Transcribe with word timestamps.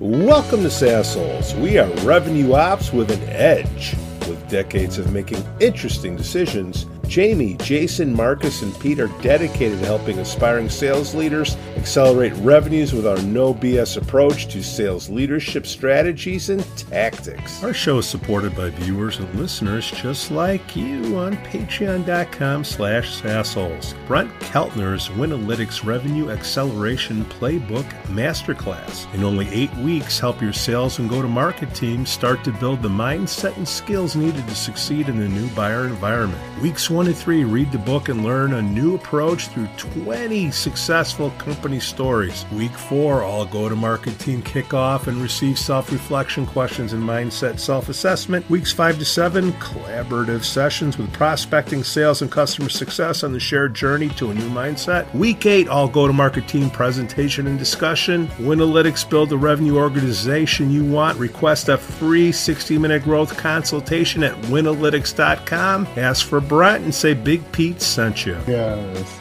Welcome 0.00 0.60
to 0.60 0.68
SaaSholes. 0.68 1.60
We 1.60 1.76
are 1.76 1.88
revenue 2.04 2.52
ops 2.52 2.92
with 2.92 3.10
an 3.10 3.20
edge. 3.30 3.96
With 4.28 4.48
decades 4.48 4.96
of 4.96 5.12
making 5.12 5.44
interesting 5.58 6.14
decisions, 6.14 6.86
Jamie, 7.08 7.54
Jason, 7.54 8.14
Marcus, 8.14 8.60
and 8.60 8.78
Pete 8.80 9.00
are 9.00 9.08
dedicated 9.22 9.78
to 9.80 9.86
helping 9.86 10.18
aspiring 10.18 10.68
sales 10.68 11.14
leaders 11.14 11.56
accelerate 11.76 12.34
revenues 12.36 12.92
with 12.92 13.06
our 13.06 13.20
no 13.22 13.54
BS 13.54 13.96
approach 13.96 14.48
to 14.48 14.62
sales 14.62 15.08
leadership 15.08 15.66
strategies 15.66 16.50
and 16.50 16.62
tactics. 16.76 17.64
Our 17.64 17.72
show 17.72 17.98
is 17.98 18.06
supported 18.06 18.54
by 18.54 18.70
viewers 18.70 19.18
and 19.18 19.34
listeners 19.34 19.90
just 19.90 20.30
like 20.30 20.76
you 20.76 21.16
on 21.16 21.38
patreon.com 21.38 22.64
slash 22.64 23.22
saasholes. 23.22 23.94
Brent 24.06 24.30
Keltner's 24.40 25.08
Winalytics 25.08 25.84
Revenue 25.84 26.30
Acceleration 26.30 27.24
Playbook 27.26 27.88
Masterclass. 28.08 29.12
In 29.14 29.24
only 29.24 29.48
eight 29.48 29.74
weeks, 29.76 30.18
help 30.18 30.42
your 30.42 30.52
sales 30.52 30.98
and 30.98 31.08
go-to-market 31.08 31.74
team 31.74 32.04
start 32.04 32.44
to 32.44 32.52
build 32.52 32.82
the 32.82 32.88
mindset 32.88 33.56
and 33.56 33.66
skills 33.66 34.14
needed 34.14 34.46
to 34.46 34.54
succeed 34.54 35.08
in 35.08 35.18
the 35.18 35.28
new 35.28 35.48
buyer 35.54 35.86
environment. 35.86 36.42
Weeks 36.60 36.90
one 36.90 36.97
23, 36.98 37.44
read 37.44 37.70
the 37.70 37.78
book 37.78 38.08
and 38.08 38.24
learn 38.24 38.54
a 38.54 38.60
new 38.60 38.96
approach 38.96 39.46
through 39.46 39.68
20 39.76 40.50
successful 40.50 41.30
company 41.38 41.78
stories. 41.78 42.44
Week 42.50 42.72
4, 42.72 43.22
all 43.22 43.46
go 43.46 43.68
to 43.68 43.76
market 43.76 44.18
team 44.18 44.42
kickoff 44.42 45.06
and 45.06 45.22
receive 45.22 45.56
self 45.56 45.92
reflection 45.92 46.44
questions 46.44 46.94
and 46.94 47.00
mindset 47.00 47.60
self 47.60 47.88
assessment. 47.88 48.50
Weeks 48.50 48.72
5 48.72 48.98
to 48.98 49.04
7, 49.04 49.52
collaborative 49.52 50.42
sessions 50.42 50.98
with 50.98 51.12
prospecting, 51.12 51.84
sales, 51.84 52.20
and 52.20 52.32
customer 52.32 52.68
success 52.68 53.22
on 53.22 53.32
the 53.32 53.38
shared 53.38 53.74
journey 53.74 54.08
to 54.08 54.32
a 54.32 54.34
new 54.34 54.50
mindset. 54.50 55.14
Week 55.14 55.46
8, 55.46 55.68
all 55.68 55.86
go 55.86 56.08
to 56.08 56.12
market 56.12 56.48
team 56.48 56.68
presentation 56.68 57.46
and 57.46 57.60
discussion. 57.60 58.26
Winalytics 58.38 59.08
build 59.08 59.28
the 59.28 59.38
revenue 59.38 59.76
organization 59.76 60.68
you 60.68 60.84
want. 60.84 61.16
Request 61.16 61.68
a 61.68 61.78
free 61.78 62.32
60 62.32 62.76
minute 62.76 63.04
growth 63.04 63.36
consultation 63.36 64.24
at 64.24 64.34
winalytics.com. 64.46 65.86
Ask 65.96 66.26
for 66.26 66.40
Brett 66.40 66.87
and 66.88 66.94
say 66.94 67.12
Big 67.12 67.52
Pete 67.52 67.82
sent 67.82 68.24
you. 68.24 68.38
Yes. 68.46 69.20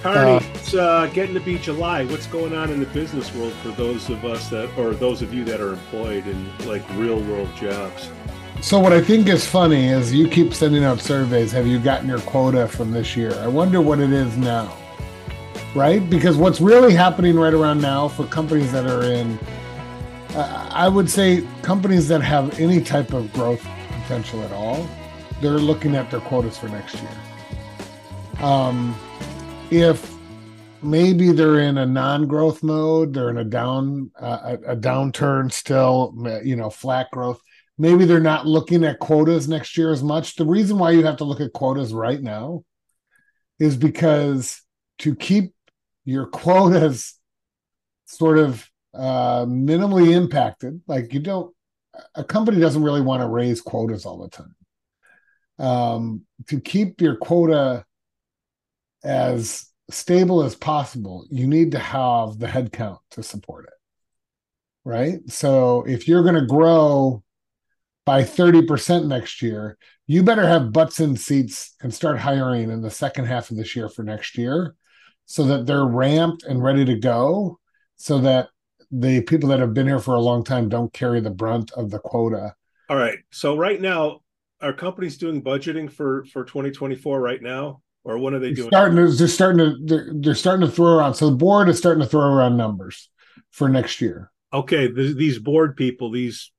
Carney, 0.00 0.36
Uh, 0.36 0.40
it's 0.54 0.72
uh, 0.72 1.10
getting 1.12 1.34
to 1.34 1.40
be 1.40 1.58
July. 1.58 2.06
What's 2.06 2.26
going 2.26 2.54
on 2.54 2.70
in 2.70 2.80
the 2.80 2.86
business 2.86 3.34
world 3.34 3.52
for 3.62 3.68
those 3.68 4.08
of 4.08 4.24
us 4.24 4.48
that, 4.48 4.70
or 4.78 4.94
those 4.94 5.20
of 5.20 5.34
you 5.34 5.44
that 5.44 5.60
are 5.60 5.74
employed 5.74 6.26
in 6.26 6.50
like 6.66 6.82
real 6.96 7.20
world 7.20 7.54
jobs? 7.54 8.10
So 8.62 8.78
what 8.78 8.94
I 8.94 9.02
think 9.02 9.28
is 9.28 9.46
funny 9.46 9.88
is 9.88 10.14
you 10.14 10.26
keep 10.26 10.54
sending 10.54 10.84
out 10.84 11.00
surveys. 11.00 11.52
Have 11.52 11.66
you 11.66 11.78
gotten 11.78 12.08
your 12.08 12.20
quota 12.20 12.66
from 12.66 12.92
this 12.92 13.14
year? 13.14 13.34
I 13.40 13.46
wonder 13.46 13.82
what 13.82 13.98
it 13.98 14.10
is 14.10 14.34
now. 14.38 14.74
Right? 15.74 16.08
Because 16.08 16.38
what's 16.38 16.62
really 16.62 16.94
happening 16.94 17.36
right 17.36 17.52
around 17.52 17.82
now 17.82 18.08
for 18.08 18.24
companies 18.24 18.72
that 18.72 18.86
are 18.86 19.02
in, 19.02 19.38
uh, 20.34 20.70
I 20.72 20.88
would 20.88 21.10
say 21.10 21.46
companies 21.60 22.08
that 22.08 22.22
have 22.22 22.58
any 22.58 22.80
type 22.80 23.12
of 23.12 23.30
growth 23.34 23.62
potential 24.00 24.42
at 24.44 24.52
all, 24.52 24.88
they're 25.40 25.52
looking 25.52 25.94
at 25.94 26.10
their 26.10 26.20
quotas 26.20 26.58
for 26.58 26.68
next 26.68 26.94
year. 26.94 27.10
Um, 28.40 28.94
if 29.70 30.14
maybe 30.82 31.32
they're 31.32 31.60
in 31.60 31.78
a 31.78 31.86
non-growth 31.86 32.62
mode, 32.62 33.14
they're 33.14 33.30
in 33.30 33.38
a 33.38 33.44
down 33.44 34.10
uh, 34.20 34.56
a, 34.66 34.72
a 34.72 34.76
downturn 34.76 35.52
still, 35.52 36.14
you 36.44 36.56
know, 36.56 36.70
flat 36.70 37.10
growth 37.10 37.40
maybe 37.78 38.04
they're 38.04 38.20
not 38.20 38.46
looking 38.46 38.84
at 38.84 38.98
quotas 38.98 39.48
next 39.48 39.76
year 39.76 39.90
as 39.90 40.02
much. 40.02 40.36
The 40.36 40.46
reason 40.46 40.78
why 40.78 40.92
you 40.92 41.04
have 41.04 41.16
to 41.18 41.24
look 41.24 41.40
at 41.40 41.52
quotas 41.52 41.92
right 41.92 42.20
now 42.20 42.64
is 43.58 43.76
because 43.76 44.62
to 44.98 45.14
keep 45.14 45.54
your 46.04 46.26
quotas 46.26 47.18
sort 48.06 48.38
of 48.38 48.68
uh, 48.92 49.44
minimally 49.46 50.12
impacted, 50.12 50.80
like 50.86 51.12
you 51.12 51.20
don't, 51.20 51.54
a 52.14 52.24
company 52.24 52.60
doesn't 52.60 52.82
really 52.82 53.00
want 53.00 53.22
to 53.22 53.28
raise 53.28 53.60
quotas 53.60 54.04
all 54.04 54.18
the 54.18 54.28
time. 54.28 54.54
Um, 55.58 56.22
to 56.48 56.60
keep 56.60 57.00
your 57.00 57.16
quota 57.16 57.84
as 59.04 59.66
stable 59.90 60.42
as 60.42 60.54
possible, 60.54 61.26
you 61.30 61.46
need 61.46 61.72
to 61.72 61.78
have 61.78 62.38
the 62.38 62.46
headcount 62.46 62.98
to 63.12 63.22
support 63.22 63.66
it. 63.66 63.74
Right. 64.84 65.20
So 65.28 65.84
if 65.86 66.08
you're 66.08 66.22
going 66.22 66.34
to 66.34 66.46
grow 66.46 67.22
by 68.04 68.22
30% 68.22 69.06
next 69.06 69.40
year, 69.40 69.78
you 70.06 70.22
better 70.22 70.46
have 70.46 70.72
butts 70.72 71.00
in 71.00 71.16
seats 71.16 71.74
and 71.82 71.92
start 71.92 72.18
hiring 72.18 72.70
in 72.70 72.82
the 72.82 72.90
second 72.90 73.24
half 73.24 73.50
of 73.50 73.56
this 73.56 73.74
year 73.74 73.88
for 73.88 74.02
next 74.02 74.36
year 74.36 74.74
so 75.24 75.44
that 75.44 75.66
they're 75.66 75.86
ramped 75.86 76.42
and 76.42 76.62
ready 76.62 76.84
to 76.84 76.96
go 76.96 77.58
so 77.96 78.18
that 78.18 78.48
the 78.90 79.22
people 79.22 79.48
that 79.48 79.60
have 79.60 79.72
been 79.72 79.86
here 79.86 79.98
for 79.98 80.14
a 80.14 80.20
long 80.20 80.44
time 80.44 80.68
don't 80.68 80.92
carry 80.92 81.20
the 81.20 81.30
brunt 81.30 81.70
of 81.72 81.90
the 81.90 81.98
quota. 81.98 82.54
All 82.90 82.96
right. 82.96 83.18
So 83.30 83.56
right 83.56 83.80
now, 83.80 84.20
are 84.60 84.72
companies 84.72 85.16
doing 85.18 85.42
budgeting 85.42 85.90
for 85.90 86.24
for 86.26 86.44
2024 86.44 87.20
right 87.20 87.42
now, 87.42 87.82
or 88.04 88.18
what 88.18 88.34
are 88.34 88.38
they 88.38 88.52
doing? 88.52 88.68
starting 88.68 88.96
to, 88.96 89.12
they're 89.12 89.28
starting 89.28 89.58
to 89.58 89.76
they're, 89.84 90.12
they're 90.14 90.34
starting 90.34 90.66
to 90.66 90.72
throw 90.72 90.96
around. 90.98 91.14
So 91.14 91.30
the 91.30 91.36
board 91.36 91.68
is 91.68 91.78
starting 91.78 92.02
to 92.02 92.08
throw 92.08 92.22
around 92.22 92.56
numbers 92.56 93.10
for 93.50 93.68
next 93.68 94.00
year. 94.00 94.30
Okay, 94.52 94.88
th- 94.88 95.16
these 95.16 95.38
board 95.38 95.76
people, 95.76 96.10
these 96.10 96.52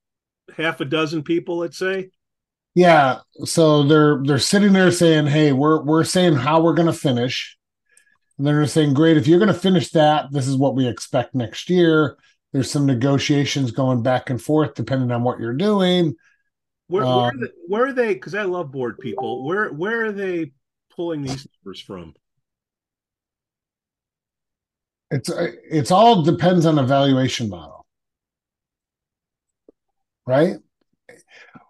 half 0.56 0.82
a 0.82 0.86
dozen 0.86 1.24
people, 1.24 1.58
let's 1.58 1.78
say. 1.78 2.10
Yeah, 2.74 3.20
so 3.46 3.84
they're 3.84 4.22
they're 4.24 4.38
sitting 4.38 4.74
there 4.74 4.92
saying, 4.92 5.28
"Hey, 5.28 5.54
we're 5.54 5.82
we're 5.84 6.04
saying 6.04 6.36
how 6.36 6.62
we're 6.62 6.74
going 6.74 6.88
to 6.88 6.94
finish," 6.94 7.58
and 8.38 8.46
they're 8.46 8.66
saying, 8.68 8.94
"Great, 8.94 9.18
if 9.18 9.28
you're 9.28 9.40
going 9.40 9.54
to 9.54 9.60
finish 9.60 9.92
that, 9.92 10.32
this 10.32 10.48
is 10.48 10.58
what 10.58 10.76
we 10.76 10.88
expect 10.88 11.34
next 11.34 11.70
year." 11.70 12.18
There's 12.52 12.72
some 12.72 12.86
negotiations 12.86 13.72
going 13.72 14.02
back 14.02 14.30
and 14.30 14.42
forth 14.42 14.76
depending 14.76 15.12
on 15.12 15.24
what 15.24 15.40
you're 15.40 15.54
doing. 15.54 16.16
Where, 16.88 17.04
where, 17.04 17.14
Um, 17.14 17.20
are 17.24 17.38
they, 17.38 17.48
where 17.68 17.86
are 17.88 17.94
they? 17.94 18.14
Because 18.14 18.36
I 18.36 18.44
love 18.44 18.72
board 18.72 19.00
people. 19.00 19.44
Where 19.46 19.70
where 19.72 20.06
are 20.06 20.12
they 20.12 20.52
pulling 20.96 21.24
these 21.24 21.48
numbers 21.64 21.82
from? 21.82 22.14
It's 25.12 25.30
it's 25.70 25.92
all 25.92 26.22
depends 26.24 26.66
on 26.66 26.78
a 26.80 26.84
valuation 26.84 27.50
model, 27.50 27.86
right? 30.26 30.58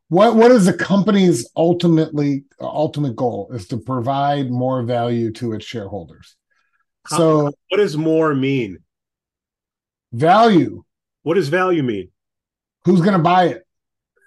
What 0.09 0.36
what 0.36 0.52
is 0.52 0.66
the 0.66 0.74
company's 0.74 1.50
ultimately 1.56 2.46
ultimate 2.59 3.16
goal 3.16 3.50
is 3.53 3.68
to 3.70 3.78
provide 3.78 4.50
more 4.52 4.84
value 4.84 5.32
to 5.34 5.53
its 5.53 5.66
shareholders. 5.66 6.36
How- 7.06 7.18
So 7.18 7.52
What 7.70 7.78
does 7.78 7.97
more 7.97 8.34
mean? 8.36 8.80
value 10.12 10.84
What 11.24 11.34
does 11.36 11.50
value 11.50 11.84
mean? 11.84 12.12
who's 12.86 13.02
going 13.02 13.18
to 13.18 13.24
buy 13.24 13.46
it 13.47 13.65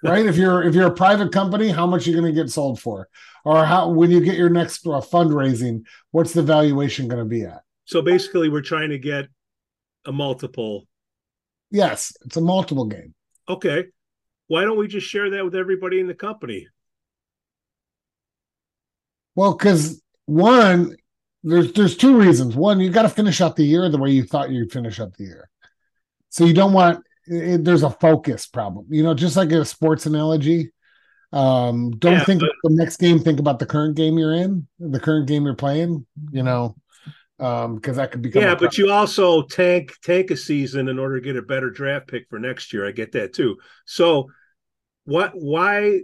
right? 0.03 0.25
If 0.25 0.37
you're 0.37 0.63
if 0.63 0.75
you're 0.75 0.87
a 0.87 0.93
private 0.93 1.31
company 1.31 1.69
how 1.69 1.85
much 1.87 2.05
are 2.05 2.11
you 2.11 2.19
going 2.19 2.33
to 2.33 2.41
get 2.41 2.51
sold 2.51 2.79
for? 2.79 3.09
Or 3.45 3.65
how 3.65 3.89
when 3.89 4.11
you 4.11 4.21
get 4.21 4.35
your 4.35 4.49
next 4.49 4.85
uh, 4.85 5.01
fundraising 5.01 5.83
what's 6.11 6.33
the 6.33 6.43
valuation 6.43 7.07
going 7.07 7.23
to 7.23 7.29
be 7.29 7.43
at? 7.43 7.61
So 7.85 8.01
basically, 8.01 8.49
we're 8.49 8.61
trying 8.61 8.89
to 8.89 8.99
get 8.99 9.27
a 10.05 10.11
multiple. 10.11 10.87
yes 11.71 12.13
it's 12.25 12.37
a 12.37 12.41
multiple 12.41 12.85
game. 12.85 13.13
Okay, 13.47 13.85
why 14.47 14.63
don't 14.63 14.77
we 14.77 14.87
just 14.87 15.07
share 15.07 15.29
that 15.31 15.43
with 15.43 15.55
everybody 15.55 15.99
in 15.99 16.07
the 16.07 16.13
company? 16.13 16.67
well 19.35 19.53
because 19.53 20.01
one 20.25 20.95
there's 21.43 21.71
there's 21.73 21.95
two 21.95 22.17
reasons. 22.17 22.55
One 22.55 22.79
you 22.79 22.89
got 22.89 23.03
to 23.03 23.09
finish 23.09 23.41
out 23.41 23.55
the 23.55 23.63
year 23.63 23.89
the 23.89 23.97
way 23.97 24.11
you 24.11 24.23
thought 24.23 24.51
you'd 24.51 24.71
finish 24.71 24.99
up 24.99 25.15
the 25.15 25.23
year. 25.23 25.49
So 26.29 26.45
you 26.45 26.53
don't 26.53 26.73
want 26.73 27.03
it, 27.29 27.63
there's 27.63 27.83
a 27.83 27.89
focus 27.89 28.47
problem 28.47 28.85
you 28.89 29.03
know 29.03 29.13
just 29.13 29.37
like 29.37 29.51
a 29.51 29.63
sports 29.65 30.05
analogy 30.05 30.71
um 31.31 31.91
don't 31.91 32.13
Yeah, 32.13 32.23
think 32.25 32.41
but- 32.41 32.47
about 32.49 32.55
the 32.63 32.75
next 32.75 32.97
game 32.97 33.19
think 33.19 33.39
about 33.39 33.59
the 33.59 33.65
current 33.65 33.95
game 33.95 34.17
you're 34.17 34.33
in 34.33 34.67
the 34.79 34.99
current 34.99 35.27
game 35.27 35.45
you're 35.45 35.55
playing 35.55 36.05
you 36.31 36.43
know 36.43 36.75
um 37.39 37.75
because 37.75 37.97
that 37.97 38.11
could 38.11 38.21
become 38.21 38.43
Yeah, 38.43 38.53
a 38.53 38.55
but 38.57 38.77
you 38.77 38.91
also 38.91 39.43
tank 39.43 39.93
tank 40.03 40.31
a 40.31 40.37
season 40.37 40.89
in 40.89 40.99
order 40.99 41.19
to 41.19 41.23
get 41.23 41.37
a 41.37 41.41
better 41.41 41.69
draft 41.69 42.07
pick 42.07 42.27
for 42.29 42.39
next 42.39 42.73
year. 42.73 42.85
I 42.87 42.91
get 42.91 43.13
that 43.13 43.33
too. 43.33 43.57
So, 43.85 44.29
what? 45.05 45.31
Why? 45.35 46.01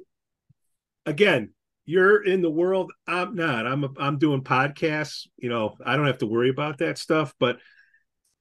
Again, 1.05 1.51
you're 1.85 2.23
in 2.23 2.41
the 2.41 2.49
world. 2.49 2.91
I'm 3.07 3.35
not. 3.35 3.67
I'm. 3.67 3.85
I'm 3.99 4.17
doing 4.17 4.43
podcasts. 4.43 5.27
You 5.37 5.49
know, 5.49 5.75
I 5.85 5.95
don't 5.97 6.07
have 6.07 6.19
to 6.19 6.25
worry 6.25 6.49
about 6.49 6.77
that 6.79 6.97
stuff. 6.97 7.33
But 7.39 7.57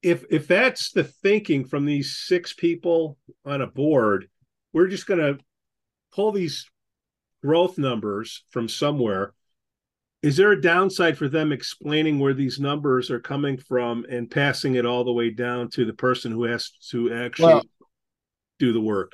if 0.04 0.24
if 0.30 0.46
that's 0.46 0.92
the 0.92 1.04
thinking 1.04 1.64
from 1.64 1.86
these 1.86 2.16
six 2.16 2.52
people 2.52 3.16
on 3.44 3.62
a 3.62 3.66
board, 3.66 4.28
we're 4.72 4.88
just 4.88 5.06
going 5.06 5.20
to 5.20 5.38
pull 6.12 6.32
these 6.32 6.70
growth 7.42 7.76
numbers 7.78 8.44
from 8.50 8.68
somewhere 8.68 9.34
is 10.24 10.38
there 10.38 10.52
a 10.52 10.60
downside 10.60 11.18
for 11.18 11.28
them 11.28 11.52
explaining 11.52 12.18
where 12.18 12.32
these 12.32 12.58
numbers 12.58 13.10
are 13.10 13.20
coming 13.20 13.58
from 13.58 14.06
and 14.08 14.30
passing 14.30 14.76
it 14.76 14.86
all 14.86 15.04
the 15.04 15.12
way 15.12 15.28
down 15.28 15.68
to 15.68 15.84
the 15.84 15.92
person 15.92 16.32
who 16.32 16.44
has 16.44 16.70
to 16.90 17.12
actually 17.12 17.52
Well- 17.52 17.62
do 18.58 18.72
the 18.72 18.80
work 18.80 19.12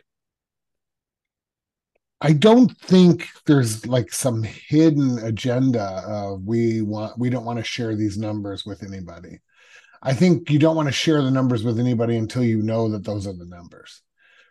I 2.20 2.34
don't 2.34 2.70
think 2.82 3.26
there's 3.46 3.86
like 3.86 4.12
some 4.12 4.42
hidden 4.42 5.18
agenda 5.20 6.04
of 6.06 6.44
we 6.44 6.82
want 6.82 7.18
we 7.18 7.30
don't 7.30 7.46
want 7.46 7.58
to 7.58 7.64
share 7.64 7.96
these 7.96 8.18
numbers 8.18 8.66
with 8.66 8.82
anybody. 8.82 9.40
I 10.02 10.14
think 10.14 10.50
you 10.50 10.58
don't 10.58 10.76
want 10.76 10.88
to 10.88 10.92
share 10.92 11.22
the 11.22 11.30
numbers 11.30 11.62
with 11.62 11.78
anybody 11.78 12.16
until 12.16 12.42
you 12.42 12.62
know 12.62 12.88
that 12.90 13.04
those 13.04 13.26
are 13.26 13.34
the 13.34 13.46
numbers. 13.46 14.02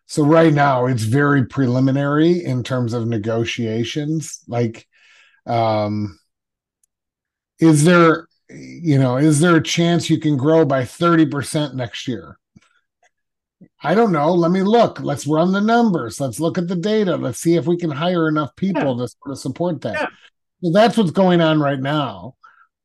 So 0.05 0.23
right 0.23 0.53
now 0.53 0.85
it's 0.87 1.03
very 1.03 1.45
preliminary 1.45 2.43
in 2.43 2.63
terms 2.63 2.93
of 2.93 3.07
negotiations. 3.07 4.39
Like, 4.47 4.87
um, 5.45 6.19
is 7.59 7.83
there, 7.83 8.27
you 8.49 8.97
know, 8.97 9.17
is 9.17 9.39
there 9.39 9.55
a 9.55 9.63
chance 9.63 10.09
you 10.09 10.19
can 10.19 10.37
grow 10.37 10.65
by 10.65 10.83
30% 10.83 11.75
next 11.75 12.07
year? 12.07 12.39
I 13.81 13.95
don't 13.95 14.11
know. 14.11 14.33
Let 14.33 14.51
me 14.51 14.61
look. 14.61 14.99
Let's 14.99 15.27
run 15.27 15.51
the 15.51 15.61
numbers. 15.61 16.19
Let's 16.19 16.39
look 16.39 16.57
at 16.57 16.67
the 16.67 16.75
data. 16.75 17.15
Let's 17.15 17.39
see 17.39 17.55
if 17.55 17.65
we 17.65 17.77
can 17.77 17.91
hire 17.91 18.27
enough 18.27 18.55
people 18.55 18.97
yeah. 18.97 19.05
to 19.05 19.07
sort 19.07 19.31
of 19.31 19.39
support 19.39 19.81
that. 19.81 19.93
Yeah. 19.93 20.07
So 20.63 20.71
that's 20.71 20.97
what's 20.97 21.11
going 21.11 21.41
on 21.41 21.59
right 21.59 21.79
now. 21.79 22.35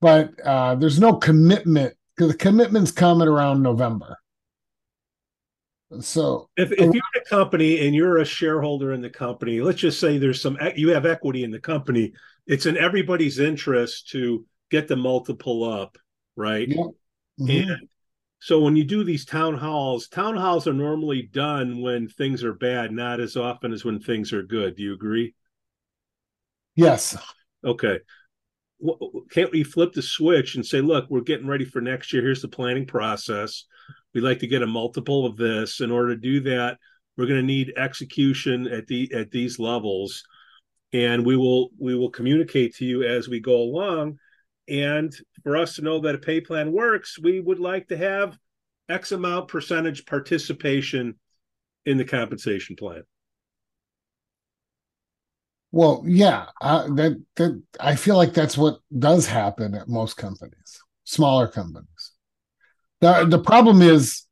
But 0.00 0.38
uh, 0.44 0.74
there's 0.74 1.00
no 1.00 1.14
commitment 1.14 1.94
because 2.16 2.32
the 2.32 2.38
commitments 2.38 2.90
come 2.90 3.22
at 3.22 3.28
around 3.28 3.62
November. 3.62 4.18
So 6.00 6.48
if, 6.56 6.72
if 6.72 6.92
you're 6.92 7.02
a 7.16 7.28
company 7.28 7.86
and 7.86 7.94
you're 7.94 8.18
a 8.18 8.24
shareholder 8.24 8.92
in 8.92 9.00
the 9.00 9.10
company, 9.10 9.60
let's 9.60 9.80
just 9.80 10.00
say 10.00 10.18
there's 10.18 10.42
some 10.42 10.58
you 10.74 10.88
have 10.88 11.06
equity 11.06 11.44
in 11.44 11.50
the 11.50 11.60
company, 11.60 12.12
it's 12.46 12.66
in 12.66 12.76
everybody's 12.76 13.38
interest 13.38 14.08
to 14.10 14.44
get 14.70 14.88
the 14.88 14.96
multiple 14.96 15.62
up, 15.64 15.96
right? 16.36 16.68
Yeah. 16.68 16.76
Mm-hmm. 17.40 17.70
And 17.70 17.88
so 18.40 18.60
when 18.60 18.76
you 18.76 18.84
do 18.84 19.04
these 19.04 19.24
town 19.24 19.56
halls, 19.56 20.08
town 20.08 20.36
halls 20.36 20.66
are 20.66 20.72
normally 20.72 21.22
done 21.22 21.80
when 21.80 22.08
things 22.08 22.42
are 22.42 22.54
bad, 22.54 22.90
not 22.90 23.20
as 23.20 23.36
often 23.36 23.72
as 23.72 23.84
when 23.84 24.00
things 24.00 24.32
are 24.32 24.42
good. 24.42 24.76
Do 24.76 24.82
you 24.82 24.94
agree? 24.94 25.34
Yes. 26.74 27.16
Okay 27.64 28.00
can't 29.30 29.52
we 29.52 29.62
flip 29.62 29.92
the 29.92 30.02
switch 30.02 30.54
and 30.54 30.64
say, 30.66 30.80
look, 30.80 31.06
we're 31.08 31.20
getting 31.20 31.46
ready 31.46 31.64
for 31.64 31.80
next 31.80 32.12
year. 32.12 32.22
Here's 32.22 32.42
the 32.42 32.48
planning 32.48 32.86
process. 32.86 33.64
We'd 34.12 34.22
like 34.22 34.40
to 34.40 34.46
get 34.46 34.62
a 34.62 34.66
multiple 34.66 35.26
of 35.26 35.36
this. 35.36 35.80
In 35.80 35.90
order 35.90 36.14
to 36.14 36.20
do 36.20 36.40
that, 36.42 36.78
we're 37.16 37.26
going 37.26 37.40
to 37.40 37.46
need 37.46 37.74
execution 37.76 38.66
at 38.68 38.86
the 38.86 39.12
at 39.14 39.30
these 39.30 39.58
levels, 39.58 40.24
and 40.92 41.24
we 41.24 41.36
will 41.36 41.70
we 41.78 41.94
will 41.94 42.10
communicate 42.10 42.74
to 42.76 42.84
you 42.84 43.02
as 43.04 43.28
we 43.28 43.40
go 43.40 43.56
along. 43.56 44.18
And 44.68 45.14
for 45.42 45.56
us 45.56 45.76
to 45.76 45.82
know 45.82 46.00
that 46.00 46.14
a 46.14 46.18
pay 46.18 46.40
plan 46.40 46.72
works, 46.72 47.18
we 47.18 47.40
would 47.40 47.60
like 47.60 47.88
to 47.88 47.96
have 47.96 48.38
X 48.88 49.12
amount 49.12 49.48
percentage 49.48 50.06
participation 50.06 51.16
in 51.86 51.98
the 51.98 52.04
compensation 52.04 52.76
plan. 52.76 53.02
Well, 55.74 56.04
yeah, 56.06 56.46
uh, 56.60 56.86
that 56.94 57.20
that 57.34 57.60
I 57.80 57.96
feel 57.96 58.16
like 58.16 58.32
that's 58.32 58.56
what 58.56 58.78
does 58.96 59.26
happen 59.26 59.74
at 59.74 59.88
most 59.88 60.16
companies, 60.16 60.78
smaller 61.02 61.48
companies. 61.48 62.12
the 63.00 63.26
The 63.26 63.40
problem 63.40 63.82
is, 63.82 64.22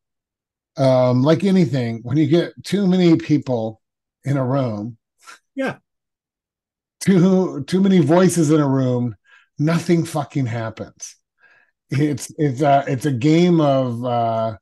um, 0.77 1.23
like 1.23 1.43
anything, 1.43 2.01
when 2.03 2.17
you 2.17 2.27
get 2.27 2.53
too 2.63 2.87
many 2.87 3.17
people 3.17 3.81
in 4.23 4.37
a 4.37 4.45
room, 4.45 4.97
yeah, 5.55 5.79
too 7.01 7.63
too 7.65 7.81
many 7.81 7.99
voices 7.99 8.51
in 8.51 8.61
a 8.61 8.67
room, 8.67 9.15
nothing 9.59 10.05
fucking 10.05 10.45
happens. 10.45 11.15
It's 11.89 12.33
it's 12.37 12.61
a 12.61 12.83
it's 12.87 13.05
a 13.05 13.11
game 13.11 13.61
of 13.61 14.03
uh, 14.05 14.57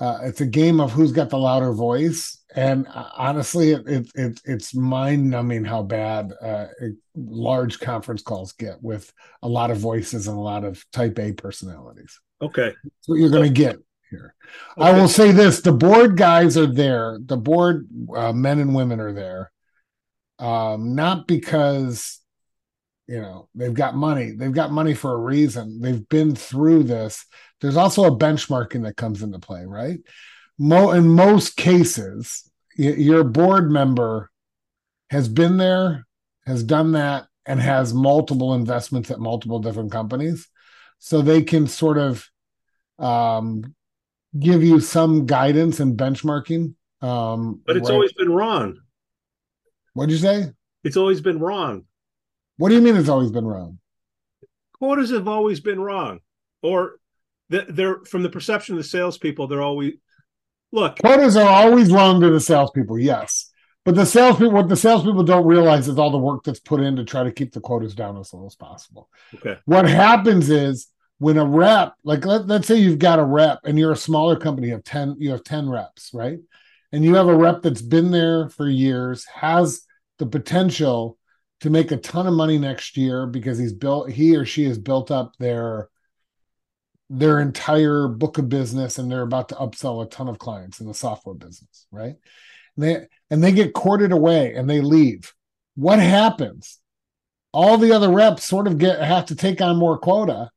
uh, 0.00 0.18
it's 0.24 0.40
a 0.40 0.46
game 0.46 0.80
of 0.80 0.92
who's 0.92 1.12
got 1.12 1.30
the 1.30 1.38
louder 1.38 1.72
voice 1.72 2.42
and 2.56 2.88
uh, 2.88 3.10
honestly 3.16 3.72
it, 3.72 3.86
it, 3.86 4.10
it 4.14 4.40
it's 4.44 4.74
mind-numbing 4.74 5.64
how 5.64 5.82
bad 5.82 6.32
uh, 6.42 6.66
large 7.14 7.78
conference 7.78 8.22
calls 8.22 8.52
get 8.52 8.82
with 8.82 9.12
a 9.42 9.48
lot 9.48 9.70
of 9.70 9.78
voices 9.78 10.26
and 10.26 10.36
a 10.36 10.40
lot 10.40 10.64
of 10.64 10.84
type 10.92 11.18
a 11.18 11.32
personalities. 11.32 12.18
Okay. 12.42 12.72
That's 12.82 13.08
what 13.08 13.16
you're 13.16 13.30
going 13.30 13.54
to 13.54 13.60
get 13.60 13.76
here. 14.10 14.34
Okay. 14.78 14.88
i 14.88 14.92
will 14.92 15.08
say 15.08 15.32
this 15.32 15.60
the 15.60 15.72
board 15.72 16.16
guys 16.16 16.56
are 16.56 16.66
there. 16.66 17.18
The 17.24 17.36
board 17.36 17.86
uh, 18.14 18.32
men 18.32 18.58
and 18.58 18.74
women 18.74 19.00
are 19.00 19.12
there 19.12 19.52
um, 20.38 20.94
not 20.94 21.26
because 21.26 22.20
you 23.06 23.20
know 23.20 23.48
they've 23.54 23.74
got 23.74 23.94
money. 23.94 24.32
They've 24.32 24.52
got 24.52 24.72
money 24.72 24.94
for 24.94 25.12
a 25.12 25.18
reason. 25.18 25.80
They've 25.80 26.06
been 26.08 26.34
through 26.34 26.84
this. 26.84 27.24
There's 27.60 27.76
also 27.76 28.04
a 28.04 28.16
benchmarking 28.16 28.82
that 28.82 28.96
comes 28.96 29.22
into 29.22 29.38
play 29.38 29.64
right 29.64 30.00
Mo, 30.58 30.90
in 30.92 31.08
most 31.08 31.56
cases 31.56 32.50
your 32.76 33.24
board 33.24 33.70
member 33.70 34.30
has 35.10 35.28
been 35.28 35.56
there 35.56 36.06
has 36.46 36.62
done 36.62 36.92
that 36.92 37.26
and 37.46 37.60
has 37.60 37.94
multiple 37.94 38.54
investments 38.54 39.10
at 39.10 39.18
multiple 39.18 39.60
different 39.60 39.90
companies 39.90 40.48
so 40.98 41.22
they 41.22 41.42
can 41.42 41.66
sort 41.66 41.96
of 41.96 42.28
um, 42.98 43.74
give 44.38 44.62
you 44.62 44.80
some 44.80 45.24
guidance 45.24 45.80
and 45.80 45.96
benchmarking 45.96 46.74
um, 47.00 47.62
but 47.66 47.76
it's 47.76 47.88
right. 47.88 47.94
always 47.94 48.12
been 48.12 48.30
wrong 48.30 48.78
what'd 49.94 50.10
you 50.10 50.18
say 50.18 50.50
it's 50.84 50.96
always 50.96 51.22
been 51.22 51.38
wrong 51.38 51.84
what 52.58 52.70
do 52.70 52.74
you 52.74 52.80
mean 52.80 52.96
it's 52.96 53.08
always 53.08 53.30
been 53.30 53.46
wrong? 53.46 53.78
Quotas 54.72 55.10
have 55.10 55.28
always 55.28 55.60
been 55.60 55.80
wrong, 55.80 56.20
or 56.62 56.98
they're 57.48 58.00
from 58.04 58.22
the 58.22 58.30
perception 58.30 58.74
of 58.74 58.82
the 58.82 58.88
salespeople. 58.88 59.46
They're 59.46 59.62
always 59.62 59.94
look. 60.76 60.98
Quotas 60.98 61.36
are 61.36 61.48
always 61.48 61.92
wrong 61.92 62.20
to 62.20 62.30
the 62.30 62.40
salespeople. 62.40 62.98
Yes, 62.98 63.50
but 63.84 63.94
the 63.94 64.06
salespeople, 64.06 64.52
what 64.52 64.68
the 64.68 64.76
salespeople 64.76 65.22
don't 65.22 65.46
realize 65.46 65.88
is 65.88 65.98
all 65.98 66.10
the 66.10 66.18
work 66.18 66.44
that's 66.44 66.60
put 66.60 66.80
in 66.80 66.96
to 66.96 67.04
try 67.04 67.24
to 67.24 67.32
keep 67.32 67.52
the 67.52 67.60
quotas 67.60 67.94
down 67.94 68.18
as 68.18 68.32
low 68.32 68.44
as 68.46 68.54
possible. 68.54 69.08
Okay. 69.34 69.58
What 69.64 69.88
happens 69.88 70.50
is 70.50 70.88
when 71.18 71.38
a 71.38 71.44
rep, 71.44 71.94
like 72.04 72.24
let, 72.26 72.46
let's 72.46 72.66
say 72.66 72.76
you've 72.76 72.98
got 72.98 73.18
a 73.18 73.24
rep 73.24 73.60
and 73.64 73.78
you're 73.78 73.92
a 73.92 73.96
smaller 73.96 74.36
company, 74.36 74.68
you 74.68 74.74
have 74.74 74.84
10, 74.84 75.16
you 75.18 75.30
have 75.30 75.44
10 75.44 75.68
reps, 75.68 76.10
right? 76.12 76.38
And 76.92 77.04
you 77.04 77.14
have 77.14 77.28
a 77.28 77.36
rep 77.36 77.62
that's 77.62 77.82
been 77.82 78.10
there 78.10 78.48
for 78.48 78.68
years, 78.68 79.24
has 79.26 79.82
the 80.18 80.26
potential 80.26 81.16
to 81.60 81.70
make 81.70 81.90
a 81.90 81.96
ton 81.96 82.26
of 82.26 82.34
money 82.34 82.58
next 82.58 82.96
year 82.96 83.26
because 83.26 83.58
he's 83.58 83.72
built 83.72 84.10
he 84.10 84.36
or 84.36 84.44
she 84.44 84.64
has 84.64 84.78
built 84.78 85.10
up 85.10 85.32
their 85.38 85.88
their 87.08 87.40
entire 87.40 88.08
book 88.08 88.38
of 88.38 88.48
business 88.48 88.98
and 88.98 89.10
they're 89.10 89.22
about 89.22 89.48
to 89.50 89.54
upsell 89.56 90.04
a 90.04 90.08
ton 90.08 90.28
of 90.28 90.38
clients 90.38 90.80
in 90.80 90.86
the 90.86 90.94
software 90.94 91.34
business, 91.34 91.86
right? 91.90 92.16
And 92.76 92.84
they 92.84 93.06
and 93.30 93.42
they 93.42 93.52
get 93.52 93.74
courted 93.74 94.12
away 94.12 94.54
and 94.54 94.68
they 94.68 94.80
leave. 94.80 95.32
What 95.76 95.98
happens? 95.98 96.78
All 97.52 97.78
the 97.78 97.92
other 97.92 98.10
reps 98.10 98.44
sort 98.44 98.66
of 98.66 98.78
get 98.78 99.00
have 99.00 99.26
to 99.26 99.36
take 99.36 99.60
on 99.60 99.76
more 99.76 99.98
quota, 99.98 100.50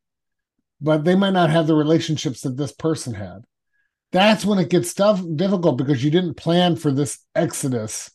but 0.80 1.04
they 1.04 1.14
might 1.14 1.32
not 1.32 1.50
have 1.50 1.66
the 1.66 1.74
relationships 1.74 2.42
that 2.42 2.56
this 2.56 2.72
person 2.72 3.14
had. 3.14 3.44
That's 4.12 4.44
when 4.44 4.58
it 4.58 4.70
gets 4.70 4.92
tough, 4.92 5.22
difficult 5.36 5.78
because 5.78 6.02
you 6.02 6.10
didn't 6.10 6.34
plan 6.34 6.74
for 6.74 6.90
this 6.90 7.20
exodus 7.34 8.10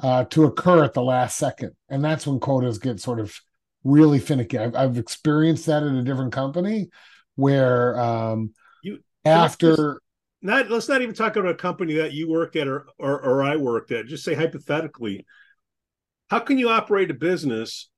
uh, 0.00 0.24
to 0.26 0.44
occur 0.44 0.84
at 0.84 0.94
the 0.94 1.02
last 1.02 1.36
second, 1.36 1.72
and 1.88 2.04
that's 2.04 2.26
when 2.26 2.38
quotas 2.38 2.78
get 2.78 3.00
sort 3.00 3.18
of 3.18 3.36
really 3.82 4.20
finicky. 4.20 4.58
I've, 4.58 4.76
I've 4.76 4.96
experienced 4.96 5.66
that 5.66 5.82
at 5.82 5.92
a 5.92 6.02
different 6.02 6.32
company 6.32 6.88
where 7.36 7.98
um, 7.98 8.54
you 8.82 9.00
after 9.24 10.00
not 10.42 10.70
let's 10.70 10.88
not 10.88 11.02
even 11.02 11.14
talk 11.14 11.36
about 11.36 11.50
a 11.50 11.54
company 11.54 11.94
that 11.94 12.12
you 12.12 12.28
work 12.28 12.56
at 12.56 12.68
or, 12.68 12.86
or 12.98 13.20
or 13.20 13.42
I 13.42 13.56
worked 13.56 13.92
at. 13.92 14.06
Just 14.06 14.24
say 14.24 14.34
hypothetically, 14.34 15.26
how 16.28 16.40
can 16.40 16.58
you 16.58 16.68
operate 16.68 17.10
a 17.10 17.14
business 17.14 17.88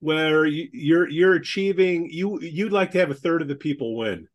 where 0.00 0.46
you, 0.46 0.68
you're 0.72 1.08
you're 1.08 1.34
achieving 1.34 2.08
you 2.10 2.40
you'd 2.40 2.72
like 2.72 2.92
to 2.92 2.98
have 2.98 3.10
a 3.10 3.14
third 3.14 3.42
of 3.42 3.48
the 3.48 3.56
people 3.56 3.96
win? 3.96 4.28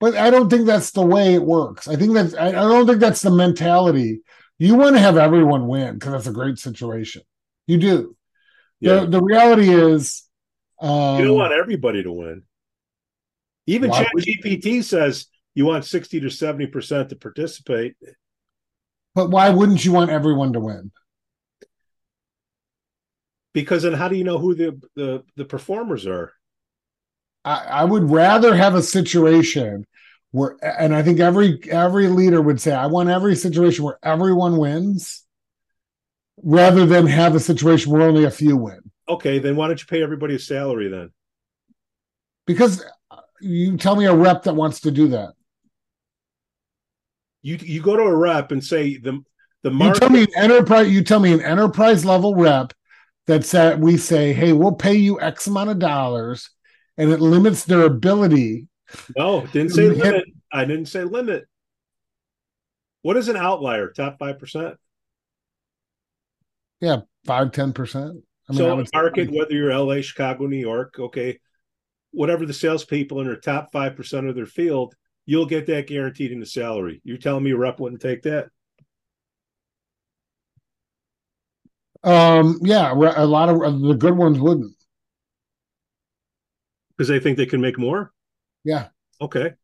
But 0.00 0.14
I 0.14 0.30
don't 0.30 0.48
think 0.48 0.66
that's 0.66 0.92
the 0.92 1.04
way 1.04 1.34
it 1.34 1.42
works. 1.42 1.88
I 1.88 1.96
think 1.96 2.14
that's 2.14 2.34
I 2.34 2.52
don't 2.52 2.86
think 2.86 3.00
that's 3.00 3.22
the 3.22 3.30
mentality 3.30 4.20
you 4.58 4.74
want 4.74 4.96
to 4.96 5.00
have 5.00 5.16
everyone 5.16 5.68
win 5.68 5.94
because 5.94 6.12
that's 6.12 6.26
a 6.26 6.32
great 6.32 6.58
situation. 6.58 7.22
You 7.66 7.78
do. 7.78 8.16
Yeah. 8.80 9.00
The, 9.00 9.06
the 9.06 9.22
reality 9.22 9.70
is, 9.70 10.24
um, 10.80 11.18
you 11.18 11.26
don't 11.26 11.36
want 11.36 11.52
everybody 11.52 12.02
to 12.02 12.12
win. 12.12 12.42
Even 13.68 13.90
ChatGPT 13.90 14.82
says 14.82 15.26
you 15.54 15.66
want 15.66 15.84
60 15.84 16.20
to 16.20 16.26
70% 16.28 17.10
to 17.10 17.16
participate. 17.16 17.96
But 19.14 19.28
why 19.28 19.50
wouldn't 19.50 19.84
you 19.84 19.92
want 19.92 20.10
everyone 20.10 20.54
to 20.54 20.60
win? 20.60 20.90
Because 23.52 23.82
then 23.82 23.92
how 23.92 24.08
do 24.08 24.16
you 24.16 24.24
know 24.24 24.38
who 24.38 24.54
the, 24.54 24.80
the, 24.96 25.22
the 25.36 25.44
performers 25.44 26.06
are? 26.06 26.32
I, 27.44 27.56
I 27.56 27.84
would 27.84 28.10
rather 28.10 28.54
have 28.54 28.74
a 28.74 28.82
situation 28.82 29.86
where 30.30 30.56
and 30.62 30.94
I 30.94 31.02
think 31.02 31.20
every 31.20 31.60
every 31.70 32.08
leader 32.08 32.40
would 32.40 32.60
say, 32.60 32.72
I 32.72 32.86
want 32.86 33.10
every 33.10 33.36
situation 33.36 33.84
where 33.84 33.98
everyone 34.02 34.56
wins 34.56 35.24
rather 36.42 36.86
than 36.86 37.06
have 37.06 37.34
a 37.34 37.40
situation 37.40 37.92
where 37.92 38.02
only 38.02 38.24
a 38.24 38.30
few 38.30 38.56
win. 38.56 38.80
Okay, 39.08 39.38
then 39.38 39.56
why 39.56 39.66
don't 39.66 39.80
you 39.80 39.86
pay 39.86 40.02
everybody 40.02 40.36
a 40.36 40.38
salary 40.38 40.88
then? 40.88 41.10
Because 42.46 42.84
you 43.40 43.76
tell 43.76 43.96
me 43.96 44.06
a 44.06 44.14
rep 44.14 44.44
that 44.44 44.54
wants 44.54 44.80
to 44.80 44.90
do 44.90 45.08
that. 45.08 45.32
You 47.42 47.58
you 47.60 47.80
go 47.80 47.96
to 47.96 48.02
a 48.02 48.16
rep 48.16 48.52
and 48.52 48.62
say 48.62 48.96
the 48.96 49.22
the 49.62 49.70
market- 49.70 49.94
you 49.94 50.00
tell 50.00 50.10
me 50.10 50.22
an 50.22 50.28
enterprise 50.36 50.90
you 50.90 51.02
tell 51.02 51.20
me 51.20 51.32
an 51.32 51.40
enterprise 51.40 52.04
level 52.04 52.34
rep 52.34 52.72
that 53.26 53.44
said 53.44 53.80
we 53.80 53.96
say, 53.96 54.32
hey, 54.32 54.52
we'll 54.52 54.72
pay 54.72 54.94
you 54.94 55.20
X 55.20 55.46
amount 55.46 55.70
of 55.70 55.78
dollars, 55.78 56.50
and 56.96 57.10
it 57.10 57.20
limits 57.20 57.64
their 57.64 57.82
ability 57.82 58.66
No, 59.16 59.46
didn't 59.46 59.70
say 59.72 59.88
limit. 59.90 60.24
I 60.52 60.64
didn't 60.64 60.86
say 60.86 61.04
limit. 61.04 61.46
What 63.02 63.16
is 63.16 63.28
an 63.28 63.36
outlier? 63.36 63.90
Top 63.90 64.18
five 64.18 64.38
percent? 64.38 64.76
Yeah, 66.80 67.00
five, 67.26 67.52
ten 67.52 67.72
percent. 67.72 68.22
I 68.48 68.52
mean, 68.52 68.58
so 68.58 68.84
market, 68.94 69.30
whether 69.30 69.52
you're 69.52 69.76
LA, 69.76 70.00
Chicago, 70.00 70.46
New 70.46 70.56
York, 70.56 70.94
okay, 70.98 71.38
whatever 72.10 72.46
the 72.46 72.54
salespeople 72.54 73.20
in 73.20 73.26
their 73.26 73.36
top 73.36 73.70
five 73.72 73.96
percent 73.96 74.28
of 74.28 74.34
their 74.34 74.46
field, 74.46 74.94
you'll 75.26 75.46
get 75.46 75.66
that 75.66 75.86
guaranteed 75.86 76.32
in 76.32 76.40
the 76.40 76.46
salary. 76.46 77.00
You're 77.04 77.18
telling 77.18 77.44
me 77.44 77.52
a 77.52 77.56
rep 77.56 77.80
wouldn't 77.80 78.00
take 78.02 78.22
that? 78.22 78.48
Um, 82.04 82.58
yeah, 82.62 82.92
a 82.92 83.26
lot 83.26 83.48
of 83.48 83.80
the 83.80 83.94
good 83.94 84.16
ones 84.16 84.38
wouldn't 84.38 84.74
because 86.98 87.08
they 87.08 87.20
think 87.20 87.36
they 87.36 87.46
can 87.46 87.60
make 87.60 87.78
more. 87.78 88.12
Yeah. 88.64 88.88
Okay. 89.20 89.54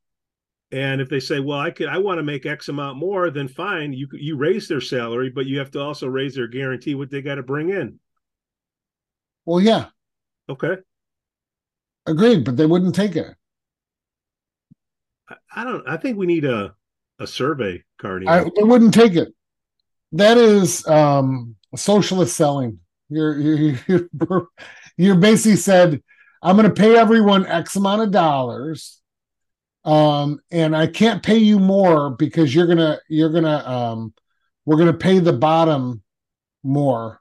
And 0.72 1.00
if 1.00 1.08
they 1.08 1.20
say, 1.20 1.40
"Well, 1.40 1.58
I 1.58 1.70
could, 1.70 1.88
I 1.88 1.98
want 1.98 2.18
to 2.18 2.24
make 2.24 2.46
X 2.46 2.68
amount 2.68 2.98
more," 2.98 3.30
then 3.30 3.48
fine, 3.48 3.92
you 3.92 4.08
you 4.12 4.36
raise 4.36 4.66
their 4.66 4.80
salary, 4.80 5.30
but 5.30 5.46
you 5.46 5.58
have 5.58 5.70
to 5.72 5.80
also 5.80 6.08
raise 6.08 6.34
their 6.34 6.48
guarantee 6.48 6.94
what 6.94 7.10
they 7.10 7.22
got 7.22 7.36
to 7.36 7.42
bring 7.42 7.70
in. 7.70 8.00
Well, 9.44 9.60
yeah. 9.60 9.86
Okay. 10.48 10.76
Agreed, 12.06 12.44
but 12.44 12.56
they 12.56 12.66
wouldn't 12.66 12.94
take 12.94 13.16
it. 13.16 13.34
I, 15.54 15.64
don't. 15.64 15.88
I 15.88 15.96
think 15.96 16.18
we 16.18 16.26
need 16.26 16.44
a 16.44 16.74
a 17.18 17.26
survey, 17.26 17.82
Carney. 17.98 18.26
I, 18.26 18.44
they 18.44 18.62
wouldn't 18.62 18.92
take 18.92 19.14
it. 19.14 19.32
That 20.12 20.36
is 20.36 20.86
um 20.86 21.56
socialist 21.74 22.36
selling. 22.36 22.80
You're 23.08 23.38
you're 23.38 23.78
you're, 23.88 24.48
you're 24.96 25.16
basically 25.16 25.56
said, 25.56 26.02
I'm 26.42 26.56
going 26.56 26.68
to 26.68 26.74
pay 26.74 26.96
everyone 26.96 27.46
X 27.46 27.76
amount 27.76 28.02
of 28.02 28.10
dollars 28.10 29.00
um, 29.84 30.40
and 30.50 30.74
I 30.74 30.86
can't 30.86 31.22
pay 31.22 31.38
you 31.38 31.58
more 31.58 32.10
because 32.10 32.54
you're 32.54 32.66
gonna 32.66 32.98
you're 33.08 33.30
gonna 33.30 33.58
um, 33.68 34.14
we're 34.64 34.78
gonna 34.78 34.94
pay 34.94 35.18
the 35.18 35.32
bottom 35.32 36.02
more, 36.62 37.20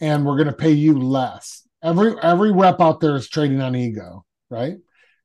and 0.00 0.24
we're 0.24 0.38
gonna 0.38 0.52
pay 0.52 0.70
you 0.70 0.98
less. 0.98 1.66
Every 1.82 2.14
every 2.22 2.52
rep 2.52 2.80
out 2.80 3.00
there 3.00 3.16
is 3.16 3.28
trading 3.28 3.60
on 3.60 3.74
ego, 3.74 4.24
right? 4.50 4.76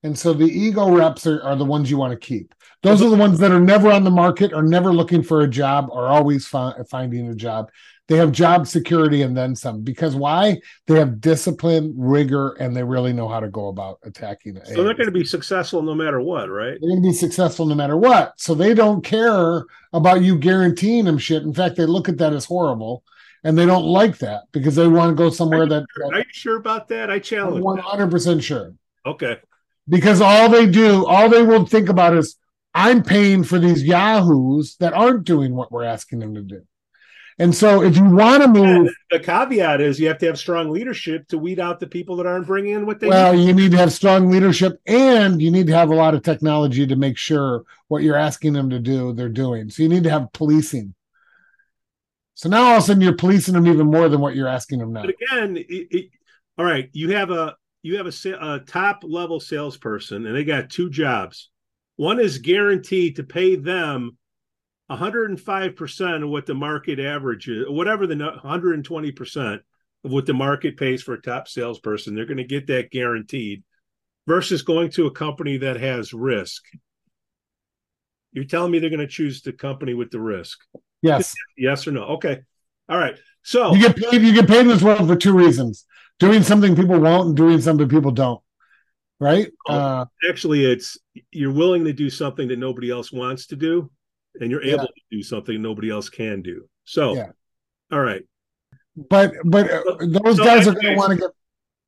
And 0.03 0.17
so 0.17 0.33
the 0.33 0.45
ego 0.45 0.89
reps 0.89 1.25
are, 1.27 1.41
are 1.41 1.55
the 1.55 1.65
ones 1.65 1.89
you 1.89 1.97
want 1.97 2.11
to 2.19 2.27
keep. 2.27 2.53
Those 2.83 3.01
are 3.01 3.09
the 3.09 3.15
ones 3.15 3.39
that 3.39 3.51
are 3.51 3.59
never 3.59 3.91
on 3.91 4.03
the 4.03 4.11
market, 4.11 4.53
are 4.53 4.63
never 4.63 4.93
looking 4.93 5.23
for 5.23 5.41
a 5.41 5.47
job, 5.47 5.89
are 5.91 6.07
always 6.07 6.47
fi- 6.47 6.75
finding 6.89 7.27
a 7.27 7.35
job. 7.35 7.69
They 8.07 8.15
have 8.15 8.31
job 8.31 8.67
security 8.67 9.23
and 9.23 9.35
then 9.35 9.55
some. 9.55 9.81
Because 9.81 10.15
why? 10.15 10.61
They 10.85 10.97
have 10.97 11.19
discipline, 11.19 11.93
rigor, 11.97 12.53
and 12.53 12.73
they 12.75 12.83
really 12.83 13.11
know 13.11 13.27
how 13.27 13.41
to 13.41 13.49
go 13.49 13.67
about 13.67 13.99
attacking 14.03 14.55
it. 14.55 14.67
So 14.67 14.83
they're 14.83 14.93
going 14.93 15.07
to 15.07 15.11
be 15.11 15.25
successful 15.25 15.81
no 15.81 15.93
matter 15.93 16.21
what, 16.21 16.49
right? 16.49 16.77
They're 16.79 16.89
going 16.89 17.03
to 17.03 17.09
be 17.09 17.13
successful 17.13 17.65
no 17.65 17.75
matter 17.75 17.97
what. 17.97 18.39
So 18.39 18.53
they 18.53 18.73
don't 18.73 19.03
care 19.03 19.65
about 19.91 20.21
you 20.21 20.37
guaranteeing 20.37 21.05
them 21.05 21.17
shit. 21.17 21.43
In 21.43 21.53
fact, 21.53 21.75
they 21.75 21.85
look 21.85 22.07
at 22.07 22.17
that 22.19 22.31
as 22.31 22.45
horrible 22.45 23.03
and 23.43 23.57
they 23.57 23.65
don't 23.65 23.85
like 23.85 24.17
that 24.19 24.43
because 24.51 24.75
they 24.75 24.87
want 24.87 25.11
to 25.11 25.15
go 25.15 25.29
somewhere 25.29 25.63
are 25.63 25.67
that, 25.67 25.85
that. 25.97 26.13
Are 26.13 26.19
you 26.19 26.25
sure 26.31 26.57
about 26.57 26.87
that? 26.89 27.09
I 27.09 27.19
challenge. 27.19 27.63
One 27.63 27.77
hundred 27.77 28.11
percent 28.11 28.43
sure. 28.43 28.73
Okay. 29.05 29.37
Because 29.89 30.21
all 30.21 30.49
they 30.49 30.65
do, 30.65 31.05
all 31.05 31.29
they 31.29 31.43
will 31.43 31.65
think 31.65 31.89
about 31.89 32.15
is, 32.15 32.35
I'm 32.73 33.01
paying 33.03 33.43
for 33.43 33.57
these 33.57 33.83
yahoos 33.83 34.75
that 34.79 34.93
aren't 34.93 35.23
doing 35.23 35.55
what 35.55 35.71
we're 35.71 35.85
asking 35.85 36.19
them 36.19 36.35
to 36.35 36.41
do. 36.41 36.61
And 37.39 37.53
so, 37.53 37.83
if 37.83 37.95
you 37.95 38.03
want 38.03 38.41
to 38.41 38.49
move, 38.49 38.91
the 39.11 39.19
caveat 39.19 39.79
is 39.79 39.99
you 39.99 40.07
have 40.07 40.17
to 40.19 40.25
have 40.25 40.39
strong 40.39 40.71
leadership 40.71 41.27
to 41.27 41.37
weed 41.37 41.59
out 41.59 41.79
the 41.79 41.85
people 41.87 42.15
that 42.15 42.25
aren't 42.25 42.47
bringing 42.47 42.73
in 42.73 42.85
what 42.87 42.99
they. 42.99 43.07
Well, 43.07 43.33
need. 43.33 43.47
you 43.47 43.53
need 43.53 43.71
to 43.71 43.77
have 43.77 43.93
strong 43.93 44.29
leadership, 44.29 44.79
and 44.87 45.39
you 45.39 45.51
need 45.51 45.67
to 45.67 45.73
have 45.73 45.91
a 45.91 45.95
lot 45.95 46.15
of 46.15 46.23
technology 46.23 46.87
to 46.87 46.95
make 46.95 47.15
sure 47.15 47.63
what 47.89 48.01
you're 48.01 48.15
asking 48.15 48.53
them 48.53 48.71
to 48.71 48.79
do, 48.79 49.13
they're 49.13 49.29
doing. 49.29 49.69
So 49.69 49.83
you 49.83 49.89
need 49.89 50.03
to 50.03 50.09
have 50.09 50.33
policing. 50.33 50.95
So 52.37 52.49
now 52.49 52.65
all 52.65 52.77
of 52.77 52.83
a 52.83 52.85
sudden 52.85 53.01
you're 53.01 53.15
policing 53.15 53.55
them 53.55 53.65
even 53.65 53.87
more 53.87 54.09
than 54.09 54.21
what 54.21 54.35
you're 54.35 54.47
asking 54.47 54.77
them 54.77 54.93
now. 54.93 55.01
But 55.01 55.15
again, 55.19 55.57
it, 55.57 55.87
it, 55.89 56.09
all 56.55 56.65
right, 56.65 56.87
you 56.93 57.09
have 57.15 57.31
a 57.31 57.55
you 57.81 57.97
have 57.97 58.05
a, 58.05 58.29
a 58.39 58.59
top 58.59 58.99
level 59.03 59.39
salesperson, 59.39 60.23
and 60.27 60.35
they 60.35 60.43
got 60.43 60.69
two 60.69 60.91
jobs. 60.91 61.49
One 61.95 62.19
is 62.19 62.37
guaranteed 62.37 63.15
to 63.15 63.23
pay 63.23 63.55
them 63.55 64.19
105% 64.91 66.23
of 66.23 66.29
what 66.29 66.45
the 66.45 66.53
market 66.53 66.99
average 66.99 67.47
is, 67.49 67.65
whatever 67.69 68.05
the 68.05 68.13
120% 68.13 69.59
of 70.03 70.11
what 70.11 70.27
the 70.27 70.33
market 70.35 70.77
pays 70.77 71.01
for 71.01 71.15
a 71.15 71.21
top 71.21 71.47
salesperson. 71.47 72.13
They're 72.13 72.27
going 72.27 72.37
to 72.37 72.43
get 72.43 72.67
that 72.67 72.91
guaranteed 72.91 73.63
versus 74.27 74.61
going 74.61 74.91
to 74.91 75.07
a 75.07 75.11
company 75.11 75.57
that 75.57 75.77
has 75.77 76.13
risk. 76.13 76.63
You're 78.31 78.45
telling 78.45 78.71
me 78.71 78.77
they're 78.77 78.91
going 78.91 78.99
to 78.99 79.07
choose 79.07 79.41
the 79.41 79.53
company 79.53 79.95
with 79.95 80.11
the 80.11 80.21
risk? 80.21 80.59
Yes. 81.01 81.33
Yes 81.57 81.87
or 81.87 81.91
no? 81.91 82.03
Okay. 82.03 82.41
All 82.89 82.97
right. 82.97 83.17
So 83.43 83.73
you 83.73 83.81
get 83.81 83.95
paid. 83.95 84.21
You 84.21 84.33
get 84.33 84.47
paid 84.47 84.61
in 84.61 84.67
this 84.67 84.81
world 84.81 85.07
for 85.07 85.15
two 85.15 85.33
reasons: 85.33 85.85
doing 86.19 86.43
something 86.43 86.75
people 86.75 86.99
won't, 86.99 87.29
and 87.29 87.37
doing 87.37 87.61
something 87.61 87.87
people 87.87 88.11
don't. 88.11 88.41
Right? 89.19 89.51
Oh, 89.67 89.73
uh, 89.73 90.05
actually, 90.29 90.65
it's 90.65 90.97
you're 91.31 91.51
willing 91.51 91.85
to 91.85 91.93
do 91.93 92.09
something 92.09 92.47
that 92.49 92.59
nobody 92.59 92.91
else 92.91 93.11
wants 93.11 93.47
to 93.47 93.55
do, 93.55 93.89
and 94.39 94.51
you're 94.51 94.63
able 94.63 94.83
yeah. 94.83 94.87
to 94.87 95.17
do 95.17 95.23
something 95.23 95.61
nobody 95.61 95.89
else 95.89 96.09
can 96.09 96.41
do. 96.41 96.67
So, 96.83 97.15
yeah. 97.15 97.31
all 97.91 98.01
right. 98.01 98.23
But 99.09 99.33
but 99.43 99.71
uh, 99.71 99.83
those 100.01 100.37
so 100.37 100.43
guys 100.43 100.67
are 100.67 100.73
going 100.73 100.85
to 100.85 100.95
want 100.95 101.11
to 101.13 101.17
get 101.17 101.31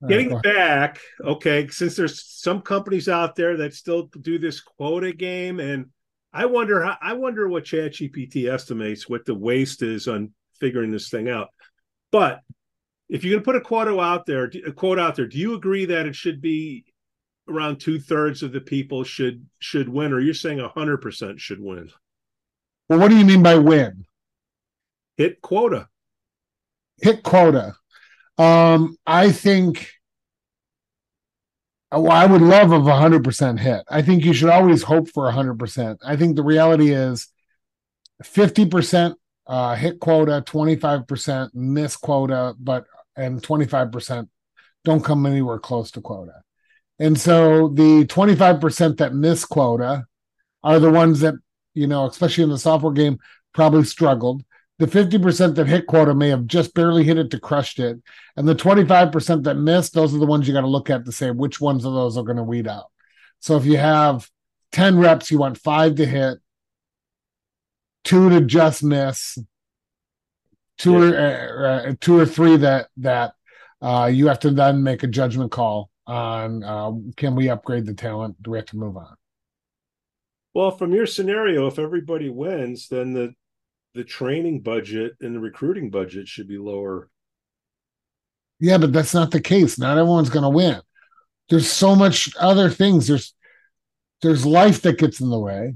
getting 0.08 0.34
right, 0.34 0.44
back. 0.44 1.00
Okay, 1.24 1.68
since 1.68 1.96
there's 1.96 2.24
some 2.24 2.62
companies 2.62 3.10
out 3.10 3.36
there 3.36 3.58
that 3.58 3.74
still 3.74 4.04
do 4.22 4.40
this 4.40 4.62
quota 4.62 5.12
game, 5.12 5.60
and 5.60 5.88
I 6.32 6.46
wonder 6.46 6.84
how 6.84 6.98
I 7.02 7.14
wonder 7.14 7.48
what 7.48 7.64
ChatGPT 7.64 8.52
estimates 8.52 9.10
what 9.10 9.26
the 9.26 9.36
waste 9.36 9.82
is 9.82 10.08
on 10.08 10.32
figuring 10.60 10.92
this 10.92 11.10
thing 11.10 11.30
out. 11.30 11.48
But 12.12 12.42
if 13.08 13.24
you're 13.24 13.32
going 13.32 13.44
to 13.44 13.46
put 13.46 13.56
a 13.56 13.62
quota 13.62 14.00
out 14.00 14.26
there, 14.26 14.52
a 14.66 14.72
quote 14.72 15.00
out 15.00 15.16
there, 15.16 15.26
do 15.26 15.38
you 15.38 15.56
agree 15.56 15.86
that 15.86 16.06
it 16.06 16.16
should 16.16 16.42
be 16.42 16.86
around 17.48 17.80
two 17.80 18.00
thirds 18.00 18.44
of 18.44 18.52
the 18.52 18.62
people 18.62 19.04
should 19.04 19.46
should 19.58 19.90
win, 19.90 20.14
or 20.14 20.20
you're 20.20 20.34
saying 20.34 20.60
hundred 20.60 20.98
percent 20.98 21.40
should 21.40 21.60
win? 21.60 21.90
Well, 22.88 23.00
what 23.00 23.10
do 23.10 23.18
you 23.18 23.26
mean 23.26 23.44
by 23.44 23.58
win? 23.58 24.06
Hit 25.18 25.42
quota. 25.42 25.88
Hit 27.02 27.24
quota. 27.24 27.76
Um, 28.38 28.98
I 29.06 29.32
think. 29.32 29.99
Well, 31.92 32.12
I 32.12 32.26
would 32.26 32.42
love 32.42 32.72
of 32.72 32.86
a 32.86 32.96
hundred 32.96 33.24
percent 33.24 33.60
hit. 33.60 33.84
I 33.90 34.02
think 34.02 34.24
you 34.24 34.34
should 34.34 34.50
always 34.50 34.84
hope 34.84 35.10
for 35.10 35.28
a 35.28 35.32
hundred 35.32 35.58
percent. 35.58 36.00
I 36.06 36.16
think 36.16 36.36
the 36.36 36.44
reality 36.44 36.92
is, 36.92 37.28
fifty 38.24 38.66
percent 38.66 39.18
uh, 39.48 39.76
hit 39.76 40.00
quota, 40.00 40.44
twenty 40.46 40.76
five 40.76 41.08
percent 41.08 41.56
miss 41.56 41.96
quota, 41.96 42.54
but 42.60 42.86
and 43.16 43.42
twenty 43.42 43.66
five 43.66 43.92
percent 43.92 44.30
don't 44.86 45.04
come 45.04 45.26
anywhere 45.26 45.58
close 45.60 45.90
to 45.92 46.02
quota. 46.02 46.44
And 47.00 47.20
so 47.20 47.70
the 47.70 48.06
twenty 48.06 48.36
five 48.36 48.62
percent 48.62 48.98
that 48.98 49.16
miss 49.16 49.44
quota 49.46 50.06
are 50.64 50.80
the 50.80 50.92
ones 50.92 51.22
that 51.22 51.36
you 51.74 51.88
know, 51.88 52.06
especially 52.08 52.44
in 52.44 52.50
the 52.52 52.58
software 52.60 52.94
game, 52.94 53.18
probably 53.54 53.84
struggled. 53.84 54.44
The 54.80 54.88
50% 54.88 55.56
that 55.56 55.68
hit 55.68 55.88
quota 55.88 56.16
may 56.16 56.30
have 56.30 56.48
just 56.48 56.74
barely 56.74 57.04
hit 57.04 57.18
it 57.18 57.30
to 57.32 57.40
crushed 57.40 57.80
it. 57.80 58.02
And 58.38 58.48
the 58.48 58.56
25% 58.56 59.44
that 59.44 59.56
missed, 59.56 59.94
those 59.94 60.16
are 60.16 60.20
the 60.20 60.26
ones 60.26 60.48
you 60.48 60.54
got 60.54 60.62
to 60.62 60.68
look 60.68 60.90
at 60.90 61.06
to 61.06 61.12
say 61.12 61.32
which 61.32 61.60
ones 61.60 61.84
of 61.84 61.94
those 61.94 62.18
are 62.18 62.24
going 62.24 62.38
to 62.38 62.44
weed 62.44 62.68
out. 62.68 62.86
So 63.42 63.58
if 63.58 63.66
you 63.66 63.78
have 63.78 64.30
10 64.72 64.98
reps, 64.98 65.32
you 65.32 65.38
want 65.38 65.58
five 65.58 65.96
to 65.96 66.06
hit, 66.06 66.40
two 68.06 68.30
to 68.30 68.42
just 68.42 68.82
miss, 68.82 69.38
two 70.78 71.10
yeah. 71.10 71.16
or 71.16 71.68
uh, 71.68 71.90
uh, 71.90 71.94
two 72.00 72.18
or 72.18 72.26
three 72.26 72.56
that 72.58 72.88
that 72.98 73.34
uh, 73.82 74.10
you 74.12 74.28
have 74.28 74.40
to 74.40 74.52
then 74.52 74.82
make 74.82 75.04
a 75.04 75.08
judgment 75.08 75.52
call 75.52 75.90
on 76.08 76.64
uh, 76.64 76.92
can 77.18 77.36
we 77.36 77.50
upgrade 77.50 77.86
the 77.86 77.94
talent? 77.94 78.42
Do 78.42 78.52
we 78.52 78.58
have 78.58 78.68
to 78.68 78.78
move 78.78 78.98
on? 78.98 79.16
Well, 80.54 80.72
from 80.72 80.94
your 80.94 81.06
scenario, 81.06 81.68
if 81.68 81.78
everybody 81.78 82.30
wins, 82.30 82.88
then 82.88 83.14
the 83.14 83.36
the 83.94 84.04
training 84.04 84.62
budget 84.62 85.14
and 85.22 85.36
the 85.36 85.40
recruiting 85.40 85.90
budget 85.90 86.28
should 86.28 86.48
be 86.48 86.58
lower. 86.58 87.10
Yeah, 88.60 88.78
but 88.78 88.94
that's 88.94 89.14
not 89.14 89.32
the 89.32 89.42
case. 89.42 89.80
Not 89.80 89.98
everyone's 89.98 90.30
going 90.30 90.44
to 90.44 90.50
win. 90.50 90.82
There's 91.50 91.72
so 91.72 91.96
much 91.96 92.30
other 92.38 92.70
things. 92.70 93.08
There's 93.08 93.34
there's 94.22 94.46
life 94.46 94.82
that 94.82 95.00
gets 95.00 95.22
in 95.22 95.30
the 95.30 95.40
way. 95.40 95.74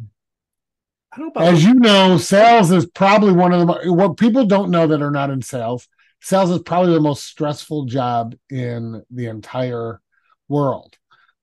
As 1.37 1.63
you 1.63 1.75
know, 1.75 2.17
sales 2.17 2.71
is 2.71 2.85
probably 2.85 3.31
one 3.31 3.53
of 3.53 3.67
the 3.67 3.93
what 3.93 4.17
people 4.17 4.45
don't 4.45 4.71
know 4.71 4.87
that 4.87 5.01
are 5.01 5.11
not 5.11 5.29
in 5.29 5.41
sales. 5.41 5.87
Sales 6.21 6.49
is 6.49 6.59
probably 6.59 6.93
the 6.93 7.01
most 7.01 7.25
stressful 7.25 7.85
job 7.85 8.35
in 8.49 9.03
the 9.09 9.27
entire 9.27 10.01
world. 10.47 10.95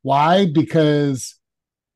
Why? 0.02 0.46
Because 0.46 1.38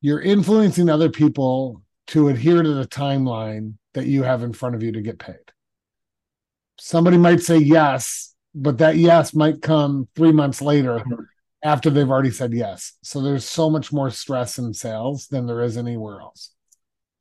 you're 0.01 0.21
influencing 0.21 0.89
other 0.89 1.09
people 1.09 1.81
to 2.07 2.27
adhere 2.27 2.61
to 2.61 2.73
the 2.73 2.87
timeline 2.87 3.73
that 3.95 4.05
you 4.05 4.23
have 4.23 4.43
in 4.43 4.53
front 4.53 4.75
of 4.75 4.83
you 4.83 4.91
to 4.93 5.01
get 5.01 5.19
paid. 5.19 5.35
Somebody 6.77 7.17
might 7.17 7.41
say 7.41 7.57
yes, 7.57 8.35
but 8.53 8.77
that 8.77 8.97
yes 8.97 9.33
might 9.33 9.61
come 9.61 10.07
three 10.15 10.31
months 10.31 10.61
later 10.61 10.99
mm-hmm. 10.99 11.23
after 11.63 11.89
they've 11.89 12.09
already 12.09 12.31
said 12.31 12.53
yes. 12.53 12.93
So 13.01 13.21
there's 13.21 13.45
so 13.45 13.69
much 13.69 13.91
more 13.91 14.11
stress 14.11 14.59
in 14.59 14.73
sales 14.73 15.27
than 15.27 15.45
there 15.45 15.63
is 15.63 15.77
anywhere 15.77 16.21
else 16.21 16.51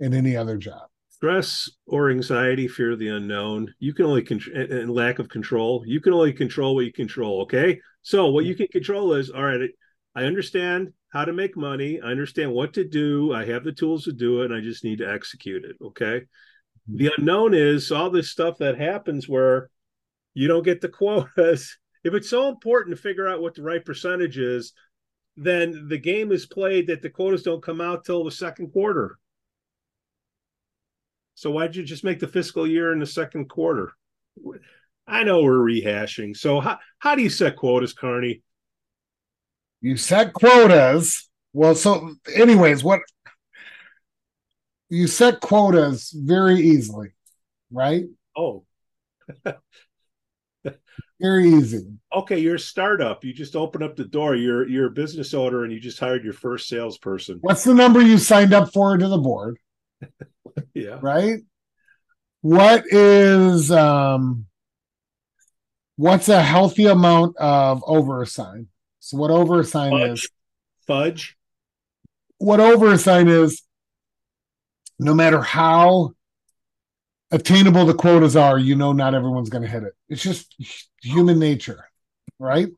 in 0.01 0.13
any 0.13 0.37
other 0.37 0.57
job. 0.57 0.89
Stress 1.11 1.71
or 1.87 2.11
anxiety, 2.11 2.69
fear 2.69 2.93
of 2.93 2.99
the 2.99 3.09
unknown. 3.09 3.73
You 3.79 3.95
can 3.95 4.07
only 4.07 4.23
control 4.23 4.57
and 4.57 4.91
lack 4.91 5.21
of 5.21 5.29
control. 5.29 5.85
You 5.87 6.01
can 6.01 6.13
only 6.13 6.33
control 6.33 6.75
what 6.75 6.85
you 6.85 6.93
control. 6.93 7.43
Okay. 7.43 7.81
So 8.03 8.29
what 8.31 8.45
you 8.45 8.55
can 8.55 8.67
control 8.67 9.15
is 9.15 9.31
all 9.31 9.45
right. 9.45 9.71
I 10.17 10.25
understand 10.25 10.93
how 11.09 11.25
to 11.25 11.33
make 11.33 11.57
money. 11.57 12.01
I 12.01 12.09
understand 12.09 12.53
what 12.53 12.75
to 12.75 12.85
do. 12.85 13.33
I 13.33 13.45
have 13.47 13.63
the 13.63 13.73
tools 13.73 14.05
to 14.05 14.13
do 14.13 14.43
it. 14.43 14.47
And 14.47 14.55
I 14.55 14.61
just 14.61 14.85
need 14.85 14.99
to 14.99 15.11
execute 15.11 15.65
it. 15.65 15.77
Okay. 15.81 16.23
The 16.87 17.13
unknown 17.17 17.55
is 17.55 17.91
all 17.91 18.11
this 18.11 18.31
stuff 18.31 18.59
that 18.59 18.79
happens 18.79 19.29
where 19.29 19.71
you 20.35 20.49
don't 20.49 20.65
get 20.65 20.81
the 20.81 20.89
quotas 20.89 21.79
if 22.05 22.13
it's 22.13 22.29
so 22.29 22.49
important 22.49 22.95
to 22.95 23.03
figure 23.03 23.27
out 23.27 23.41
what 23.41 23.55
the 23.55 23.63
right 23.63 23.85
percentage 23.85 24.39
is, 24.39 24.75
then 25.37 25.89
the 25.89 25.99
game 25.99 26.31
is 26.31 26.47
played 26.47 26.87
that 26.87 27.03
the 27.03 27.11
quotas 27.11 27.43
don't 27.43 27.63
come 27.63 27.81
out 27.81 28.05
till 28.05 28.23
the 28.23 28.31
second 28.31 28.73
quarter. 28.73 29.19
So 31.35 31.51
why'd 31.51 31.75
you 31.75 31.83
just 31.83 32.05
make 32.05 32.21
the 32.21 32.29
fiscal 32.29 32.67
year 32.67 32.93
in 32.93 33.01
the 33.01 33.07
second 33.07 33.49
quarter? 33.49 33.95
I 35.07 35.25
know 35.25 35.43
we're 35.43 35.59
rehashing. 35.59 36.37
So 36.37 36.61
how, 36.61 36.79
how 36.99 37.15
do 37.15 37.23
you 37.23 37.31
set 37.31 37.57
quotas, 37.57 37.95
Carney? 37.95 38.43
You 39.81 39.97
set 39.97 40.33
quotas. 40.33 41.29
Well, 41.53 41.75
so 41.75 42.15
anyways, 42.33 42.85
what 42.85 43.01
you 44.95 45.07
set 45.07 45.41
quotas 45.41 46.11
very 46.11 46.61
easily, 46.61 47.11
right? 47.71 48.05
Oh. 48.37 48.65
Very 51.21 51.49
easy. 51.49 51.87
Okay, 52.15 52.39
you're 52.39 52.57
a 52.57 52.61
startup. 52.61 53.25
You 53.25 53.33
just 53.33 53.55
open 53.55 53.83
up 53.83 53.97
the 53.97 54.05
door. 54.05 54.35
You're 54.35 54.69
you're 54.69 54.89
a 54.89 54.91
business 54.91 55.33
owner 55.33 55.63
and 55.63 55.73
you 55.73 55.79
just 55.79 55.99
hired 55.99 56.25
your 56.25 56.33
first 56.33 56.69
salesperson. 56.69 57.39
What's 57.41 57.65
the 57.65 57.73
number 57.73 58.03
you 58.03 58.19
signed 58.19 58.53
up 58.53 58.73
for 58.73 58.97
to 58.97 59.09
the 59.09 59.19
board? 59.19 59.59
yeah. 60.75 60.99
Right? 61.01 61.41
What 62.43 62.85
is 62.91 63.71
um 63.71 64.47
what's 65.97 66.29
a 66.29 66.43
healthy 66.43 66.87
amount 66.87 67.37
of 67.39 67.83
overassign? 67.83 68.67
So 68.99 69.17
what 69.17 69.31
overassign 69.31 69.91
Fudge. 69.91 70.25
is 70.25 70.31
fudge. 70.87 71.37
What 72.39 72.61
overassign 72.61 73.29
is 73.29 73.63
no 74.99 75.15
matter 75.15 75.41
how 75.41 76.13
attainable 77.31 77.85
the 77.85 77.95
quotas 77.95 78.37
are, 78.37 78.59
you 78.59 78.77
know 78.77 78.93
not 78.93 79.15
everyone's 79.15 79.51
going 79.51 79.63
to 79.63 79.69
hit 79.69 79.83
it. 79.83 79.93
It's 80.09 80.23
just 80.23 80.55
human 81.03 81.39
nature, 81.39 81.85
right? 82.39 82.69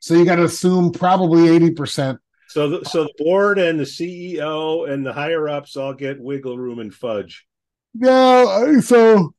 So 0.00 0.14
you 0.14 0.24
got 0.24 0.36
to 0.36 0.44
assume 0.44 0.92
probably 0.92 1.42
80%. 1.58 2.18
So 2.48 2.70
the, 2.70 2.84
so 2.84 3.04
the 3.04 3.24
board 3.24 3.58
and 3.58 3.78
the 3.78 3.84
CEO 3.84 4.88
and 4.88 5.04
the 5.04 5.12
higher 5.12 5.48
ups 5.48 5.76
all 5.76 5.92
get 5.92 6.20
wiggle 6.20 6.56
room 6.56 6.78
and 6.78 6.94
fudge. 6.94 7.46
Yeah, 7.94 8.80
so 8.80 9.34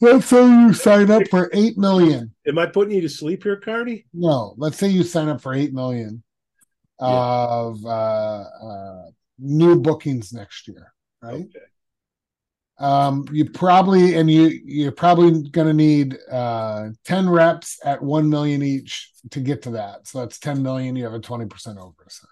let's 0.00 0.26
say 0.26 0.46
you 0.46 0.72
sign 0.72 1.10
up 1.10 1.24
for 1.30 1.50
8 1.52 1.76
million. 1.78 2.32
Am 2.46 2.58
I 2.58 2.66
putting 2.66 2.94
you 2.94 3.00
to 3.02 3.08
sleep 3.08 3.42
here, 3.42 3.56
Cardi? 3.56 4.06
No, 4.12 4.54
let's 4.56 4.78
say 4.78 4.88
you 4.88 5.02
sign 5.02 5.28
up 5.28 5.40
for 5.40 5.52
8 5.54 5.72
million 5.72 6.22
yeah. 7.00 7.06
of 7.06 7.84
uh, 7.84 7.88
uh, 7.88 9.02
new 9.38 9.80
bookings 9.80 10.32
next 10.32 10.68
year, 10.68 10.93
right? 11.24 11.34
Okay. 11.34 11.58
Um, 12.78 13.26
you 13.32 13.48
probably 13.48 14.16
and 14.16 14.28
you 14.28 14.60
you're 14.64 14.92
probably 14.92 15.48
going 15.48 15.68
to 15.68 15.72
need 15.72 16.18
uh, 16.30 16.88
10 17.04 17.30
reps 17.30 17.78
at 17.84 18.02
1 18.02 18.28
million 18.28 18.62
each 18.62 19.12
to 19.30 19.40
get 19.40 19.62
to 19.62 19.70
that. 19.70 20.08
So 20.08 20.20
that's 20.20 20.40
10 20.40 20.62
million 20.62 20.96
you 20.96 21.04
have 21.04 21.14
a 21.14 21.20
20% 21.20 21.78
oversight. 21.78 22.28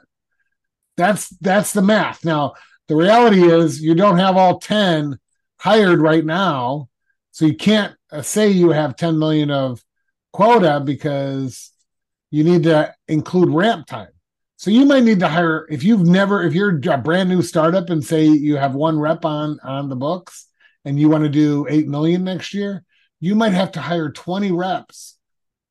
That's 0.97 1.29
that's 1.41 1.73
the 1.73 1.83
math. 1.83 2.25
Now 2.25 2.55
the 2.89 2.97
reality 2.97 3.43
is 3.43 3.81
you 3.81 3.95
don't 3.95 4.19
have 4.19 4.37
all 4.37 4.59
10 4.59 5.19
hired 5.59 6.01
right 6.01 6.25
now 6.25 6.89
so 7.31 7.47
you 7.47 7.57
can't 7.57 7.95
uh, 8.11 8.23
say 8.23 8.51
you 8.51 8.71
have 8.71 8.97
10 8.97 9.19
million 9.19 9.51
of 9.51 9.83
quota 10.33 10.81
because 10.85 11.71
you 12.31 12.45
need 12.45 12.65
to 12.65 12.95
include 13.09 13.49
ramp 13.49 13.87
time 13.87 14.09
so 14.63 14.71
you 14.71 14.87
might 14.87 15.03
need 15.03 15.19
to 15.19 15.27
hire 15.27 15.67
if 15.71 15.83
you've 15.83 16.07
never 16.07 16.45
if 16.45 16.55
you're 16.55 16.79
a 16.89 16.97
brand 16.97 17.29
new 17.29 17.43
startup 17.43 17.91
and 17.91 18.05
say 18.05 18.27
you 18.27 18.57
have 18.57 18.77
one 18.77 18.97
rep 18.97 19.25
on 19.25 19.59
on 19.65 19.89
the 19.89 19.97
books 19.97 20.47
and 20.85 21.01
you 21.01 21.09
want 21.09 21.25
to 21.25 21.29
do 21.29 21.67
8 21.69 21.89
million 21.89 22.23
next 22.23 22.55
year, 22.55 22.85
you 23.19 23.35
might 23.35 23.55
have 23.55 23.73
to 23.73 23.81
hire 23.81 24.13
20 24.13 24.53
reps 24.53 25.19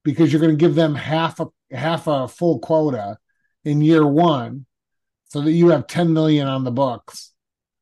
because 0.03 0.33
you're 0.33 0.41
going 0.41 0.57
to 0.57 0.61
give 0.61 0.75
them 0.75 0.93
half 0.93 1.39
a 1.39 1.47
half 1.71 2.05
a 2.07 2.27
full 2.27 2.59
quota 2.59 3.17
in 3.63 3.79
year 3.79 4.05
1 4.05 4.65
so 5.29 5.39
that 5.39 5.53
you 5.53 5.69
have 5.69 5.87
10 5.87 6.11
million 6.11 6.49
on 6.49 6.65
the 6.65 6.71
books 6.71 7.31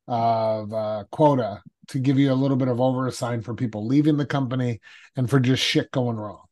of 0.07 0.71
uh, 0.71 1.05
quota 1.09 1.63
to 1.87 1.97
give 1.97 2.19
you 2.19 2.31
a 2.31 2.35
little 2.35 2.55
bit 2.55 2.67
of 2.67 2.77
overassign 2.77 3.43
for 3.43 3.55
people 3.55 3.87
leaving 3.87 4.17
the 4.17 4.27
company 4.27 4.79
and 5.15 5.27
for 5.27 5.39
just 5.39 5.63
shit 5.63 5.89
going 5.89 6.17
wrong 6.17 6.43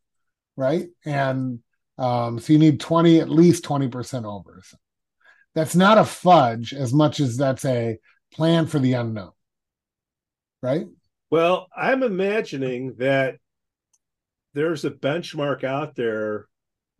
right? 0.58 0.88
And 1.06 1.60
um, 1.97 2.39
so 2.39 2.53
you 2.53 2.60
need 2.60 2.79
20, 2.79 3.19
at 3.19 3.29
least 3.29 3.63
20% 3.63 4.25
over. 4.25 4.62
That's 5.55 5.75
not 5.75 5.97
a 5.97 6.05
fudge 6.05 6.73
as 6.73 6.93
much 6.93 7.19
as 7.19 7.38
that's 7.38 7.65
a 7.65 7.97
plan 8.31 8.67
for 8.67 8.79
the 8.79 8.93
unknown. 8.93 9.31
Right? 10.62 10.86
Well, 11.29 11.67
I'm 11.75 12.03
imagining 12.03 12.95
that 12.97 13.38
there's 14.53 14.86
a 14.86 14.91
benchmark 14.91 15.63
out 15.63 15.95
there, 15.95 16.47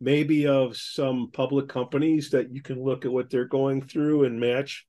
maybe 0.00 0.46
of 0.46 0.76
some 0.76 1.30
public 1.32 1.68
companies 1.68 2.30
that 2.30 2.52
you 2.52 2.62
can 2.62 2.82
look 2.82 3.04
at 3.04 3.12
what 3.12 3.30
they're 3.30 3.46
going 3.46 3.82
through 3.82 4.24
and 4.24 4.38
match 4.38 4.86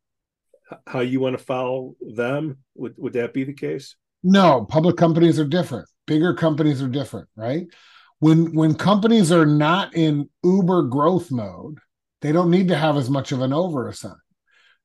how 0.86 1.00
you 1.00 1.20
want 1.20 1.38
to 1.38 1.44
follow 1.44 1.96
them. 2.02 2.58
Would 2.76 2.96
would 2.98 3.14
that 3.14 3.34
be 3.34 3.44
the 3.44 3.54
case? 3.54 3.96
No, 4.24 4.66
public 4.66 4.98
companies 4.98 5.40
are 5.40 5.48
different. 5.48 5.88
Bigger 6.06 6.34
companies 6.34 6.82
are 6.82 6.88
different, 6.88 7.30
right? 7.36 7.68
When 8.20 8.54
when 8.54 8.76
companies 8.76 9.32
are 9.32 9.46
not 9.46 9.96
in 9.96 10.30
uber 10.44 10.84
growth 10.84 11.32
mode 11.32 11.80
they 12.22 12.32
don't 12.32 12.52
need 12.52 12.68
to 12.68 12.76
have 12.76 12.98
as 12.98 13.10
much 13.10 13.32
of 13.32 13.42
an 13.42 13.52
overassign 13.52 14.16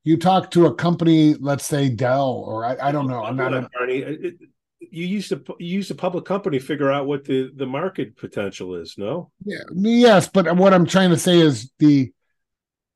you 0.03 0.17
talk 0.17 0.51
to 0.51 0.65
a 0.65 0.73
company 0.75 1.35
let's 1.35 1.65
say 1.65 1.89
dell 1.89 2.43
or 2.47 2.65
i, 2.65 2.77
I 2.81 2.91
don't 2.91 3.07
know 3.07 3.23
i'm 3.23 3.35
not 3.35 3.53
a, 3.53 3.69
Barney, 3.77 4.33
you 4.79 5.05
used 5.05 5.29
to 5.29 5.43
you 5.59 5.77
use 5.77 5.91
a 5.91 5.95
public 5.95 6.25
company 6.25 6.59
to 6.59 6.65
figure 6.65 6.91
out 6.91 7.07
what 7.07 7.25
the 7.25 7.51
the 7.55 7.65
market 7.65 8.15
potential 8.17 8.75
is 8.75 8.95
no? 8.97 9.31
Yeah 9.43 9.63
yes 9.73 10.27
but 10.27 10.55
what 10.55 10.73
i'm 10.73 10.85
trying 10.85 11.09
to 11.09 11.17
say 11.17 11.39
is 11.39 11.71
the 11.79 12.11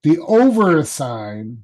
the 0.03 0.17
overassign 0.17 1.59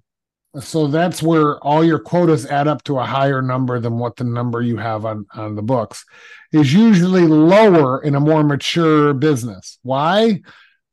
so 0.60 0.88
that's 0.88 1.22
where 1.22 1.58
all 1.60 1.84
your 1.84 2.00
quotas 2.00 2.46
add 2.46 2.68
up 2.68 2.84
to 2.84 3.00
a 3.00 3.06
higher 3.06 3.41
number 3.41 3.80
than 3.80 3.98
what 3.98 4.15
the 4.15 4.24
number 4.24 4.62
you 4.62 4.78
have 4.78 5.06
on 5.06 5.26
on 5.34 5.56
the 5.56 5.62
books 5.62 6.06
is 6.52 6.74
usually 6.74 7.28
lower 7.28 8.02
in 8.02 8.15
a 8.15 8.20
more 8.20 8.44
mature 8.44 9.13
business. 9.13 9.80
Why? 9.84 10.41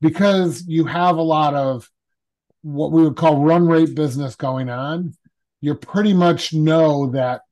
Because 0.00 0.64
you 0.66 0.86
have 0.86 1.16
a 1.16 1.22
lot 1.22 1.54
of 1.54 1.88
what 2.62 2.92
we 2.92 3.02
would 3.02 3.16
call 3.16 3.44
run 3.44 3.66
rate 3.66 3.94
business 3.94 4.36
going 4.36 4.68
on. 4.68 5.14
You 5.60 5.74
pretty 5.74 6.12
much 6.12 6.52
know 6.52 7.10
that 7.10 7.42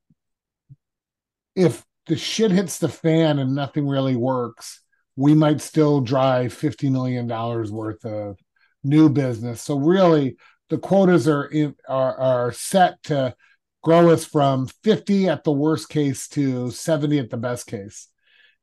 if 1.54 1.84
the 2.06 2.16
shit 2.16 2.50
hits 2.50 2.78
the 2.78 2.88
fan 2.88 3.38
and 3.38 3.54
nothing 3.54 3.86
really 3.86 4.16
works 4.16 4.80
we 5.20 5.34
might 5.34 5.60
still 5.60 6.00
drive 6.00 6.50
50 6.50 6.88
million 6.88 7.26
dollars 7.26 7.70
worth 7.70 8.06
of 8.06 8.38
new 8.82 9.10
business. 9.10 9.60
So 9.60 9.78
really 9.78 10.36
the 10.70 10.78
quotas 10.78 11.28
are 11.28 11.44
in, 11.44 11.74
are, 11.88 12.16
are 12.16 12.52
set 12.52 13.02
to 13.04 13.34
grow 13.82 14.10
us 14.10 14.24
from 14.24 14.68
50 14.84 15.28
at 15.28 15.44
the 15.44 15.52
worst 15.52 15.88
case 15.88 16.28
to 16.28 16.70
70 16.70 17.18
at 17.18 17.30
the 17.30 17.36
best 17.36 17.66
case. 17.66 18.08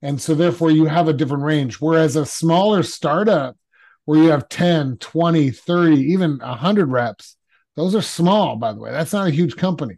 And 0.01 0.19
so 0.21 0.33
therefore 0.33 0.71
you 0.71 0.85
have 0.85 1.07
a 1.07 1.13
different 1.13 1.43
range. 1.43 1.75
Whereas 1.75 2.15
a 2.15 2.25
smaller 2.25 2.83
startup 2.83 3.57
where 4.05 4.19
you 4.19 4.29
have 4.29 4.47
10, 4.47 4.97
20, 4.97 5.51
30, 5.51 5.95
even 6.13 6.37
100 6.37 6.89
reps, 6.89 7.35
those 7.75 7.93
are 7.93 8.01
small, 8.01 8.55
by 8.55 8.73
the 8.73 8.79
way. 8.79 8.91
That's 8.91 9.13
not 9.13 9.27
a 9.27 9.31
huge 9.31 9.55
company. 9.55 9.97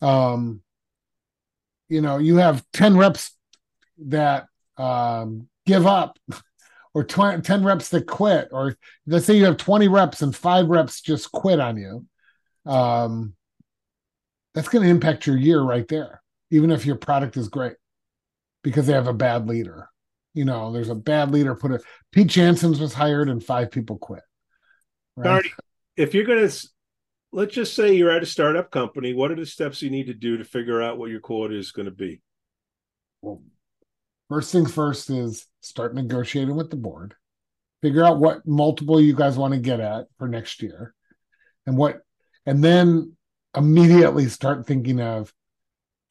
Um, 0.00 0.62
you 1.88 2.00
know, 2.00 2.18
you 2.18 2.36
have 2.36 2.64
10 2.72 2.96
reps 2.96 3.32
that 4.06 4.46
um, 4.76 5.48
give 5.66 5.86
up 5.86 6.18
or 6.98 7.04
20, 7.04 7.42
10 7.42 7.64
reps 7.64 7.90
that 7.90 8.08
quit, 8.08 8.48
or 8.50 8.76
let's 9.06 9.24
say 9.24 9.36
you 9.36 9.44
have 9.44 9.56
20 9.56 9.86
reps 9.86 10.20
and 10.20 10.34
five 10.34 10.66
reps 10.66 11.00
just 11.00 11.30
quit 11.30 11.60
on 11.60 11.76
you, 11.76 12.04
um, 12.66 13.34
that's 14.52 14.68
going 14.68 14.82
to 14.82 14.90
impact 14.90 15.24
your 15.24 15.36
year 15.36 15.60
right 15.60 15.86
there, 15.86 16.20
even 16.50 16.72
if 16.72 16.84
your 16.84 16.96
product 16.96 17.36
is 17.36 17.48
great 17.48 17.76
because 18.64 18.88
they 18.88 18.94
have 18.94 19.06
a 19.06 19.12
bad 19.12 19.46
leader. 19.46 19.88
You 20.34 20.44
know, 20.44 20.72
there's 20.72 20.88
a 20.88 20.96
bad 20.96 21.30
leader. 21.30 21.54
Put 21.54 21.70
a 21.70 21.80
Pete 22.10 22.26
Janssens 22.26 22.80
was 22.80 22.94
hired 22.94 23.28
and 23.28 23.44
five 23.44 23.70
people 23.70 23.96
quit. 23.96 24.22
Right? 25.14 25.44
if 25.96 26.14
you're 26.14 26.24
going 26.24 26.48
to, 26.48 26.68
let's 27.30 27.54
just 27.54 27.74
say 27.74 27.94
you're 27.94 28.10
at 28.10 28.24
a 28.24 28.26
startup 28.26 28.72
company, 28.72 29.14
what 29.14 29.30
are 29.30 29.36
the 29.36 29.46
steps 29.46 29.82
you 29.82 29.90
need 29.90 30.08
to 30.08 30.14
do 30.14 30.36
to 30.36 30.44
figure 30.44 30.82
out 30.82 30.98
what 30.98 31.10
your 31.10 31.20
quota 31.20 31.56
is 31.56 31.70
going 31.70 31.86
to 31.86 31.92
be? 31.92 32.20
Well, 33.22 33.40
First 34.28 34.52
things 34.52 34.72
first 34.72 35.10
is 35.10 35.46
start 35.60 35.94
negotiating 35.94 36.54
with 36.56 36.70
the 36.70 36.76
board. 36.76 37.14
figure 37.80 38.04
out 38.04 38.18
what 38.18 38.46
multiple 38.46 39.00
you 39.00 39.14
guys 39.14 39.38
want 39.38 39.54
to 39.54 39.60
get 39.60 39.80
at 39.80 40.06
for 40.18 40.26
next 40.28 40.62
year 40.62 40.94
and 41.66 41.76
what 41.76 42.00
and 42.44 42.62
then 42.62 43.16
immediately 43.56 44.28
start 44.28 44.66
thinking 44.66 45.00
of 45.00 45.32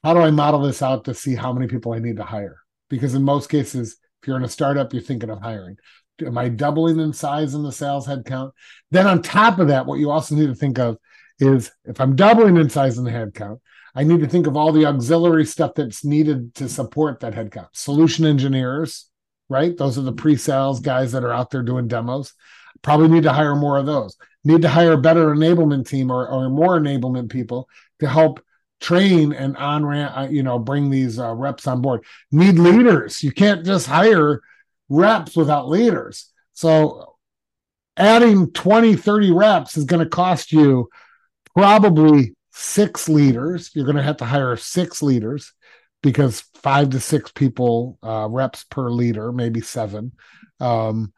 how 0.03 0.13
do 0.13 0.21
I 0.21 0.32
model 0.32 0.62
this 0.62 0.82
out 0.82 1.06
to 1.06 1.13
see 1.13 1.36
how 1.36 1.51
many 1.51 1.67
people 1.67 1.93
I 1.93 1.99
need 1.99 2.17
to 2.17 2.23
hire? 2.23 2.58
Because 2.89 3.15
in 3.15 3.23
most 3.23 3.49
cases, 3.49 3.97
if 4.21 4.27
you're 4.27 4.38
in 4.38 4.43
a 4.43 4.49
startup, 4.49 4.93
you're 4.93 5.01
thinking 5.01 5.30
of 5.30 5.41
hiring. 5.41 5.75
Am 6.25 6.38
I 6.38 6.49
doubling 6.49 6.99
in 6.99 7.13
size 7.13 7.53
in 7.53 7.63
the 7.63 7.71
sales 7.71 8.08
headcount? 8.08 8.51
Then 8.91 9.08
on 9.08 9.21
top 9.21 9.60
of 9.60 9.67
that, 9.67 9.86
what 9.86 9.99
you 9.99 10.10
also 10.10 10.36
need 10.36 10.47
to 10.47 10.56
think 10.56 10.80
of 10.80 10.97
is 11.39 11.71
if 11.86 11.99
I'm 11.99 12.15
doubling 12.15 12.58
in 12.58 12.69
size 12.69 12.97
in 12.97 13.03
the 13.03 13.12
headcount, 13.12 13.60
I 13.97 14.03
need 14.03 14.19
to 14.19 14.27
think 14.27 14.45
of 14.45 14.55
all 14.55 14.71
the 14.71 14.86
auxiliary 14.86 15.43
stuff 15.43 15.73
that's 15.73 16.05
needed 16.05 16.53
to 16.55 16.69
support 16.69 17.19
that 17.21 17.33
headcount. 17.33 17.69
Solution 17.71 18.27
engineers, 18.27 19.10
right? 19.49 19.75
Those 19.75 19.97
are 19.97 20.03
the 20.03 20.13
pre-sales 20.13 20.81
guys 20.81 21.13
that 21.13 21.23
are 21.23 21.33
out 21.33 21.49
there 21.49 21.63
doing 21.63 21.88
demos. 21.88 22.36
Probably 22.83 23.07
need 23.07 23.23
to 23.23 23.33
hire 23.33 23.55
more 23.55 23.79
of 23.79 23.88
those. 23.88 24.15
Need 24.43 24.62
to 24.62 24.69
hire 24.69 24.91
a 24.91 24.99
better 24.99 25.33
enablement 25.33 25.89
team 25.89 26.12
or, 26.12 26.27
or 26.29 26.47
more 26.47 26.79
enablement 26.79 27.31
people 27.31 27.67
to 27.99 28.07
help 28.07 28.39
train 28.79 29.33
and 29.33 29.57
on 29.57 29.83
ramp, 29.83 30.15
uh, 30.15 30.27
you 30.29 30.43
know, 30.43 30.60
bring 30.60 30.91
these 30.91 31.17
uh, 31.17 31.33
reps 31.33 31.65
on 31.65 31.81
board. 31.81 32.03
Need 32.31 32.60
leaders. 32.60 33.23
You 33.23 33.31
can't 33.31 33.65
just 33.65 33.88
hire 33.88 34.41
reps 34.89 35.36
without 35.36 35.69
leaders. 35.69 36.31
So 36.53 37.15
adding 37.97 38.51
20, 38.51 38.95
30 38.95 39.31
reps 39.31 39.75
is 39.75 39.86
going 39.86 40.03
to 40.03 40.10
cost 40.10 40.51
you 40.51 40.88
probably 41.55 42.36
six 42.58 43.08
leaders. 43.08 43.70
You're 43.74 43.86
going 43.86 43.98
to 43.98 44.04
have 44.04 44.17
to 44.17 44.26
hire 44.26 44.58
six 44.58 45.04
leaders 45.04 45.54
because 46.02 46.41
five 46.56 46.89
to 46.89 47.00
six 47.00 47.32
people 47.32 48.00
uh, 48.02 48.28
reps 48.30 48.63
per 48.63 48.89
leader, 48.89 49.32
maybe 49.32 49.62
seven. 49.62 50.13
Um, 50.60 51.13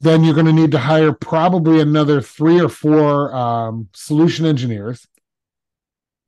then 0.00 0.24
you're 0.24 0.34
going 0.34 0.46
to 0.46 0.52
need 0.52 0.72
to 0.72 0.78
hire 0.78 1.12
probably 1.12 1.80
another 1.80 2.20
three 2.20 2.60
or 2.60 2.68
four 2.68 3.32
um, 3.34 3.88
solution 3.94 4.44
engineers, 4.44 5.06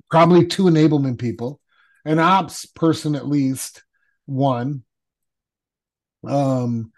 probably 0.09 0.47
two 0.47 0.65
enablement 0.65 1.19
people, 1.19 1.61
an 2.05 2.21
ops 2.21 2.65
person 2.67 3.17
at 3.17 3.27
least 3.27 3.83
one. 4.27 4.85
Um, 6.27 6.93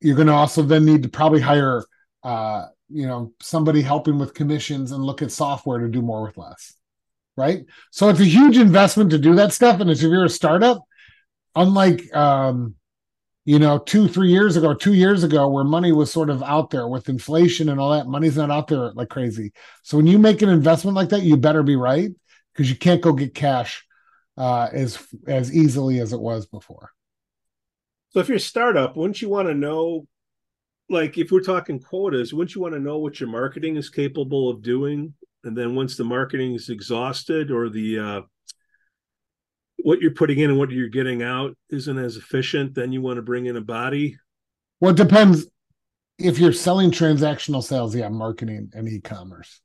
you're 0.00 0.16
going 0.16 0.28
to 0.28 0.32
also 0.32 0.62
then 0.62 0.86
need 0.86 1.02
to 1.02 1.10
probably 1.10 1.40
hire, 1.40 1.84
uh, 2.22 2.66
you 2.88 3.06
know, 3.06 3.34
somebody 3.42 3.82
helping 3.82 4.18
with 4.18 4.32
commissions 4.32 4.92
and 4.92 5.04
look 5.04 5.20
at 5.20 5.30
software 5.30 5.80
to 5.80 5.88
do 5.88 6.00
more 6.00 6.22
with 6.22 6.38
less 6.38 6.72
right? 7.36 7.64
So 7.90 8.08
it's 8.08 8.20
a 8.20 8.24
huge 8.24 8.56
investment 8.56 9.10
to 9.10 9.18
do 9.18 9.34
that 9.36 9.52
stuff. 9.52 9.80
And 9.80 9.90
if 9.90 10.00
you're 10.00 10.24
a 10.24 10.30
startup, 10.30 10.82
unlike 11.54 12.14
um, 12.14 12.74
you 13.46 13.60
know, 13.60 13.78
two, 13.78 14.08
three 14.08 14.30
years 14.30 14.56
ago, 14.56 14.74
two 14.74 14.94
years 14.94 15.22
ago, 15.22 15.48
where 15.48 15.62
money 15.62 15.92
was 15.92 16.10
sort 16.10 16.30
of 16.30 16.42
out 16.42 16.70
there 16.70 16.88
with 16.88 17.08
inflation 17.08 17.68
and 17.68 17.78
all 17.78 17.92
that, 17.92 18.08
money's 18.08 18.36
not 18.36 18.50
out 18.50 18.66
there 18.66 18.90
like 18.92 19.08
crazy. 19.08 19.52
So 19.84 19.96
when 19.96 20.08
you 20.08 20.18
make 20.18 20.42
an 20.42 20.48
investment 20.48 20.96
like 20.96 21.10
that, 21.10 21.22
you 21.22 21.36
better 21.36 21.62
be 21.62 21.76
right 21.76 22.10
because 22.52 22.68
you 22.68 22.76
can't 22.76 23.00
go 23.00 23.12
get 23.12 23.34
cash 23.34 23.84
uh, 24.36 24.68
as 24.72 24.98
as 25.28 25.54
easily 25.54 26.00
as 26.00 26.12
it 26.12 26.20
was 26.20 26.46
before. 26.46 26.90
So 28.10 28.18
if 28.18 28.28
you're 28.28 28.38
a 28.38 28.40
startup, 28.40 28.96
wouldn't 28.96 29.22
you 29.22 29.28
want 29.28 29.46
to 29.46 29.54
know, 29.54 30.08
like 30.88 31.16
if 31.16 31.30
we're 31.30 31.40
talking 31.40 31.78
quotas, 31.78 32.34
wouldn't 32.34 32.54
you 32.56 32.60
want 32.60 32.74
to 32.74 32.80
know 32.80 32.98
what 32.98 33.20
your 33.20 33.28
marketing 33.28 33.76
is 33.76 33.90
capable 33.90 34.50
of 34.50 34.60
doing 34.60 35.14
and 35.46 35.56
then 35.56 35.74
once 35.74 35.96
the 35.96 36.04
marketing 36.04 36.54
is 36.54 36.68
exhausted 36.68 37.50
or 37.50 37.68
the 37.68 37.98
uh, 37.98 38.20
what 39.78 40.00
you're 40.00 40.14
putting 40.14 40.38
in 40.38 40.50
and 40.50 40.58
what 40.58 40.70
you're 40.70 40.88
getting 40.88 41.22
out 41.22 41.56
isn't 41.70 41.98
as 41.98 42.16
efficient, 42.16 42.74
then 42.74 42.92
you 42.92 43.00
want 43.00 43.16
to 43.16 43.22
bring 43.22 43.46
in 43.46 43.56
a 43.56 43.60
body. 43.60 44.18
Well, 44.80 44.90
it 44.90 44.96
depends. 44.96 45.46
If 46.18 46.38
you're 46.38 46.52
selling 46.52 46.90
transactional 46.90 47.62
sales, 47.62 47.94
yeah, 47.94 48.08
marketing 48.08 48.70
and 48.74 48.88
e-commerce. 48.88 49.60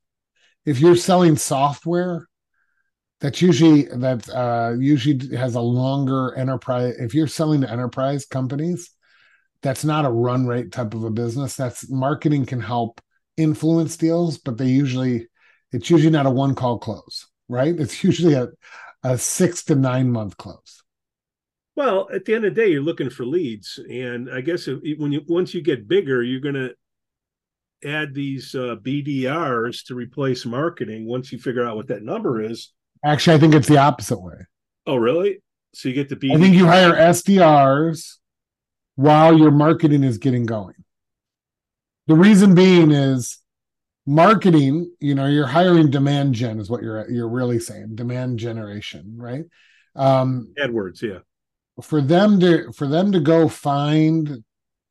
If 0.64 0.80
you're 0.80 0.96
selling 0.96 1.36
software, 1.36 2.28
that's 3.20 3.40
usually 3.40 3.84
that 3.84 4.28
uh, 4.28 4.74
usually 4.78 5.36
has 5.36 5.54
a 5.54 5.60
longer 5.60 6.34
enterprise. 6.34 6.94
If 6.98 7.14
you're 7.14 7.26
selling 7.26 7.62
to 7.62 7.70
enterprise 7.70 8.26
companies, 8.26 8.90
that's 9.62 9.84
not 9.84 10.04
a 10.04 10.10
run 10.10 10.46
rate 10.46 10.72
type 10.72 10.94
of 10.94 11.04
a 11.04 11.10
business. 11.10 11.56
That's 11.56 11.88
marketing 11.90 12.46
can 12.46 12.60
help 12.60 13.00
influence 13.36 13.96
deals, 13.96 14.38
but 14.38 14.58
they 14.58 14.66
usually 14.66 15.28
it's 15.72 15.90
usually 15.90 16.10
not 16.10 16.26
a 16.26 16.30
one 16.30 16.54
call 16.54 16.78
close, 16.78 17.26
right? 17.48 17.78
It's 17.78 18.04
usually 18.04 18.34
a, 18.34 18.48
a 19.02 19.18
six 19.18 19.64
to 19.64 19.74
nine 19.74 20.10
month 20.10 20.36
close. 20.36 20.82
Well, 21.74 22.08
at 22.12 22.24
the 22.26 22.34
end 22.34 22.44
of 22.44 22.54
the 22.54 22.60
day, 22.60 22.68
you're 22.68 22.82
looking 22.82 23.08
for 23.08 23.24
leads, 23.24 23.80
and 23.90 24.30
I 24.30 24.42
guess 24.42 24.68
if, 24.68 24.80
when 24.98 25.10
you 25.10 25.22
once 25.26 25.54
you 25.54 25.62
get 25.62 25.88
bigger, 25.88 26.22
you're 26.22 26.40
going 26.40 26.54
to 26.54 26.74
add 27.84 28.14
these 28.14 28.54
uh, 28.54 28.76
BDRs 28.82 29.86
to 29.86 29.94
replace 29.94 30.44
marketing. 30.44 31.06
Once 31.06 31.32
you 31.32 31.38
figure 31.38 31.66
out 31.66 31.76
what 31.76 31.88
that 31.88 32.02
number 32.02 32.42
is. 32.42 32.72
Actually, 33.04 33.36
I 33.36 33.40
think 33.40 33.54
it's 33.54 33.68
the 33.68 33.78
opposite 33.78 34.20
way. 34.20 34.46
Oh, 34.86 34.96
really? 34.96 35.42
So 35.74 35.88
you 35.88 35.94
get 35.94 36.08
the 36.08 36.16
BDRs. 36.16 36.36
I 36.36 36.40
think 36.40 36.54
you 36.54 36.66
hire 36.66 36.92
SDRs 36.92 38.16
while 38.96 39.36
your 39.36 39.50
marketing 39.50 40.04
is 40.04 40.18
getting 40.18 40.44
going. 40.44 40.74
The 42.06 42.14
reason 42.14 42.54
being 42.54 42.90
is 42.90 43.38
marketing 44.06 44.90
you 44.98 45.14
know 45.14 45.26
you're 45.26 45.46
hiring 45.46 45.88
demand 45.88 46.34
gen 46.34 46.58
is 46.58 46.68
what 46.68 46.82
you're 46.82 47.08
you're 47.08 47.28
really 47.28 47.58
saying 47.58 47.94
demand 47.94 48.38
generation 48.38 49.14
right? 49.16 49.44
Um 49.94 50.52
edwards 50.58 51.02
yeah. 51.02 51.18
for 51.82 52.00
them 52.00 52.40
to 52.40 52.72
for 52.72 52.86
them 52.86 53.12
to 53.12 53.20
go 53.20 53.48
find 53.48 54.42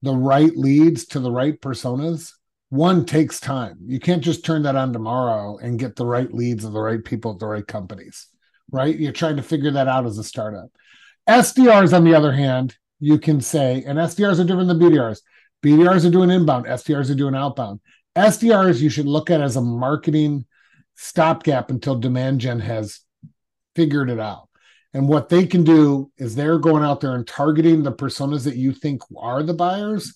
the 0.01 0.15
right 0.15 0.55
leads 0.55 1.05
to 1.07 1.19
the 1.19 1.31
right 1.31 1.59
personas 1.59 2.31
one 2.69 3.05
takes 3.05 3.41
time. 3.41 3.77
You 3.85 3.99
can't 3.99 4.23
just 4.23 4.45
turn 4.45 4.63
that 4.63 4.77
on 4.77 4.93
tomorrow 4.93 5.57
and 5.57 5.77
get 5.77 5.97
the 5.97 6.05
right 6.05 6.33
leads 6.33 6.63
of 6.63 6.71
the 6.71 6.79
right 6.79 7.03
people 7.03 7.33
at 7.33 7.39
the 7.39 7.47
right 7.47 7.67
companies 7.67 8.27
right? 8.73 8.97
You're 8.97 9.11
trying 9.11 9.35
to 9.35 9.43
figure 9.43 9.71
that 9.71 9.89
out 9.89 10.05
as 10.05 10.17
a 10.17 10.23
startup. 10.23 10.69
Sdrs 11.27 11.93
on 11.93 12.05
the 12.05 12.15
other 12.15 12.31
hand 12.31 12.77
you 13.01 13.17
can 13.17 13.41
say 13.41 13.83
and 13.85 13.97
sdrs 13.99 14.39
are 14.39 14.45
different 14.45 14.69
than 14.69 14.79
bdrs 14.79 15.21
bdrs 15.63 16.05
are 16.05 16.11
doing 16.11 16.29
inbound 16.29 16.65
sdrs 16.65 17.09
are 17.11 17.15
doing 17.15 17.35
outbound 17.35 17.81
SDRs 18.15 18.79
you 18.79 18.89
should 18.89 19.05
look 19.07 19.29
at 19.29 19.41
as 19.41 19.55
a 19.55 19.61
marketing 19.61 20.45
stopgap 20.95 21.69
until 21.69 21.95
demand 21.95 22.41
gen 22.41 22.59
has 22.59 22.99
figured 23.75 24.09
it 24.09 24.19
out. 24.19 24.49
And 24.93 25.07
what 25.07 25.29
they 25.29 25.45
can 25.45 25.63
do 25.63 26.11
is 26.17 26.35
they're 26.35 26.59
going 26.59 26.83
out 26.83 26.99
there 26.99 27.15
and 27.15 27.25
targeting 27.25 27.83
the 27.83 27.93
personas 27.93 28.43
that 28.43 28.57
you 28.57 28.73
think 28.73 29.01
are 29.17 29.41
the 29.41 29.53
buyers 29.53 30.13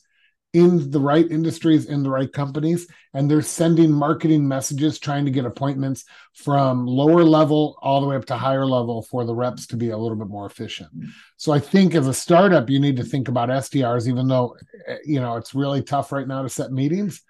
in 0.55 0.89
the 0.89 1.01
right 1.01 1.29
industries, 1.29 1.85
in 1.85 2.01
the 2.01 2.09
right 2.09 2.31
companies, 2.31 2.87
and 3.13 3.29
they're 3.29 3.41
sending 3.41 3.91
marketing 3.91 4.47
messages 4.47 4.97
trying 4.97 5.25
to 5.25 5.31
get 5.31 5.45
appointments 5.45 6.05
from 6.33 6.87
lower 6.87 7.25
level 7.25 7.77
all 7.81 7.99
the 7.99 8.07
way 8.07 8.15
up 8.15 8.23
to 8.23 8.37
higher 8.37 8.65
level 8.65 9.01
for 9.01 9.25
the 9.25 9.35
reps 9.35 9.67
to 9.67 9.75
be 9.75 9.89
a 9.89 9.97
little 9.97 10.17
bit 10.17 10.29
more 10.29 10.45
efficient. 10.45 10.89
So 11.35 11.51
I 11.51 11.59
think 11.59 11.93
as 11.93 12.07
a 12.07 12.13
startup, 12.13 12.69
you 12.69 12.79
need 12.79 12.95
to 12.95 13.03
think 13.03 13.27
about 13.27 13.49
SDRs, 13.49 14.07
even 14.07 14.29
though 14.29 14.55
eh, 14.87 14.97
you 15.03 15.19
know 15.19 15.35
it's 15.35 15.53
really 15.53 15.83
tough 15.83 16.13
right 16.13 16.27
now 16.27 16.41
to 16.41 16.47
set 16.47 16.71
meetings 16.71 17.21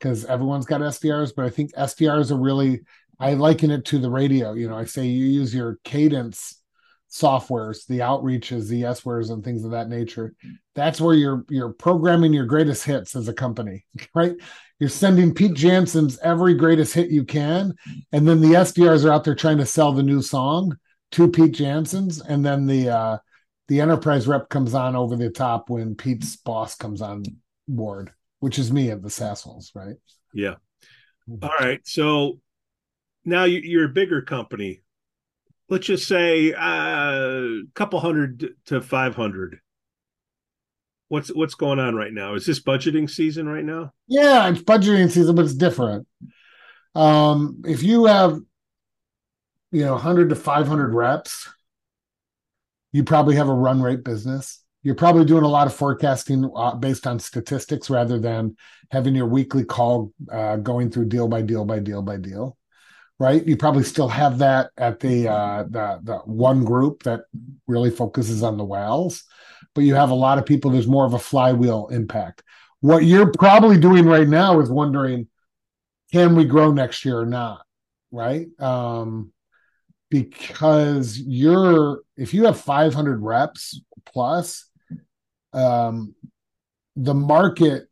because 0.00 0.24
everyone's 0.24 0.66
got 0.66 0.80
SDRs, 0.80 1.32
but 1.36 1.44
I 1.44 1.50
think 1.50 1.72
SDRs 1.74 2.32
are 2.32 2.36
really 2.36 2.80
I 3.20 3.34
liken 3.34 3.70
it 3.70 3.84
to 3.86 4.00
the 4.00 4.10
radio. 4.10 4.54
You 4.54 4.68
know, 4.68 4.76
I 4.76 4.86
say 4.86 5.06
you 5.06 5.26
use 5.26 5.54
your 5.54 5.78
cadence 5.84 6.60
softwares, 7.12 7.86
the 7.86 7.98
outreaches, 7.98 8.68
the 8.68 8.82
SWares, 8.82 9.30
and 9.30 9.44
things 9.44 9.64
of 9.64 9.72
that 9.72 9.88
nature. 9.88 10.34
That's 10.74 11.00
where 11.00 11.14
you're 11.14 11.44
you're 11.48 11.72
programming 11.72 12.32
your 12.32 12.46
greatest 12.46 12.84
hits 12.84 13.14
as 13.14 13.28
a 13.28 13.34
company, 13.34 13.84
right? 14.14 14.34
You're 14.78 14.88
sending 14.88 15.34
Pete 15.34 15.54
Jansen's 15.54 16.18
every 16.20 16.54
greatest 16.54 16.94
hit 16.94 17.10
you 17.10 17.24
can, 17.24 17.74
and 18.12 18.26
then 18.26 18.40
the 18.40 18.54
SDRs 18.54 19.04
are 19.04 19.12
out 19.12 19.24
there 19.24 19.34
trying 19.34 19.58
to 19.58 19.66
sell 19.66 19.92
the 19.92 20.02
new 20.02 20.22
song 20.22 20.76
to 21.12 21.30
Pete 21.30 21.52
Jansen's, 21.52 22.20
and 22.20 22.44
then 22.44 22.66
the 22.66 22.88
uh, 22.88 23.18
the 23.68 23.80
enterprise 23.80 24.26
rep 24.26 24.48
comes 24.48 24.74
on 24.74 24.96
over 24.96 25.14
the 25.14 25.30
top 25.30 25.68
when 25.70 25.94
Pete's 25.94 26.36
boss 26.36 26.74
comes 26.74 27.02
on 27.02 27.24
board, 27.68 28.10
which 28.40 28.58
is 28.58 28.72
me 28.72 28.90
at 28.90 29.02
the 29.02 29.08
SaaSholes, 29.08 29.74
right? 29.74 29.96
Yeah. 30.32 30.54
Mm-hmm. 31.28 31.44
All 31.44 31.54
right. 31.60 31.80
So 31.86 32.40
now 33.24 33.44
you're 33.44 33.84
a 33.84 33.92
bigger 33.92 34.22
company 34.22 34.81
let's 35.68 35.86
just 35.86 36.06
say 36.06 36.52
uh, 36.52 36.60
a 36.60 37.62
couple 37.74 38.00
hundred 38.00 38.54
to 38.66 38.80
500 38.80 39.60
what's 41.12 41.28
what's 41.28 41.54
going 41.54 41.78
on 41.78 41.94
right 41.94 42.12
now? 42.12 42.34
Is 42.34 42.46
this 42.46 42.62
budgeting 42.62 43.08
season 43.08 43.46
right 43.46 43.64
now? 43.64 43.92
Yeah 44.08 44.48
it's 44.48 44.62
budgeting 44.62 45.10
season 45.10 45.34
but 45.36 45.44
it's 45.44 45.54
different. 45.54 46.06
Um 46.94 47.62
if 47.66 47.82
you 47.82 48.06
have 48.06 48.38
you 49.70 49.84
know 49.84 49.92
100 49.92 50.30
to 50.30 50.34
500 50.34 50.94
reps 50.94 51.48
you 52.92 53.04
probably 53.04 53.36
have 53.36 53.48
a 53.48 53.54
run 53.54 53.82
rate 53.82 54.04
business. 54.04 54.62
You're 54.82 54.94
probably 54.94 55.24
doing 55.24 55.44
a 55.44 55.48
lot 55.48 55.66
of 55.66 55.74
forecasting 55.74 56.50
uh, 56.56 56.74
based 56.74 57.06
on 57.06 57.18
statistics 57.18 57.88
rather 57.88 58.18
than 58.18 58.56
having 58.90 59.14
your 59.14 59.26
weekly 59.26 59.64
call 59.64 60.12
uh, 60.30 60.56
going 60.56 60.90
through 60.90 61.06
deal 61.06 61.28
by 61.28 61.42
deal 61.42 61.64
by 61.64 61.78
deal 61.78 62.02
by 62.02 62.16
deal 62.16 62.56
right? 63.22 63.46
You 63.46 63.56
probably 63.56 63.84
still 63.84 64.08
have 64.08 64.38
that 64.38 64.70
at 64.76 64.98
the 64.98 65.28
uh, 65.28 65.62
the 65.62 66.00
the 66.02 66.16
one 66.24 66.64
group 66.64 67.04
that 67.04 67.20
really 67.68 67.90
focuses 67.90 68.42
on 68.42 68.56
the 68.56 68.64
whales, 68.64 69.22
but 69.76 69.84
you 69.84 69.94
have 69.94 70.10
a 70.10 70.14
lot 70.14 70.38
of 70.38 70.44
people. 70.44 70.72
There's 70.72 70.88
more 70.88 71.06
of 71.06 71.14
a 71.14 71.20
flywheel 71.20 71.86
impact. 71.92 72.42
What 72.80 73.04
you're 73.04 73.30
probably 73.30 73.78
doing 73.78 74.06
right 74.06 74.26
now 74.26 74.58
is 74.58 74.68
wondering, 74.68 75.28
can 76.10 76.34
we 76.34 76.44
grow 76.44 76.72
next 76.72 77.04
year 77.04 77.20
or 77.20 77.26
not? 77.26 77.64
Right? 78.10 78.48
Um, 78.58 79.32
because 80.10 81.16
you're 81.16 82.00
if 82.16 82.34
you 82.34 82.46
have 82.46 82.58
500 82.58 83.22
reps 83.22 83.80
plus, 84.04 84.68
um, 85.52 86.16
the 86.96 87.14
market 87.14 87.84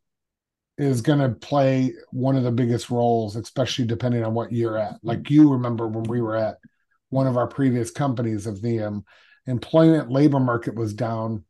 is 0.81 1.03
going 1.03 1.19
to 1.19 1.29
play 1.29 1.93
one 2.11 2.37
of 2.37 2.43
the 2.43 2.51
biggest 2.51 2.91
roles, 2.91 3.37
especially 3.37 3.85
depending 3.85 4.25
on 4.25 4.35
what 4.35 4.53
you're 4.53 4.79
at. 4.79 4.95
Like 5.03 5.31
you 5.31 5.53
remember 5.53 5.87
when 5.87 6.05
we 6.05 6.21
were 6.21 6.37
at 6.37 6.57
one 7.11 7.27
of 7.27 7.37
our 7.37 7.47
previous 7.47 7.91
companies 7.91 8.47
of 8.47 8.63
the 8.63 8.81
um, 8.81 9.05
employment 9.47 10.11
labor 10.11 10.41
market 10.41 10.75
was 10.75 10.95
down. 10.95 11.45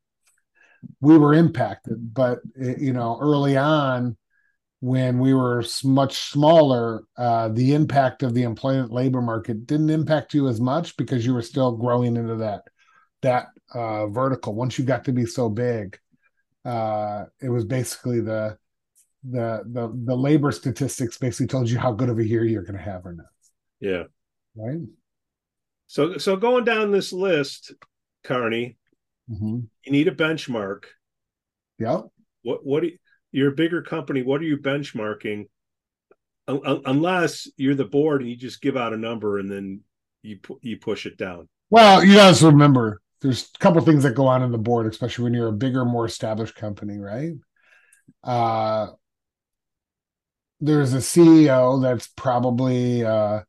We 1.00 1.18
were 1.18 1.34
impacted, 1.34 2.14
but 2.14 2.40
it, 2.54 2.80
you 2.80 2.92
know, 2.92 3.18
early 3.20 3.56
on 3.56 4.16
when 4.80 5.18
we 5.18 5.34
were 5.34 5.62
much 5.84 6.30
smaller, 6.30 7.04
uh, 7.18 7.48
the 7.50 7.74
impact 7.74 8.22
of 8.22 8.32
the 8.32 8.44
employment 8.44 8.90
labor 8.90 9.20
market 9.20 9.66
didn't 9.66 9.90
impact 9.90 10.32
you 10.32 10.48
as 10.48 10.60
much 10.60 10.96
because 10.96 11.24
you 11.24 11.34
were 11.34 11.42
still 11.42 11.76
growing 11.76 12.16
into 12.16 12.36
that 12.36 12.62
that 13.22 13.48
uh, 13.74 14.06
vertical. 14.06 14.54
Once 14.54 14.78
you 14.78 14.84
got 14.84 15.04
to 15.04 15.12
be 15.12 15.26
so 15.26 15.50
big, 15.50 15.98
uh, 16.64 17.24
it 17.42 17.50
was 17.50 17.66
basically 17.66 18.20
the 18.20 18.56
the 19.28 19.62
the 19.66 19.92
the 20.06 20.16
labor 20.16 20.52
statistics 20.52 21.18
basically 21.18 21.46
told 21.46 21.68
you 21.68 21.78
how 21.78 21.92
good 21.92 22.08
of 22.08 22.18
a 22.18 22.26
year 22.26 22.44
you're 22.44 22.62
going 22.62 22.78
to 22.78 22.82
have 22.82 23.04
or 23.04 23.14
not. 23.14 23.26
Yeah. 23.80 24.04
Right. 24.54 24.80
So 25.86 26.18
so 26.18 26.36
going 26.36 26.64
down 26.64 26.90
this 26.90 27.12
list, 27.12 27.72
Carney, 28.24 28.76
mm-hmm. 29.30 29.60
you 29.84 29.92
need 29.92 30.08
a 30.08 30.14
benchmark. 30.14 30.84
Yeah. 31.78 32.02
What 32.42 32.64
what 32.64 32.82
do 32.82 32.88
you, 32.88 32.98
you're 33.32 33.52
a 33.52 33.56
bigger 33.56 33.82
company? 33.82 34.22
What 34.22 34.40
are 34.40 34.44
you 34.44 34.58
benchmarking? 34.58 35.46
unless 36.48 37.48
you're 37.56 37.74
the 37.74 37.84
board 37.84 38.20
and 38.20 38.30
you 38.30 38.36
just 38.36 38.60
give 38.60 38.76
out 38.76 38.92
a 38.92 38.96
number 38.96 39.38
and 39.38 39.50
then 39.50 39.80
you 40.22 40.38
you 40.62 40.76
push 40.76 41.06
it 41.06 41.16
down. 41.16 41.48
Well, 41.70 42.04
you 42.04 42.14
guys 42.14 42.42
remember 42.42 43.00
there's 43.20 43.50
a 43.54 43.58
couple 43.58 43.80
things 43.82 44.02
that 44.02 44.14
go 44.14 44.26
on 44.26 44.42
in 44.42 44.50
the 44.50 44.58
board, 44.58 44.86
especially 44.86 45.24
when 45.24 45.34
you're 45.34 45.48
a 45.48 45.52
bigger, 45.52 45.84
more 45.84 46.06
established 46.06 46.54
company, 46.54 46.98
right? 46.98 47.32
Uh, 48.24 48.88
there's 50.60 50.94
a 50.94 50.98
CEO 50.98 51.80
that's 51.82 52.08
probably 52.08 53.04
uh, 53.04 53.40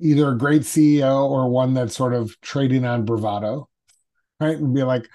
either 0.00 0.30
a 0.30 0.38
great 0.38 0.62
CEO 0.62 1.28
or 1.28 1.48
one 1.48 1.74
that's 1.74 1.96
sort 1.96 2.14
of 2.14 2.38
trading 2.40 2.84
on 2.84 3.04
bravado, 3.04 3.68
right? 4.40 4.56
And 4.56 4.74
be 4.74 4.82
like, 4.82 5.08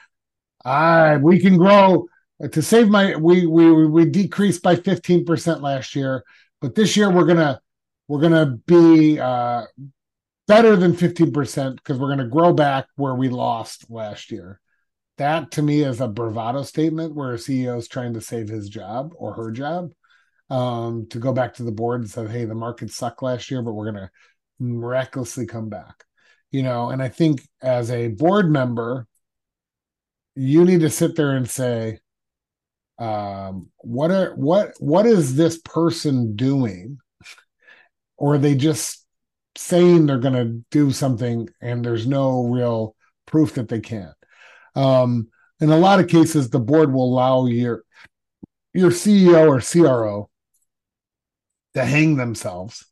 "I 0.64 1.18
we 1.18 1.40
can 1.40 1.58
grow 1.58 2.08
to 2.52 2.62
save 2.62 2.90
my 2.90 3.16
we 3.16 3.46
we 3.46 3.88
we 3.88 4.06
decreased 4.06 4.62
by 4.62 4.76
15% 4.76 5.62
last 5.62 5.96
year, 5.96 6.24
but 6.62 6.76
this 6.76 6.96
year 6.96 7.10
we're 7.10 7.26
gonna 7.26 7.60
we're 8.08 8.22
gonna 8.22 8.58
be 8.68 9.20
uh, 9.20 9.64
better 10.48 10.76
than 10.76 10.94
15% 10.94 11.78
because 11.78 11.98
we're 12.00 12.10
gonna 12.10 12.28
grow 12.28 12.54
back 12.54 12.88
where 12.96 13.16
we 13.16 13.30
lost 13.30 13.90
last 13.90 14.32
year." 14.32 14.60
That 15.18 15.52
to 15.52 15.62
me 15.62 15.82
is 15.82 16.00
a 16.00 16.08
bravado 16.08 16.64
statement 16.64 17.14
where 17.14 17.34
a 17.34 17.38
CEO 17.38 17.78
is 17.78 17.90
trying 17.90 18.14
to 18.14 18.22
save 18.22 18.48
his 18.48 18.70
job 18.70 19.14
or 19.18 19.34
her 19.34 19.52
job 19.52 19.92
um, 20.50 21.08
to 21.10 21.20
go 21.20 21.32
back 21.32 21.54
to 21.56 21.64
the 21.64 21.72
board 21.72 22.02
and 22.02 22.10
say, 22.10 22.28
hey, 22.28 22.46
the 22.46 22.56
market 22.56 22.92
sucked 22.92 23.22
last 23.22 23.52
year, 23.52 23.62
but 23.62 23.74
we're 23.74 23.92
going 23.92 24.04
to 24.04 24.10
miraculously 24.60 25.46
come 25.46 25.70
back. 25.70 26.04
You 26.52 26.64
know, 26.64 26.90
and 26.90 27.02
I 27.02 27.10
think 27.10 27.42
as 27.62 27.92
a 27.92 28.08
board 28.08 28.50
member, 28.50 29.08
you 30.36 30.66
need 30.66 30.82
to 30.82 30.90
sit 30.90 31.16
there 31.16 31.36
and 31.36 31.48
say, 31.48 32.00
um, 32.98 33.70
what 33.78 34.12
are 34.12 34.34
what 34.36 34.74
what 34.80 35.06
is 35.06 35.36
this 35.36 35.60
person 35.60 36.36
doing? 36.36 36.98
Or 38.18 38.34
are 38.34 38.38
they 38.40 38.56
just 38.56 39.06
saying 39.56 40.06
they're 40.06 40.18
going 40.18 40.34
to 40.34 40.66
do 40.72 40.92
something 40.92 41.48
and 41.62 41.86
there's 41.86 42.06
no 42.08 42.44
real 42.46 42.96
proof 43.28 43.54
that 43.54 43.70
they 43.70 43.80
can't? 43.80 44.16
Um, 44.76 45.30
in 45.62 45.70
a 45.70 45.78
lot 45.78 46.00
of 46.00 46.08
cases, 46.08 46.50
the 46.50 46.60
board 46.60 46.92
will 46.92 47.06
allow 47.06 47.46
your 47.46 47.84
your 48.74 48.92
CEO 48.92 49.48
or 49.48 49.62
CRO 49.62 50.30
to 51.74 51.86
hang 51.86 52.16
themselves 52.16 52.86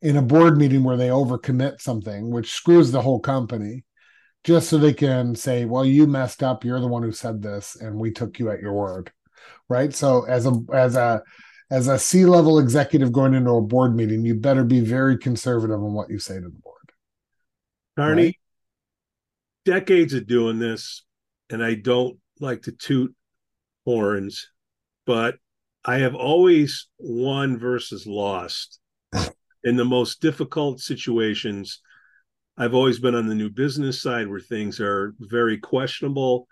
in 0.00 0.16
a 0.16 0.22
board 0.22 0.56
meeting 0.56 0.84
where 0.84 0.96
they 0.96 1.08
overcommit 1.08 1.80
something, 1.80 2.30
which 2.30 2.52
screws 2.52 2.92
the 2.92 3.02
whole 3.02 3.20
company, 3.20 3.84
just 4.44 4.68
so 4.68 4.78
they 4.78 4.92
can 4.92 5.34
say, 5.34 5.64
"Well, 5.64 5.84
you 5.84 6.06
messed 6.06 6.42
up. 6.42 6.64
You're 6.64 6.80
the 6.80 6.86
one 6.86 7.02
who 7.02 7.12
said 7.12 7.42
this, 7.42 7.76
and 7.76 7.98
we 7.98 8.12
took 8.12 8.38
you 8.38 8.50
at 8.50 8.60
your 8.60 8.72
word." 8.72 9.10
Right. 9.68 9.92
So 9.92 10.24
as 10.24 10.46
a 10.46 10.52
as 10.72 10.96
a 10.96 11.22
as 11.70 11.88
a 11.88 11.98
C 11.98 12.24
level 12.24 12.58
executive 12.58 13.12
going 13.12 13.34
into 13.34 13.50
a 13.50 13.62
board 13.62 13.94
meeting, 13.94 14.24
you 14.24 14.34
better 14.34 14.64
be 14.64 14.80
very 14.80 15.18
conservative 15.18 15.82
on 15.82 15.92
what 15.92 16.10
you 16.10 16.18
say 16.18 16.36
to 16.36 16.40
the 16.40 16.50
board. 16.50 16.92
Carney, 17.96 18.24
right? 18.24 18.34
decades 19.64 20.14
of 20.14 20.26
doing 20.26 20.58
this, 20.58 21.04
and 21.50 21.62
I 21.62 21.74
don't 21.74 22.18
like 22.40 22.62
to 22.62 22.72
toot 22.72 23.14
horns, 23.84 24.48
but 25.04 25.36
I 25.88 26.00
have 26.00 26.14
always 26.14 26.86
won 26.98 27.58
versus 27.58 28.06
lost 28.06 28.78
in 29.64 29.76
the 29.76 29.86
most 29.86 30.20
difficult 30.20 30.80
situations. 30.80 31.80
I've 32.58 32.74
always 32.74 32.98
been 32.98 33.14
on 33.14 33.26
the 33.26 33.34
new 33.34 33.48
business 33.48 34.02
side 34.02 34.28
where 34.28 34.38
things 34.38 34.80
are 34.80 35.14
very 35.18 35.56
questionable. 35.56 36.46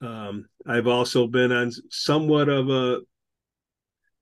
Um, 0.00 0.44
I've 0.64 0.86
also 0.86 1.26
been 1.26 1.50
on 1.50 1.72
somewhat 1.90 2.48
of 2.48 2.70
a 2.70 3.00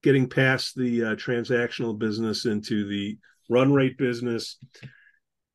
getting 0.02 0.26
past 0.26 0.74
the 0.74 1.04
uh, 1.04 1.14
transactional 1.16 1.98
business 1.98 2.46
into 2.46 2.88
the 2.88 3.18
run 3.50 3.74
rate 3.74 3.98
business. 3.98 4.56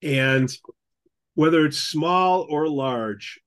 And 0.04 0.48
whether 1.34 1.66
it's 1.66 1.80
small 1.80 2.46
or 2.52 2.70
large, 2.70 3.40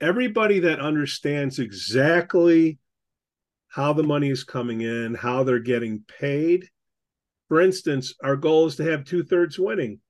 everybody 0.00 0.60
that 0.60 0.80
understands 0.80 1.58
exactly 1.58 2.78
how 3.76 3.92
the 3.92 4.02
money 4.02 4.30
is 4.30 4.42
coming 4.42 4.80
in, 4.80 5.14
how 5.14 5.44
they're 5.44 5.58
getting 5.58 6.02
paid. 6.18 6.66
For 7.48 7.60
instance, 7.60 8.14
our 8.24 8.34
goal 8.34 8.64
is 8.66 8.76
to 8.76 8.90
have 8.90 9.04
two 9.04 9.22
thirds 9.22 9.58
winning. 9.58 10.00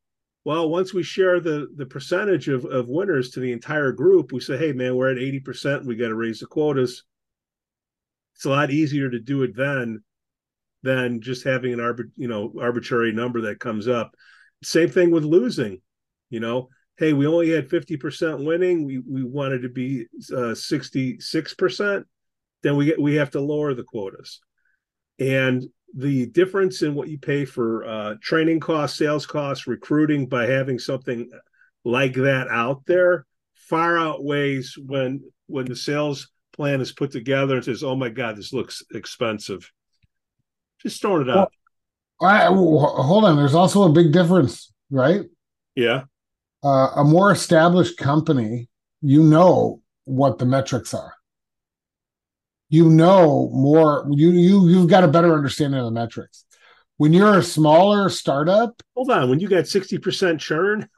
Well, 0.44 0.70
once 0.70 0.94
we 0.94 1.02
share 1.02 1.40
the 1.40 1.66
the 1.74 1.84
percentage 1.84 2.46
of, 2.46 2.64
of 2.64 2.86
winners 2.86 3.30
to 3.30 3.40
the 3.40 3.50
entire 3.50 3.90
group, 3.90 4.30
we 4.30 4.38
say, 4.38 4.56
hey 4.56 4.72
man, 4.72 4.94
we're 4.94 5.10
at 5.10 5.16
80%, 5.16 5.84
we 5.84 5.96
got 5.96 6.08
to 6.08 6.14
raise 6.14 6.38
the 6.38 6.46
quotas. 6.46 7.02
It's 8.36 8.44
a 8.44 8.50
lot 8.50 8.70
easier 8.70 9.10
to 9.10 9.18
do 9.18 9.42
it 9.42 9.56
then 9.56 10.04
than 10.84 11.20
just 11.20 11.42
having 11.42 11.72
an 11.72 11.80
arbit, 11.80 12.12
you 12.14 12.28
know, 12.28 12.52
arbitrary 12.60 13.12
number 13.12 13.40
that 13.42 13.58
comes 13.58 13.88
up. 13.88 14.14
Same 14.62 14.88
thing 14.88 15.10
with 15.10 15.24
losing. 15.24 15.80
You 16.30 16.38
know, 16.38 16.68
hey, 16.98 17.14
we 17.14 17.26
only 17.26 17.50
had 17.50 17.68
50% 17.68 18.44
winning. 18.44 18.84
We 18.84 18.98
we 18.98 19.24
wanted 19.24 19.62
to 19.62 19.68
be 19.68 20.06
uh, 20.30 20.54
66%. 20.54 22.04
Then 22.66 22.76
we 22.76 22.86
get 22.86 23.00
we 23.00 23.14
have 23.14 23.30
to 23.32 23.40
lower 23.40 23.74
the 23.74 23.84
quotas. 23.84 24.40
And 25.18 25.64
the 25.94 26.26
difference 26.26 26.82
in 26.82 26.94
what 26.94 27.08
you 27.08 27.18
pay 27.18 27.44
for 27.44 27.86
uh, 27.86 28.14
training 28.20 28.60
costs, 28.60 28.98
sales 28.98 29.24
costs, 29.24 29.66
recruiting 29.66 30.26
by 30.26 30.46
having 30.46 30.78
something 30.78 31.30
like 31.84 32.14
that 32.14 32.48
out 32.48 32.82
there 32.86 33.26
far 33.54 33.98
outweighs 33.98 34.76
when 34.84 35.22
when 35.46 35.66
the 35.66 35.76
sales 35.76 36.30
plan 36.52 36.80
is 36.80 36.92
put 36.92 37.12
together 37.12 37.56
and 37.56 37.64
says, 37.64 37.82
"Oh 37.82 37.96
my 37.96 38.08
God, 38.08 38.36
this 38.36 38.52
looks 38.52 38.82
expensive." 38.92 39.70
Just 40.82 41.00
throwing 41.00 41.22
it 41.22 41.30
out. 41.30 41.50
Well, 42.20 42.30
I, 42.30 42.46
hold 42.46 43.24
on. 43.24 43.36
There's 43.36 43.54
also 43.54 43.84
a 43.84 43.92
big 43.92 44.12
difference, 44.12 44.72
right? 44.90 45.22
Yeah 45.74 46.02
uh, 46.66 46.90
a 46.96 47.04
more 47.04 47.30
established 47.30 47.96
company, 47.96 48.68
you 49.00 49.22
know 49.22 49.80
what 50.04 50.38
the 50.38 50.46
metrics 50.46 50.92
are. 50.94 51.14
You 52.68 52.90
know 52.90 53.50
more. 53.52 54.06
You 54.10 54.30
you 54.30 54.68
you've 54.68 54.88
got 54.88 55.04
a 55.04 55.08
better 55.08 55.34
understanding 55.34 55.78
of 55.78 55.86
the 55.86 55.92
metrics. 55.92 56.44
When 56.96 57.12
you're 57.12 57.38
a 57.38 57.42
smaller 57.42 58.08
startup, 58.08 58.82
hold 58.94 59.10
on. 59.10 59.30
When 59.30 59.40
you 59.40 59.48
got 59.48 59.66
sixty 59.68 59.98
percent 59.98 60.40
churn. 60.40 60.88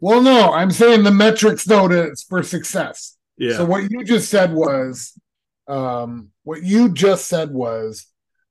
well, 0.00 0.22
no, 0.22 0.52
I'm 0.52 0.70
saying 0.70 1.02
the 1.02 1.10
metrics 1.10 1.64
though 1.64 1.88
to 1.88 2.16
for 2.28 2.42
success. 2.42 3.16
Yeah. 3.36 3.56
So 3.58 3.64
what 3.66 3.90
you 3.90 4.04
just 4.04 4.30
said 4.30 4.54
was, 4.54 5.18
um, 5.68 6.30
what 6.44 6.62
you 6.62 6.92
just 6.92 7.28
said 7.28 7.50
was 7.50 8.06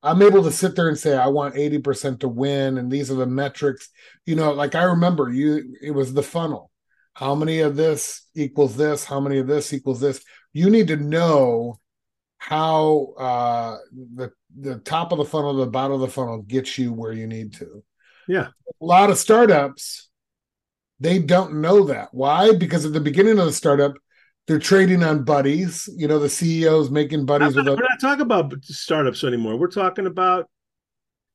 I'm 0.05 0.21
able 0.21 0.43
to 0.43 0.51
sit 0.51 0.75
there 0.75 0.87
and 0.87 0.97
say 0.97 1.17
I 1.17 1.27
want 1.27 1.55
80% 1.55 2.19
to 2.19 2.27
win 2.27 2.77
and 2.77 2.91
these 2.91 3.09
are 3.09 3.15
the 3.15 3.25
metrics. 3.25 3.89
You 4.27 4.35
know, 4.35 4.53
like 4.53 4.75
I 4.75 4.83
remember 4.83 5.31
you 5.31 5.75
it 5.81 5.91
was 5.91 6.13
the 6.13 6.21
funnel. 6.21 6.69
How 7.13 7.33
many 7.33 7.61
of 7.61 7.75
this 7.75 8.27
equals 8.35 8.77
this? 8.77 9.03
How 9.03 9.19
many 9.19 9.39
of 9.39 9.47
this 9.47 9.73
equals 9.73 9.99
this? 9.99 10.23
You 10.55 10.69
need 10.71 10.87
to 10.87 10.97
know 10.97 11.79
how 12.37 13.13
uh 13.17 13.77
the 14.15 14.31
the 14.57 14.79
top 14.79 15.11
of 15.11 15.17
the 15.17 15.25
funnel, 15.25 15.53
the 15.53 15.67
bottom 15.67 15.93
of 15.93 15.99
the 15.99 16.07
funnel 16.07 16.41
gets 16.41 16.77
you 16.77 16.93
where 16.93 17.11
you 17.11 17.27
need 17.27 17.53
to. 17.53 17.83
Yeah. 18.27 18.47
A 18.81 18.85
lot 18.85 19.09
of 19.09 19.17
startups 19.17 20.09
they 20.99 21.19
don't 21.19 21.61
know 21.61 21.85
that. 21.85 22.09
Why? 22.13 22.55
Because 22.55 22.85
at 22.85 22.93
the 22.93 22.99
beginning 22.99 23.39
of 23.39 23.45
the 23.45 23.53
startup, 23.53 23.93
they're 24.47 24.59
trading 24.59 25.03
on 25.03 25.23
buddies. 25.23 25.89
You 25.95 26.07
know, 26.07 26.19
the 26.19 26.29
CEOs 26.29 26.89
making 26.89 27.25
buddies 27.25 27.55
not, 27.55 27.65
with. 27.65 27.79
We're 27.79 27.87
not 27.87 27.99
talking 27.99 28.21
about 28.21 28.53
startups 28.63 29.23
anymore. 29.23 29.57
We're 29.57 29.67
talking 29.67 30.07
about 30.07 30.49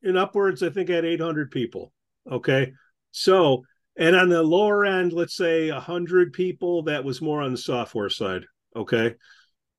in 0.02 0.16
upwards, 0.16 0.62
I 0.62 0.70
think, 0.70 0.90
at 0.90 1.04
800 1.04 1.50
people. 1.50 1.92
Okay, 2.30 2.72
so 3.10 3.64
and 3.96 4.16
on 4.16 4.28
the 4.28 4.42
lower 4.42 4.86
end, 4.86 5.12
let's 5.12 5.36
say 5.36 5.70
100 5.70 6.32
people. 6.32 6.84
That 6.84 7.04
was 7.04 7.20
more 7.20 7.42
on 7.42 7.52
the 7.52 7.58
software 7.58 8.10
side. 8.10 8.44
Okay, 8.76 9.14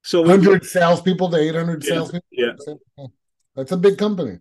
so 0.02 0.22
100 0.22 0.66
salespeople 0.66 1.30
to 1.32 1.38
800 1.38 1.84
yeah, 1.84 1.90
salespeople. 1.90 2.28
Yeah, 2.32 3.06
that's 3.56 3.72
a 3.72 3.78
big 3.78 3.98
company. 3.98 4.40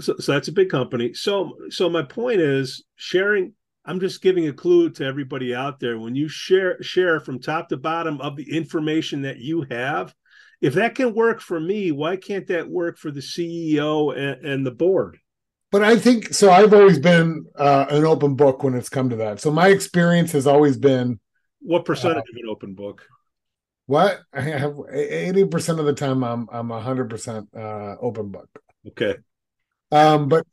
So, 0.00 0.16
so 0.18 0.32
that's 0.32 0.48
a 0.48 0.52
big 0.52 0.68
company. 0.68 1.14
So, 1.14 1.56
so 1.70 1.88
my 1.88 2.02
point 2.02 2.40
is 2.40 2.84
sharing 2.96 3.54
I'm 3.86 4.00
just 4.00 4.20
giving 4.20 4.48
a 4.48 4.52
clue 4.52 4.90
to 4.90 5.04
everybody 5.04 5.54
out 5.54 5.78
there. 5.78 5.98
When 5.98 6.16
you 6.16 6.28
share 6.28 6.82
share 6.82 7.20
from 7.20 7.38
top 7.38 7.68
to 7.68 7.76
bottom 7.76 8.20
of 8.20 8.36
the 8.36 8.56
information 8.56 9.22
that 9.22 9.38
you 9.38 9.64
have, 9.70 10.12
if 10.60 10.74
that 10.74 10.96
can 10.96 11.14
work 11.14 11.40
for 11.40 11.60
me, 11.60 11.92
why 11.92 12.16
can't 12.16 12.48
that 12.48 12.68
work 12.68 12.98
for 12.98 13.12
the 13.12 13.20
CEO 13.20 14.16
and, 14.16 14.44
and 14.44 14.66
the 14.66 14.72
board? 14.72 15.18
But 15.70 15.84
I 15.84 15.96
think 15.96 16.34
so. 16.34 16.50
I've 16.50 16.74
always 16.74 16.98
been 16.98 17.46
uh, 17.56 17.86
an 17.90 18.04
open 18.04 18.34
book 18.34 18.62
when 18.64 18.74
it's 18.74 18.88
come 18.88 19.10
to 19.10 19.16
that. 19.16 19.40
So 19.40 19.50
my 19.50 19.68
experience 19.68 20.32
has 20.32 20.46
always 20.46 20.76
been. 20.76 21.20
What 21.60 21.84
percentage 21.84 22.16
uh, 22.16 22.20
of 22.20 22.36
an 22.42 22.48
open 22.48 22.74
book? 22.74 23.06
What 23.86 24.20
I 24.32 24.40
have 24.42 24.76
eighty 24.92 25.44
percent 25.44 25.80
of 25.80 25.86
the 25.86 25.94
time 25.94 26.22
I'm 26.22 26.48
I'm 26.52 26.70
hundred 26.70 27.10
percent 27.10 27.48
uh, 27.56 27.96
open 28.00 28.30
book. 28.30 28.48
Okay. 28.88 29.16
Um, 29.92 30.28
but 30.28 30.46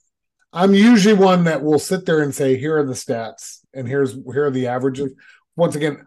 I'm 0.52 0.74
usually 0.74 1.16
one 1.16 1.46
that 1.46 1.64
will 1.64 1.80
sit 1.80 2.06
there 2.06 2.22
and 2.22 2.34
say, 2.34 2.58
here 2.58 2.78
are 2.78 2.86
the 2.86 2.94
stats 2.94 3.60
and 3.74 3.88
here's 3.88 4.14
here 4.14 4.46
are 4.46 4.52
the 4.52 4.68
averages. 4.68 5.14
Once 5.56 5.76
again, 5.76 6.06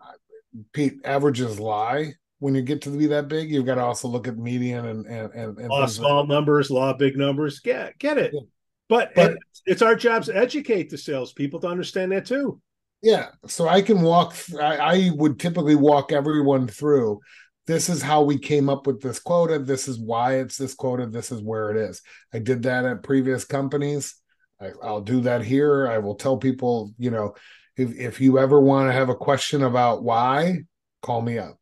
Pete, 0.72 0.94
averages 1.04 1.58
lie 1.58 2.14
when 2.38 2.54
you 2.54 2.62
get 2.62 2.82
to 2.82 2.90
be 2.90 3.08
that 3.08 3.28
big. 3.28 3.50
You've 3.50 3.66
got 3.66 3.76
to 3.76 3.82
also 3.82 4.08
look 4.08 4.28
at 4.28 4.38
median 4.38 4.86
and 4.86 5.06
and 5.06 5.32
and, 5.32 5.58
and 5.58 5.68
law 5.68 5.86
small 5.86 6.20
like 6.20 6.28
numbers, 6.28 6.70
law 6.70 6.92
big 6.92 7.16
numbers. 7.16 7.60
Get 7.60 7.98
get 7.98 8.18
it. 8.18 8.32
Yeah. 8.32 8.40
But, 8.88 9.16
but 9.16 9.36
it's 9.64 9.82
our 9.82 9.96
job 9.96 10.22
to 10.24 10.36
educate 10.36 10.90
the 10.90 10.98
salespeople 10.98 11.58
to 11.60 11.66
understand 11.66 12.12
that 12.12 12.24
too. 12.24 12.60
Yeah. 13.06 13.28
So 13.46 13.68
I 13.68 13.82
can 13.82 14.02
walk, 14.02 14.34
I, 14.60 14.76
I 14.76 15.10
would 15.14 15.38
typically 15.38 15.76
walk 15.76 16.10
everyone 16.10 16.66
through 16.66 17.20
this 17.68 17.88
is 17.88 18.02
how 18.02 18.22
we 18.22 18.36
came 18.36 18.68
up 18.68 18.84
with 18.84 19.00
this 19.00 19.20
quota. 19.20 19.60
This 19.60 19.86
is 19.86 19.96
why 19.96 20.38
it's 20.38 20.56
this 20.56 20.74
quota. 20.74 21.06
This 21.06 21.30
is 21.30 21.40
where 21.40 21.70
it 21.70 21.76
is. 21.76 22.02
I 22.34 22.40
did 22.40 22.64
that 22.64 22.84
at 22.84 23.04
previous 23.04 23.44
companies. 23.44 24.16
I, 24.60 24.72
will 24.82 25.02
do 25.02 25.20
that 25.20 25.44
here. 25.44 25.86
I 25.86 25.98
will 25.98 26.16
tell 26.16 26.36
people, 26.36 26.94
you 26.98 27.12
know, 27.12 27.36
if, 27.76 27.96
if 27.96 28.20
you 28.20 28.40
ever 28.40 28.60
want 28.60 28.88
to 28.88 28.92
have 28.92 29.08
a 29.08 29.14
question 29.14 29.62
about 29.62 30.02
why, 30.02 30.62
call 31.00 31.22
me 31.22 31.38
up. 31.38 31.60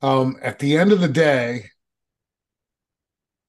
Um, 0.00 0.38
at 0.40 0.58
the 0.58 0.78
end 0.78 0.90
of 0.90 1.02
the 1.02 1.08
day, 1.08 1.64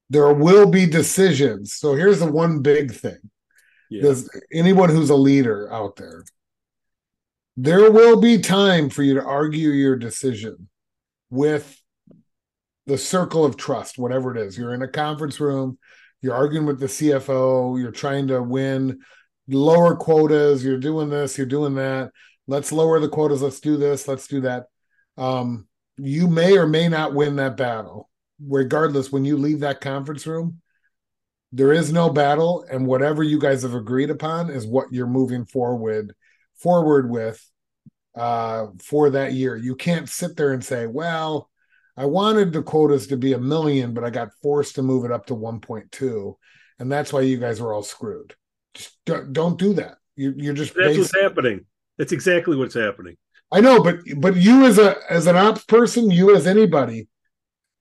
there 0.10 0.34
will 0.34 0.70
be 0.70 0.88
decisions. 0.88 1.74
So 1.74 1.96
here's 1.96 2.20
the 2.20 2.30
one 2.30 2.62
big 2.62 2.92
thing. 2.92 3.30
Yeah. 3.90 4.02
Does 4.02 4.30
anyone 4.52 4.90
who's 4.90 5.10
a 5.10 5.16
leader 5.16 5.72
out 5.72 5.96
there, 5.96 6.26
there 7.56 7.92
will 7.92 8.20
be 8.20 8.40
time 8.40 8.90
for 8.90 9.04
you 9.04 9.16
to 9.16 9.24
argue 9.24 9.70
your 9.70 9.96
decision 9.96 10.70
with 11.30 11.80
the 12.86 12.98
circle 12.98 13.46
of 13.46 13.58
trust, 13.58 13.98
whatever 13.98 14.36
it 14.36 14.42
is. 14.42 14.58
You're 14.58 14.74
in 14.74 14.82
a 14.82 14.88
conference 14.88 15.40
room, 15.40 15.78
you're 16.22 16.36
arguing 16.36 16.66
with 16.66 16.80
the 16.80 16.88
CFO, 16.88 17.80
you're 17.80 17.92
trying 17.92 18.28
to 18.28 18.42
win 18.42 19.00
lower 19.48 19.96
quotas, 19.96 20.64
you're 20.64 20.80
doing 20.80 21.10
this, 21.10 21.38
you're 21.38 21.48
doing 21.48 21.76
that. 21.76 22.12
Let's 22.48 22.72
lower 22.72 23.00
the 23.00 23.10
quotas, 23.10 23.42
let's 23.42 23.60
do 23.60 23.78
this, 23.78 24.08
let's 24.08 24.28
do 24.28 24.42
that. 24.42 24.66
Um, 25.18 25.68
you 25.98 26.28
may 26.28 26.58
or 26.58 26.68
may 26.68 26.90
not 26.90 27.14
win 27.14 27.36
that 27.38 27.56
battle. 27.56 28.10
Regardless, 28.46 29.12
when 29.12 29.26
you 29.26 29.38
leave 29.38 29.60
that 29.62 29.80
conference 29.80 30.26
room, 30.26 30.60
there 31.52 31.72
is 31.72 31.94
no 31.94 32.10
battle, 32.10 32.66
and 32.70 32.88
whatever 32.88 33.22
you 33.22 33.40
guys 33.40 33.62
have 33.62 33.76
agreed 33.76 34.10
upon 34.10 34.50
is 34.50 34.66
what 34.66 34.92
you're 34.92 35.08
moving 35.08 35.46
forward 35.46 36.16
forward 36.56 37.10
with 37.10 37.44
uh, 38.16 38.68
for 38.82 39.12
that 39.12 39.34
year. 39.34 39.56
You 39.56 39.76
can't 39.76 40.10
sit 40.10 40.36
there 40.36 40.54
and 40.54 40.64
say, 40.64 40.88
"Well, 40.88 41.50
I 41.96 42.06
wanted 42.06 42.54
the 42.54 42.64
quotas 42.64 43.08
to 43.08 43.18
be 43.18 43.34
a 43.34 43.38
million, 43.38 43.94
but 43.94 44.04
I 44.04 44.10
got 44.10 44.34
forced 44.42 44.76
to 44.76 44.82
move 44.82 45.06
it 45.06 45.12
up 45.12 45.28
to 45.28 45.36
1.2. 45.36 46.36
And 46.80 46.92
that's 46.92 47.14
why 47.14 47.22
you 47.22 47.38
guys 47.38 47.60
are 47.60 47.72
all 47.72 47.84
screwed. 47.84 48.36
Just 48.74 48.98
don't, 49.06 49.32
don't 49.32 49.60
do 49.60 49.74
that. 49.74 49.98
You, 50.16 50.34
you're 50.36 50.54
just 50.54 50.74
that's 50.76 50.98
what's 50.98 51.16
happening. 51.16 51.66
That's 51.98 52.12
exactly 52.12 52.56
what's 52.56 52.74
happening. 52.74 53.18
I 53.52 53.62
know, 53.62 53.84
but 53.84 53.98
but 54.18 54.36
you 54.36 54.66
as 54.66 54.80
a 54.80 54.98
as 55.10 55.28
an 55.28 55.36
ops 55.36 55.64
person, 55.66 56.10
you 56.10 56.36
as 56.36 56.48
anybody, 56.48 57.08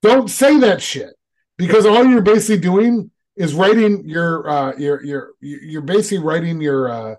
don't 0.03 0.29
say 0.29 0.59
that 0.61 0.83
shit 0.83 1.11
because 1.57 1.87
all 1.87 2.05
you're 2.05 2.21
basically 2.21 2.61
doing 2.61 3.11
is 3.37 3.55
writing 3.55 4.07
your 4.07 4.49
uh 4.49 4.77
your 4.77 5.03
your 5.03 5.31
you're 5.41 5.83
basically 5.83 6.23
writing 6.25 6.61
your 6.61 6.91
uh 6.91 7.15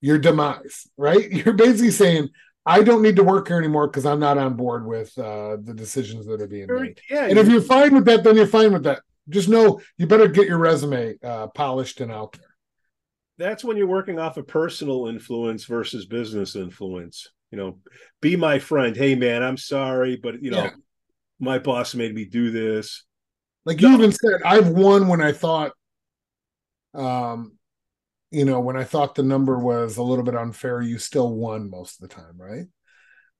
your 0.00 0.18
demise, 0.18 0.86
right? 0.96 1.30
You're 1.30 1.54
basically 1.54 1.90
saying 1.90 2.28
I 2.68 2.82
don't 2.82 3.02
need 3.02 3.16
to 3.16 3.24
work 3.24 3.48
here 3.48 3.58
anymore 3.58 3.86
because 3.86 4.04
I'm 4.04 4.20
not 4.20 4.36
on 4.36 4.54
board 4.54 4.86
with 4.86 5.16
uh, 5.18 5.56
the 5.62 5.72
decisions 5.72 6.26
that 6.26 6.42
are 6.42 6.46
being 6.46 6.66
made. 6.68 7.00
Yeah, 7.08 7.24
and 7.24 7.38
if 7.38 7.48
you're 7.48 7.62
fine 7.62 7.94
with 7.94 8.04
that, 8.04 8.24
then 8.24 8.36
you're 8.36 8.46
fine 8.46 8.74
with 8.74 8.82
that. 8.82 9.00
Just 9.30 9.48
know 9.48 9.80
you 9.96 10.06
better 10.06 10.28
get 10.28 10.48
your 10.48 10.58
resume 10.58 11.16
uh, 11.24 11.46
polished 11.48 12.02
and 12.02 12.12
out 12.12 12.34
there. 12.34 12.44
That's 13.38 13.64
when 13.64 13.78
you're 13.78 13.86
working 13.86 14.18
off 14.18 14.36
of 14.36 14.46
personal 14.46 15.06
influence 15.06 15.64
versus 15.64 16.04
business 16.04 16.56
influence. 16.56 17.30
You 17.50 17.56
know, 17.56 17.78
be 18.20 18.36
my 18.36 18.58
friend. 18.58 18.94
Hey, 18.94 19.14
man, 19.14 19.42
I'm 19.42 19.56
sorry, 19.56 20.16
but 20.16 20.42
you 20.42 20.50
know, 20.50 20.64
yeah. 20.64 20.70
my 21.40 21.58
boss 21.58 21.94
made 21.94 22.14
me 22.14 22.26
do 22.26 22.50
this. 22.50 23.04
Like 23.64 23.80
you 23.80 23.94
even 23.94 24.12
said, 24.12 24.42
I've 24.44 24.68
won 24.68 25.08
when 25.08 25.22
I 25.22 25.32
thought 25.32 25.72
um 26.94 27.57
you 28.30 28.44
know, 28.44 28.60
when 28.60 28.76
I 28.76 28.84
thought 28.84 29.14
the 29.14 29.22
number 29.22 29.58
was 29.58 29.96
a 29.96 30.02
little 30.02 30.24
bit 30.24 30.36
unfair, 30.36 30.80
you 30.80 30.98
still 30.98 31.34
won 31.34 31.70
most 31.70 32.00
of 32.00 32.08
the 32.08 32.14
time, 32.14 32.36
right? 32.36 32.66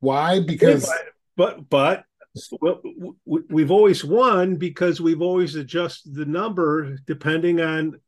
Why? 0.00 0.40
Because 0.40 0.90
but 1.36 1.68
but 1.68 2.04
well, 2.60 2.80
we've 3.24 3.70
always 3.70 4.04
won 4.04 4.56
because 4.56 5.00
we've 5.00 5.22
always 5.22 5.54
adjusted 5.54 6.14
the 6.14 6.24
number 6.24 6.96
depending 7.06 7.60
on 7.60 8.00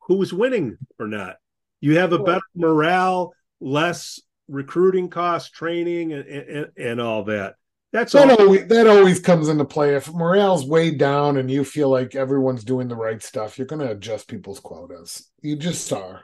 who's 0.00 0.32
winning 0.32 0.78
or 0.98 1.06
not. 1.06 1.36
You 1.80 1.98
have 1.98 2.12
a 2.12 2.18
better 2.18 2.42
morale, 2.54 3.32
less 3.60 4.20
recruiting 4.48 5.08
costs, 5.08 5.50
training, 5.50 6.12
and, 6.12 6.26
and, 6.26 6.66
and 6.76 7.00
all 7.00 7.24
that. 7.24 7.54
That's 7.92 8.12
that. 8.12 8.40
Always, 8.40 8.66
that 8.68 8.86
always 8.86 9.20
comes 9.20 9.48
into 9.48 9.66
play. 9.66 9.94
If 9.94 10.12
morale's 10.12 10.66
way 10.66 10.92
down 10.92 11.36
and 11.36 11.50
you 11.50 11.62
feel 11.62 11.90
like 11.90 12.14
everyone's 12.14 12.64
doing 12.64 12.88
the 12.88 12.96
right 12.96 13.22
stuff, 13.22 13.58
you're 13.58 13.66
going 13.66 13.82
to 13.82 13.90
adjust 13.90 14.28
people's 14.28 14.60
quotas. 14.60 15.28
You 15.42 15.56
just 15.56 15.92
are 15.92 16.22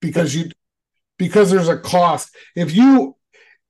because 0.00 0.34
you 0.34 0.50
because 1.18 1.50
there's 1.50 1.68
a 1.68 1.78
cost. 1.78 2.34
If 2.54 2.74
you, 2.74 3.16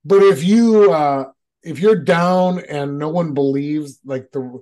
but 0.04 0.22
if 0.22 0.42
you 0.42 0.92
uh 0.92 1.26
if 1.62 1.78
you're 1.78 2.02
down 2.02 2.60
and 2.60 2.98
no 2.98 3.08
one 3.08 3.34
believes 3.34 4.00
like 4.04 4.30
the 4.32 4.60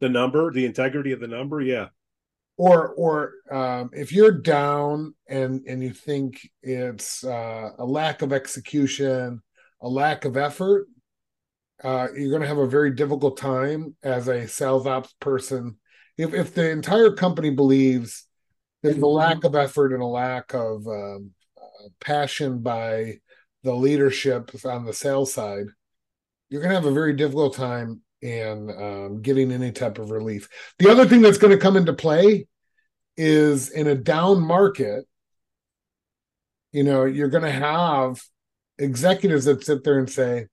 the 0.00 0.08
number, 0.08 0.52
the 0.52 0.66
integrity 0.66 1.12
of 1.12 1.20
the 1.20 1.28
number, 1.28 1.60
yeah. 1.60 1.88
Or 2.56 2.88
or 2.88 3.32
um, 3.50 3.90
if 3.94 4.12
you're 4.12 4.32
down 4.32 5.14
and 5.26 5.62
and 5.66 5.82
you 5.82 5.92
think 5.94 6.40
it's 6.62 7.24
uh, 7.24 7.70
a 7.78 7.84
lack 7.84 8.20
of 8.20 8.32
execution, 8.32 9.42
a 9.80 9.88
lack 9.88 10.26
of 10.26 10.36
effort, 10.36 10.86
uh, 11.82 12.08
you're 12.14 12.30
going 12.30 12.42
to 12.42 12.48
have 12.48 12.58
a 12.58 12.66
very 12.66 12.90
difficult 12.92 13.36
time 13.36 13.94
as 14.02 14.28
a 14.28 14.46
sales 14.46 14.86
ops 14.86 15.14
person. 15.20 15.76
If, 16.18 16.34
if 16.34 16.54
the 16.54 16.70
entire 16.70 17.12
company 17.12 17.50
believes 17.50 18.26
there's 18.82 18.98
a 18.98 19.06
lack 19.06 19.44
of 19.44 19.54
effort 19.54 19.92
and 19.92 20.02
a 20.02 20.06
lack 20.06 20.54
of 20.54 20.86
um, 20.86 21.30
uh, 21.56 21.88
passion 22.00 22.60
by 22.60 23.18
the 23.62 23.74
leadership 23.74 24.50
on 24.64 24.84
the 24.84 24.92
sales 24.92 25.32
side, 25.32 25.66
you're 26.48 26.62
going 26.62 26.70
to 26.70 26.76
have 26.80 26.86
a 26.86 26.92
very 26.92 27.14
difficult 27.14 27.54
time 27.54 28.02
in 28.22 28.70
um, 28.70 29.22
getting 29.22 29.52
any 29.52 29.72
type 29.72 29.98
of 29.98 30.10
relief. 30.10 30.48
The 30.78 30.90
other 30.90 31.06
thing 31.06 31.22
that's 31.22 31.38
going 31.38 31.52
to 31.52 31.62
come 31.62 31.76
into 31.76 31.92
play 31.92 32.46
is 33.16 33.70
in 33.70 33.86
a 33.86 33.94
down 33.94 34.40
market, 34.42 35.04
you 36.72 36.82
know, 36.82 37.04
you're 37.04 37.28
going 37.28 37.44
to 37.44 37.50
have 37.50 38.22
executives 38.78 39.44
that 39.46 39.64
sit 39.64 39.84
there 39.84 39.98
and 39.98 40.08
say, 40.08 40.46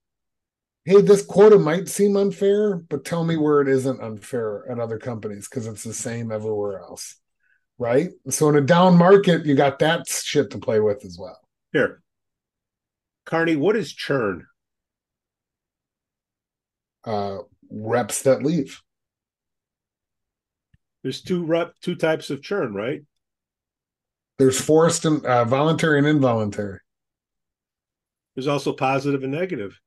hey, 0.87 1.01
this 1.01 1.21
quota 1.21 1.59
might 1.59 1.89
seem 1.89 2.15
unfair, 2.15 2.77
but 2.77 3.03
tell 3.03 3.25
me 3.25 3.35
where 3.35 3.59
it 3.59 3.67
isn't 3.67 4.01
unfair 4.01 4.63
at 4.71 4.79
other 4.79 4.97
companies 4.97 5.45
because 5.45 5.67
it's 5.67 5.83
the 5.83 5.93
same 5.93 6.31
everywhere 6.31 6.79
else. 6.79 7.17
Right. 7.77 8.11
So 8.29 8.47
in 8.47 8.55
a 8.55 8.61
down 8.61 8.97
market, 8.97 9.45
you 9.45 9.53
got 9.53 9.79
that 9.79 10.07
shit 10.07 10.49
to 10.51 10.59
play 10.59 10.79
with 10.79 11.03
as 11.03 11.17
well. 11.19 11.37
Here. 11.73 12.01
Carney, 13.25 13.57
what 13.57 13.75
is 13.75 13.91
churn? 13.91 14.47
Uh, 17.03 17.39
reps 17.69 18.21
that 18.21 18.41
leave. 18.41 18.81
There's 21.03 21.21
two 21.21 21.43
rep, 21.43 21.73
two 21.81 21.95
types 21.95 22.29
of 22.29 22.41
churn, 22.41 22.73
right? 22.73 23.01
There's 24.39 24.59
forced 24.59 25.03
and 25.03 25.25
uh, 25.25 25.43
voluntary 25.43 25.97
and 25.97 26.07
involuntary. 26.07 26.79
There's 28.35 28.47
also 28.47 28.71
positive 28.71 29.23
and 29.23 29.33
negative. 29.33 29.77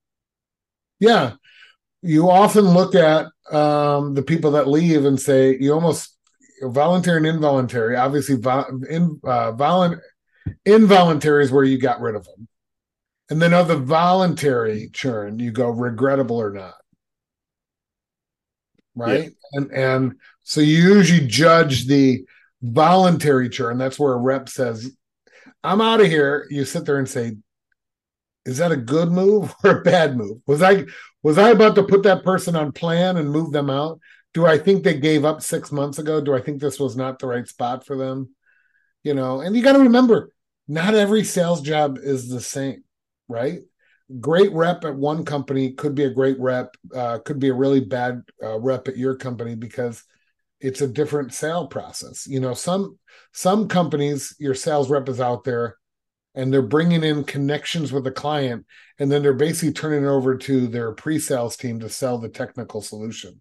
Yeah. 1.01 1.33
You 2.03 2.31
often 2.31 2.65
look 2.65 2.95
at 2.95 3.27
um, 3.51 4.15
the 4.15 4.23
people 4.23 4.53
that 4.53 4.69
leave 4.69 5.05
and 5.05 5.21
say, 5.21 5.57
you 5.59 5.73
almost 5.73 6.17
voluntary 6.63 7.17
and 7.19 7.27
involuntary. 7.27 7.97
Obviously, 7.97 8.37
vo- 8.37 8.81
in, 8.89 9.21
uh, 9.25 9.53
volu- 9.53 10.01
involuntary 10.65 11.45
is 11.45 11.51
where 11.51 11.65
you 11.65 11.79
got 11.79 12.01
rid 12.01 12.15
of 12.15 12.25
them. 12.25 12.49
And 13.29 13.41
then 13.41 13.55
of 13.55 13.69
the 13.69 13.77
voluntary 13.77 14.91
churn, 14.93 15.39
you 15.39 15.53
go 15.53 15.69
regrettable 15.69 16.41
or 16.41 16.51
not. 16.51 16.75
Right. 18.95 19.25
Yeah. 19.25 19.29
And 19.53 19.73
and 19.73 20.13
so 20.43 20.61
you 20.61 20.95
usually 20.95 21.27
judge 21.27 21.87
the 21.87 22.25
voluntary 22.61 23.49
churn. 23.49 23.79
That's 23.79 23.99
where 23.99 24.15
a 24.15 24.19
rep 24.19 24.49
says, 24.49 24.91
I'm 25.63 25.81
out 25.81 26.01
of 26.01 26.09
here. 26.09 26.47
You 26.51 26.65
sit 26.65 26.85
there 26.87 26.99
and 26.99 27.09
say, 27.09 27.37
is 28.45 28.59
that 28.59 28.73
a 28.73 28.77
good 28.77 29.11
move 29.11 29.55
or 29.65 29.79
a 29.79 29.83
bad 29.83 30.17
move? 30.17 30.39
Was 30.47 30.63
I 30.63 30.85
was 31.23 31.39
I 31.39 31.51
about 31.51 31.75
to 31.77 31.83
put 31.83 32.03
that 32.05 32.25
person 32.25 32.57
on 32.57 32.73
plan 32.73 33.17
and 33.17 33.31
move 33.31 33.53
them 33.53 33.71
out? 33.71 34.01
Do 34.33 34.47
I 34.47 34.59
think 34.59 34.85
they 34.85 34.99
gave 34.99 35.25
up 35.25 35.43
six 35.43 35.73
months 35.73 35.99
ago? 35.99 36.21
Do 36.21 36.35
I 36.35 36.41
think 36.41 36.61
this 36.61 36.79
was 36.79 36.97
not 36.97 37.19
the 37.19 37.27
right 37.27 37.47
spot 37.47 37.85
for 37.85 37.97
them? 37.97 38.35
You 39.03 39.15
know, 39.15 39.41
and 39.41 39.57
you 39.57 39.63
got 39.63 39.73
to 39.73 39.81
remember, 39.81 40.31
not 40.69 40.95
every 40.95 41.25
sales 41.25 41.63
job 41.63 41.99
is 42.01 42.29
the 42.29 42.41
same, 42.41 42.85
right? 43.29 43.61
Great 44.21 44.53
rep 44.53 44.85
at 44.85 44.95
one 44.95 45.25
company 45.25 45.73
could 45.73 45.95
be 45.95 46.05
a 46.05 46.11
great 46.11 46.39
rep, 46.39 46.77
uh, 46.95 47.19
could 47.19 47.39
be 47.39 47.49
a 47.49 47.55
really 47.55 47.81
bad 47.81 48.23
uh, 48.43 48.59
rep 48.59 48.89
at 48.89 48.97
your 48.97 49.17
company 49.17 49.55
because 49.55 50.05
it's 50.61 50.81
a 50.81 50.89
different 50.89 51.33
sale 51.33 51.67
process. 51.67 52.27
You 52.27 52.41
know, 52.41 52.55
some 52.55 52.99
some 53.33 53.69
companies, 53.69 54.35
your 54.39 54.55
sales 54.55 54.91
rep 54.91 55.09
is 55.09 55.21
out 55.21 55.45
there 55.45 55.77
and 56.35 56.53
they're 56.53 56.63
bringing 56.63 57.03
in 57.03 57.25
connections 57.25 57.93
with 57.93 58.05
the 58.05 58.11
client 58.11 58.65
and 58.99 59.11
then 59.11 59.23
they're 59.23 59.33
basically 59.33 59.73
turning 59.73 60.05
it 60.05 60.09
over 60.09 60.37
to 60.37 60.67
their 60.69 60.93
pre-sales 60.93 61.57
team 61.57 61.81
to 61.81 61.89
sell 61.89 62.19
the 62.19 62.29
technical 62.29 62.81
solution. 62.81 63.41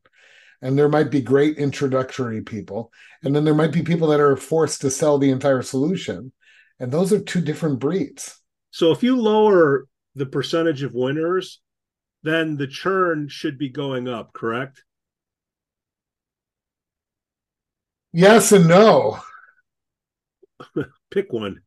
And 0.62 0.78
there 0.78 0.90
might 0.90 1.12
be 1.12 1.22
great 1.22 1.58
introductory 1.58 2.42
people 2.42 2.92
and 3.24 3.36
then 3.36 3.44
there 3.46 3.54
might 3.54 3.72
be 3.72 3.84
people 3.84 4.08
that 4.10 4.20
are 4.20 4.36
forced 4.36 4.82
to 4.82 4.90
sell 4.90 5.18
the 5.18 5.30
entire 5.30 5.62
solution. 5.62 6.32
And 6.80 6.92
those 6.92 7.14
are 7.14 7.20
two 7.20 7.42
different 7.42 7.80
breeds. 7.80 8.40
So 8.72 8.92
if 8.92 9.04
you 9.04 9.16
lower 9.16 9.88
the 10.16 10.26
percentage 10.26 10.84
of 10.84 10.94
winners 10.94 11.62
then 12.24 12.58
the 12.58 12.68
churn 12.68 13.30
should 13.30 13.58
be 13.58 13.70
going 13.70 14.08
up 14.08 14.34
correct? 14.34 14.84
Yes 18.12 18.52
and 18.52 18.68
no. 18.68 19.20
Pick 21.12 21.32
one 21.32 21.62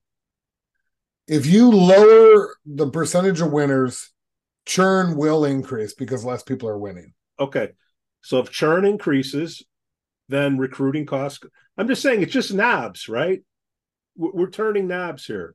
if 1.33 1.47
you 1.47 1.71
lower 1.71 2.55
the 2.67 2.91
percentage 2.91 3.41
of 3.41 3.51
winners, 3.51 4.13
churn 4.67 5.17
will 5.17 5.47
increase 5.47 5.95
because 5.95 6.27
less 6.27 6.43
people 6.43 6.69
are 6.69 6.77
winning. 6.77 7.15
Okay. 7.41 7.71
So 8.21 8.39
if 8.39 8.51
churn 8.51 8.85
increases, 8.85 9.63
then 10.29 10.59
recruiting 10.59 11.07
costs. 11.07 11.41
I'm 11.79 11.89
just 11.89 12.03
saying 12.03 12.23
it's 12.23 12.35
just 12.35 12.53
knobs, 12.53 13.09
right? 13.09 13.43
We're 14.15 14.51
turning 14.51 14.89
knobs 14.89 15.25
here. 15.25 15.55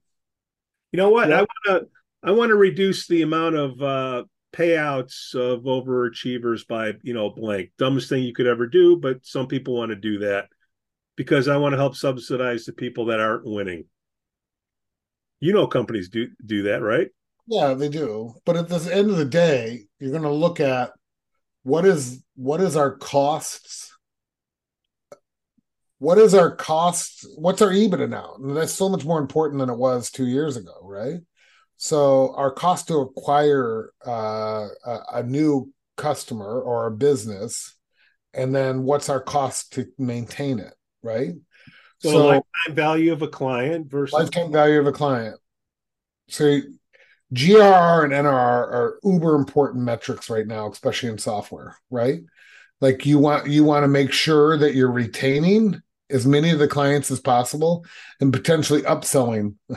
You 0.92 0.98
know 0.98 1.10
what? 1.10 1.30
Yeah. 1.30 1.36
I 1.36 1.40
want 1.42 1.50
to 1.66 1.88
I 2.24 2.32
want 2.32 2.50
to 2.50 2.56
reduce 2.56 3.06
the 3.06 3.22
amount 3.22 3.56
of 3.56 3.80
uh, 3.80 4.24
payouts 4.54 5.36
of 5.36 5.66
overachievers 5.66 6.68
by 6.68 6.94
you 7.04 7.14
know 7.14 7.30
blank. 7.30 7.70
Dumbest 7.78 8.10
thing 8.10 8.24
you 8.24 8.34
could 8.34 8.48
ever 8.48 8.66
do, 8.66 8.98
but 8.98 9.24
some 9.28 9.48
people 9.48 9.76
want 9.76 9.92
to 9.92 9.96
do 9.96 10.18
that 10.20 10.48
because 11.16 11.48
I 11.48 11.58
want 11.58 11.74
to 11.74 11.78
help 11.78 11.96
subsidize 11.96 12.66
the 12.66 12.74
people 12.74 13.06
that 13.06 13.20
aren't 13.20 13.46
winning. 13.46 13.86
You 15.40 15.54
know, 15.54 15.68
companies 15.68 16.10
do 16.10 16.28
do 16.46 16.64
that, 16.64 16.82
right? 16.82 17.08
Yeah, 17.48 17.74
they 17.74 17.90
do. 17.90 18.34
But 18.46 18.58
at 18.58 18.70
the 18.70 18.94
end 18.94 19.10
of 19.10 19.18
the 19.18 19.26
day, 19.26 19.86
you're 20.00 20.12
going 20.12 20.24
to 20.24 20.32
look 20.32 20.60
at 20.60 20.92
what 21.64 21.86
is 21.86 22.24
what 22.36 22.62
is 22.62 22.76
our 22.76 22.96
costs. 22.98 23.94
What 26.00 26.18
is 26.18 26.34
our 26.36 26.56
cost? 26.56 27.26
What's 27.38 27.62
our 27.62 27.72
EBITDA 27.72 28.10
now? 28.10 28.36
And 28.38 28.56
that's 28.56 28.74
so 28.74 28.90
much 28.90 29.06
more 29.06 29.20
important 29.20 29.60
than 29.60 29.70
it 29.70 29.78
was 29.78 30.12
two 30.12 30.28
years 30.28 30.58
ago, 30.58 30.76
right? 30.84 31.20
So 31.78 32.34
our 32.36 32.52
cost 32.52 32.88
to 32.88 32.98
acquire 32.98 33.92
uh, 34.06 34.68
a, 34.86 35.00
a 35.14 35.24
new 35.24 35.72
customer 35.96 36.62
or 36.62 36.88
a 36.88 36.92
business, 36.92 37.76
and 38.34 38.54
then 38.54 38.84
what's 38.84 39.10
our 39.10 39.22
cost 39.22 39.74
to 39.74 39.88
maintain 39.98 40.60
it, 40.60 40.74
right? 41.02 41.34
So, 42.00 42.12
so 42.12 42.26
lifetime 42.28 42.76
value 42.76 43.12
of 43.12 43.22
a 43.22 43.28
client 43.28 43.90
versus 43.90 44.14
lifetime 44.14 44.52
value 44.52 44.80
of 44.80 44.88
a 44.88 44.92
client. 44.92 45.40
So 46.30 46.60
GRR 47.34 48.04
and 48.04 48.14
NRR 48.14 48.32
are 48.32 49.00
uber 49.04 49.36
important 49.36 49.84
metrics 49.84 50.30
right 50.30 50.46
now, 50.46 50.70
especially 50.70 51.10
in 51.10 51.18
software, 51.18 51.78
right? 51.90 52.22
Like 52.80 53.06
you 53.06 53.18
want 53.20 53.48
you 53.48 53.64
want 53.64 53.84
to 53.84 53.88
make 53.88 54.12
sure 54.12 54.58
that 54.58 54.76
you're 54.76 54.92
retaining 54.92 55.82
as 56.10 56.26
many 56.26 56.52
of 56.52 56.60
the 56.60 56.68
clients 56.68 57.12
as 57.12 57.20
possible 57.20 57.86
and 58.22 58.32
potentially 58.32 58.82
upselling. 58.84 59.56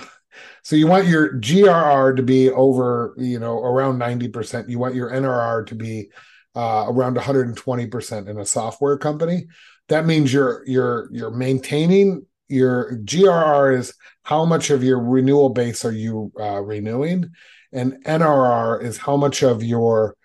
So 0.62 0.76
you 0.76 0.86
want 0.86 1.06
your 1.06 1.34
GRR 1.34 2.16
to 2.16 2.22
be 2.22 2.50
over, 2.50 3.14
you 3.18 3.38
know, 3.38 3.58
around 3.58 3.98
90%. 3.98 4.68
You 4.68 4.78
want 4.78 4.94
your 4.94 5.10
NRR 5.10 5.66
to 5.66 5.74
be 5.74 6.10
uh, 6.54 6.86
around 6.88 7.16
120% 7.16 8.28
in 8.28 8.38
a 8.38 8.46
software 8.46 8.96
company 8.96 9.48
that 9.90 10.06
means 10.06 10.32
you're 10.32 10.62
you're 10.66 11.08
you're 11.12 11.30
maintaining 11.30 12.24
your 12.48 12.96
GRR 13.04 13.78
is 13.78 13.92
how 14.22 14.44
much 14.44 14.70
of 14.70 14.82
your 14.82 15.00
renewal 15.00 15.50
base 15.50 15.84
are 15.84 15.92
you 15.92 16.32
uh, 16.40 16.60
renewing, 16.60 17.30
and 17.72 18.02
NRR 18.04 18.82
is 18.82 18.96
how 18.96 19.16
much 19.16 19.42
of 19.42 19.62
your 19.62 20.16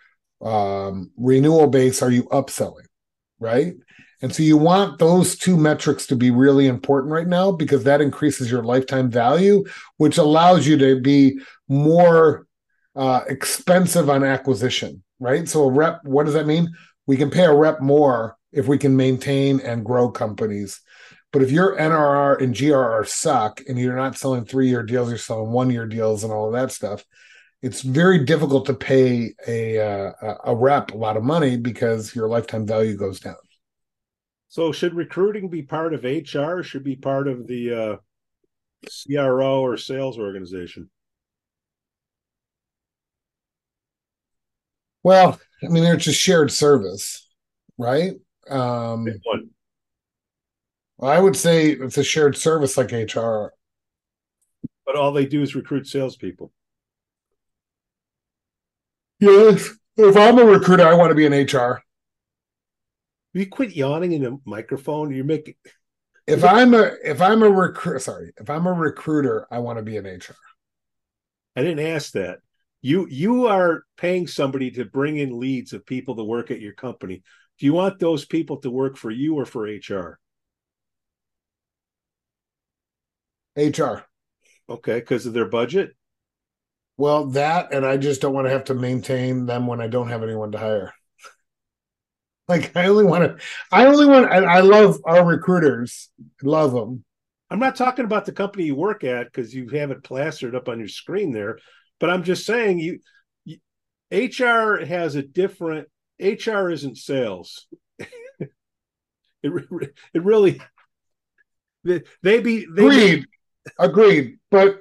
um, 0.43 1.11
renewal 1.18 1.68
base 1.68 2.01
are 2.01 2.11
you 2.11 2.24
upselling, 2.26 2.86
right? 3.39 3.74
And 4.22 4.34
so 4.34 4.43
you 4.43 4.57
want 4.57 4.99
those 4.99 5.36
two 5.38 5.57
metrics 5.57 6.07
to 6.07 6.16
be 6.16 6.32
really 6.32 6.68
important 6.68 7.11
right 7.11 7.28
now 7.28 7.51
because 7.51 7.84
that 7.84 8.01
increases 8.01 8.49
your 8.49 8.63
lifetime 8.63 9.11
value, 9.11 9.63
which 9.97 10.18
allows 10.18 10.66
you 10.66 10.78
to 10.78 11.01
be 11.01 11.39
more 11.68 12.47
uh, 12.95 13.22
expensive 13.28 14.09
on 14.09 14.24
acquisition, 14.24 15.03
right? 15.20 15.47
So 15.49 15.66
a 15.66 15.72
rep, 15.72 15.99
what 16.05 16.26
does 16.26 16.34
that 16.36 16.47
mean? 16.47 16.74
We 17.07 17.18
can 17.18 17.30
pay 17.30 17.45
a 17.45 17.53
rep 17.53 17.82
more 17.82 18.38
if 18.56 18.68
we 18.68 18.78
can 18.78 18.95
maintain 18.95 19.60
and 19.60 19.86
grow 19.86 20.10
companies. 20.10 20.82
But 21.32 21.43
if 21.43 21.51
your 21.51 21.76
NRR 21.78 22.41
and 22.41 22.56
GRR 22.56 23.06
suck 23.06 23.62
and 23.68 23.78
you're 23.78 23.95
not 23.95 24.18
selling 24.18 24.45
three 24.45 24.70
year 24.70 24.82
deals, 24.82 25.10
you're 25.10 25.18
selling 25.18 25.51
one 25.51 25.70
year 25.70 25.86
deals 25.86 26.24
and 26.24 26.32
all 26.32 26.47
of 26.47 26.53
that 26.53 26.72
stuff, 26.72 27.03
it's 27.62 27.82
very 27.82 28.24
difficult 28.24 28.66
to 28.68 28.74
pay 28.74 29.34
a, 29.45 29.80
uh, 29.80 30.36
a 30.45 30.56
rep 30.56 30.91
a 30.91 30.97
lot 30.97 31.18
of 31.18 31.24
money 31.24 31.58
because 31.58 32.16
your 32.16 32.30
lifetime 32.30 32.66
value 32.66 32.95
goes 32.95 33.20
down. 33.20 33.36
So, 34.47 34.72
should 34.72 34.93
recruiting 34.93 35.49
be 35.49 35.64
part 35.64 35.93
of 35.93 36.06
HR? 36.06 36.62
Should 36.64 36.86
be 36.86 36.95
part 36.95 37.28
of 37.28 37.47
the 37.47 37.74
uh, 37.74 37.95
CRO 38.88 39.62
or 39.62 39.76
sales 39.76 40.18
organization? 40.18 40.89
Well, 45.03 45.39
I 45.62 45.68
mean, 45.68 45.84
it's 45.84 46.08
a 46.08 46.14
shared 46.14 46.51
service, 46.51 47.28
right? 47.78 48.14
Um, 48.49 49.07
I 51.01 51.19
would 51.19 51.35
say 51.35 51.71
it's 51.71 51.97
a 51.97 52.03
shared 52.03 52.37
service 52.37 52.77
like 52.77 52.91
HR. 52.91 53.53
But 54.85 54.95
all 54.95 55.11
they 55.11 55.25
do 55.25 55.41
is 55.41 55.55
recruit 55.55 55.87
salespeople. 55.87 56.51
Yes. 59.19 59.69
If 59.97 60.17
I'm 60.17 60.37
a 60.37 60.43
recruiter, 60.43 60.87
I 60.87 60.93
want 60.93 61.09
to 61.09 61.15
be 61.15 61.25
in 61.25 61.33
HR. 61.33 61.81
You 63.33 63.47
quit 63.47 63.75
yawning 63.75 64.13
in 64.13 64.23
the 64.23 64.37
microphone. 64.45 65.13
You're 65.13 65.25
making. 65.25 65.55
If 66.27 66.43
I'm 66.43 66.73
a 66.73 66.91
if 67.03 67.21
I'm 67.21 67.43
a 67.43 67.49
recruit, 67.49 68.01
sorry, 68.01 68.33
if 68.37 68.49
I'm 68.49 68.65
a 68.65 68.73
recruiter, 68.73 69.45
I 69.51 69.59
want 69.59 69.77
to 69.77 69.83
be 69.83 69.97
in 69.97 70.05
HR. 70.05 70.35
I 71.55 71.61
didn't 71.61 71.85
ask 71.85 72.13
that. 72.13 72.39
You 72.81 73.07
you 73.09 73.47
are 73.47 73.83
paying 73.97 74.27
somebody 74.27 74.71
to 74.71 74.85
bring 74.85 75.17
in 75.17 75.39
leads 75.39 75.73
of 75.73 75.85
people 75.85 76.15
to 76.15 76.23
work 76.23 76.51
at 76.51 76.61
your 76.61 76.73
company. 76.73 77.23
Do 77.60 77.66
you 77.66 77.74
want 77.74 77.99
those 77.99 78.26
people 78.26 78.58
to 78.58 78.70
work 78.70 78.97
for 78.97 79.12
you 79.12 79.36
or 79.36 79.45
for 79.45 79.64
HR? 79.64 80.20
HR. 83.56 84.06
Okay, 84.70 84.99
because 84.99 85.26
of 85.26 85.34
their 85.34 85.47
budget? 85.47 85.95
Well, 86.97 87.28
that 87.28 87.74
and 87.74 87.86
I 87.86 87.97
just 87.97 88.22
don't 88.22 88.34
want 88.34 88.47
to 88.47 88.51
have 88.51 88.66
to 88.66 88.74
maintain 88.74 89.45
them 89.45 89.68
when 89.68 89.82
I 89.82 89.88
don't 89.88 90.10
have 90.10 90.24
anyone 90.24 90.51
to 90.53 90.58
hire. 90.58 90.93
like 92.47 92.76
I 92.76 92.88
only 92.88 93.03
want 93.03 93.24
to 93.24 93.45
I 93.72 93.86
only 93.86 94.06
want 94.06 94.32
I, 94.32 94.38
I 94.38 94.60
love 94.62 94.99
our 95.06 95.26
recruiters. 95.26 96.10
Love 96.41 96.72
them. 96.74 97.03
I'm 97.49 97.60
not 97.60 97.76
talking 97.76 98.06
about 98.06 98.26
the 98.26 98.32
company 98.32 98.66
you 98.66 98.76
work 98.76 99.03
at 99.03 99.26
because 99.26 99.53
you 99.53 99.70
have 99.70 99.91
it 99.91 100.03
plastered 100.03 100.56
up 100.56 100.68
on 100.68 100.80
your 100.80 100.88
screen 100.88 101.32
there, 101.32 101.60
but 101.99 102.10
I'm 102.10 102.24
just 102.24 102.45
saying 102.45 102.80
you, 102.80 102.99
you 103.43 103.58
HR 104.12 104.84
has 104.84 105.16
a 105.16 105.22
different 105.22 105.88
HR 106.20 106.70
isn't 106.70 106.97
sales. 106.97 107.68
it, 107.99 108.11
it 109.43 110.24
really 110.24 110.61
they, 111.84 112.01
they 112.24 112.39
be 112.41 112.66
they 112.66 112.86
agreed 112.86 113.22
be, 113.22 113.72
agreed 113.80 114.39
but 114.49 114.80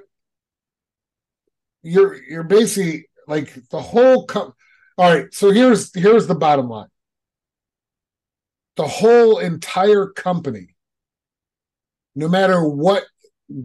you're 1.83 2.21
you're 2.23 2.43
basically 2.43 3.07
like 3.27 3.53
the 3.69 3.81
whole 3.81 4.25
co- 4.25 4.55
All 4.97 5.13
right, 5.13 5.33
so 5.33 5.51
here's 5.51 5.93
here's 5.93 6.27
the 6.27 6.35
bottom 6.35 6.67
line. 6.67 6.87
The 8.75 8.87
whole 8.87 9.39
entire 9.39 10.07
company, 10.07 10.75
no 12.15 12.27
matter 12.27 12.67
what 12.67 13.05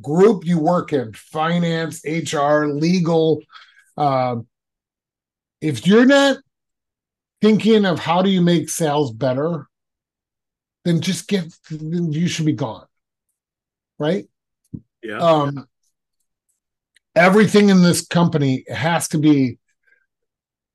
group 0.00 0.44
you 0.44 0.58
work 0.58 0.92
in, 0.92 1.14
finance, 1.14 2.02
HR, 2.04 2.66
legal, 2.66 3.42
uh, 3.96 4.36
if 5.60 5.86
you're 5.86 6.06
not 6.06 6.36
thinking 7.40 7.84
of 7.84 7.98
how 7.98 8.22
do 8.22 8.30
you 8.30 8.40
make 8.40 8.68
sales 8.68 9.12
better, 9.12 9.66
then 10.84 11.00
just 11.00 11.28
get 11.28 11.52
you 11.70 12.28
should 12.28 12.46
be 12.46 12.52
gone. 12.52 12.86
Right? 13.98 14.26
Yeah. 15.02 15.18
Um 15.18 15.66
everything 17.14 17.68
in 17.70 17.82
this 17.82 18.06
company 18.06 18.64
has 18.68 19.08
to 19.08 19.18
be 19.18 19.58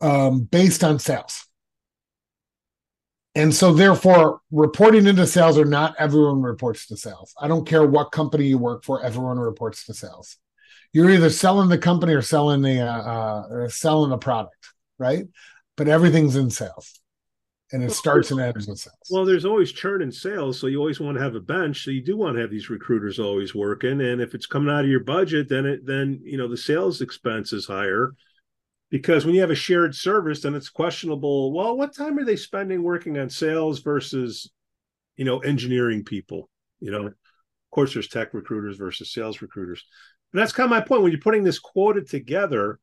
um 0.01 0.41
based 0.41 0.83
on 0.83 0.99
sales. 0.99 1.45
And 3.37 3.53
so 3.53 3.73
therefore 3.73 4.39
reporting 4.49 5.07
into 5.07 5.27
sales 5.27 5.57
or 5.57 5.65
not 5.65 5.95
everyone 5.99 6.41
reports 6.41 6.87
to 6.87 6.97
sales. 6.97 7.33
I 7.39 7.49
don't 7.49 7.67
care 7.67 7.85
what 7.85 8.11
company 8.11 8.45
you 8.45 8.57
work 8.57 8.85
for, 8.85 9.03
everyone 9.03 9.39
reports 9.39 9.85
to 9.85 9.93
sales. 9.93 10.37
You're 10.93 11.09
either 11.09 11.29
selling 11.29 11.67
the 11.67 11.77
company 11.77 12.13
or 12.13 12.21
selling 12.21 12.61
the 12.61 12.79
uh, 12.79 13.01
uh 13.01 13.47
or 13.49 13.69
selling 13.69 14.11
the 14.11 14.17
product, 14.17 14.69
right? 14.97 15.25
But 15.77 15.87
everything's 15.87 16.35
in 16.35 16.49
sales 16.49 16.99
and 17.71 17.81
it 17.81 17.87
Well, 17.87 17.95
starts 17.95 18.31
and 18.31 18.39
ends 18.39 18.67
with 18.67 18.79
sales. 18.79 18.95
Well, 19.09 19.25
there's 19.25 19.45
always 19.45 19.71
churn 19.71 20.01
in 20.01 20.11
sales, 20.11 20.59
so 20.59 20.67
you 20.67 20.77
always 20.79 20.99
want 20.99 21.17
to 21.17 21.23
have 21.23 21.35
a 21.35 21.39
bench. 21.39 21.83
So 21.83 21.91
you 21.91 22.03
do 22.03 22.15
want 22.15 22.35
to 22.35 22.41
have 22.41 22.51
these 22.51 22.69
recruiters 22.69 23.19
always 23.19 23.55
working. 23.55 24.01
And 24.01 24.21
if 24.21 24.35
it's 24.35 24.45
coming 24.45 24.73
out 24.73 24.83
of 24.83 24.89
your 24.89 25.03
budget, 25.03 25.49
then 25.49 25.65
it 25.65 25.85
then 25.85 26.21
you 26.23 26.37
know 26.37 26.47
the 26.47 26.57
sales 26.57 27.01
expense 27.01 27.53
is 27.53 27.65
higher. 27.65 28.13
Because 28.91 29.25
when 29.25 29.33
you 29.33 29.41
have 29.41 29.51
a 29.51 29.55
shared 29.55 29.95
service, 29.95 30.41
then 30.41 30.53
it's 30.53 30.69
questionable. 30.69 31.51
Well, 31.51 31.75
what 31.75 31.95
time 31.95 32.17
are 32.19 32.23
they 32.23 32.35
spending 32.35 32.83
working 32.83 33.17
on 33.17 33.29
sales 33.29 33.79
versus, 33.79 34.51
you 35.17 35.25
know, 35.25 35.39
engineering 35.39 36.03
people? 36.03 36.49
You 36.79 36.91
know, 36.91 37.07
of 37.07 37.13
course, 37.71 37.93
there's 37.93 38.07
tech 38.07 38.33
recruiters 38.33 38.77
versus 38.77 39.11
sales 39.11 39.41
recruiters. 39.41 39.83
And 40.31 40.39
that's 40.39 40.53
kind 40.53 40.65
of 40.65 40.69
my 40.69 40.81
point. 40.81 41.01
When 41.01 41.11
you're 41.11 41.19
putting 41.19 41.43
this 41.43 41.59
quota 41.59 42.03
together, 42.03 42.79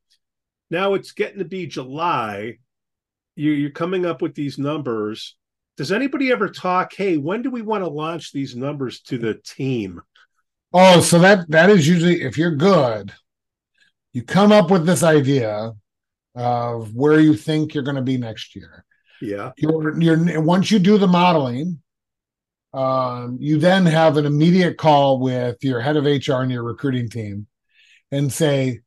now 0.70 0.95
it's 0.95 1.12
getting 1.12 1.38
to 1.38 1.45
be 1.45 1.66
July 1.66 2.59
you, 3.35 3.53
you're 3.53 3.70
coming 3.70 4.07
up 4.07 4.22
with 4.22 4.35
these 4.35 4.59
numbers. 4.59 5.37
Does 5.76 5.93
anybody 5.93 6.30
ever 6.30 6.49
talk? 6.49 6.93
Hey, 6.95 7.16
when 7.16 7.43
do 7.43 7.51
we 7.51 7.62
want 7.62 7.83
to 7.85 7.91
launch 7.91 8.33
these 8.33 8.55
numbers 8.55 9.01
to 9.03 9.18
the 9.18 9.35
team? 9.35 10.03
Oh, 10.72 11.01
so 11.01 11.18
that 11.18 11.51
that 11.51 11.70
is 11.70 11.87
usually 11.87 12.22
if 12.22 12.39
you're 12.39 12.57
good, 12.57 13.12
you 14.12 14.22
come 14.22 14.53
up 14.53 14.70
with 14.70 14.87
this 14.87 15.03
idea 15.03 15.72
of 16.35 16.95
where 16.95 17.20
you 17.20 17.35
think 17.35 17.74
you're 17.74 17.83
going 17.83 17.97
to 17.97 18.03
be 18.03 18.16
next 18.16 18.55
year. 18.57 18.85
Yeah, 19.20 19.53
You're 19.57 20.01
you're 20.01 20.41
once 20.41 20.70
you 20.70 20.78
do 20.78 20.99
the 20.99 21.07
modeling, 21.07 21.80
um, 22.74 23.39
you 23.41 23.59
then 23.59 23.87
have 23.87 24.16
an 24.16 24.26
immediate 24.26 24.76
call 24.78 25.20
with 25.20 25.62
your 25.62 25.80
head 25.80 25.97
of 25.97 26.05
HR 26.05 26.43
and 26.43 26.51
your 26.51 26.64
recruiting 26.64 27.09
team, 27.09 27.47
and 28.11 28.33
say, 28.33 28.80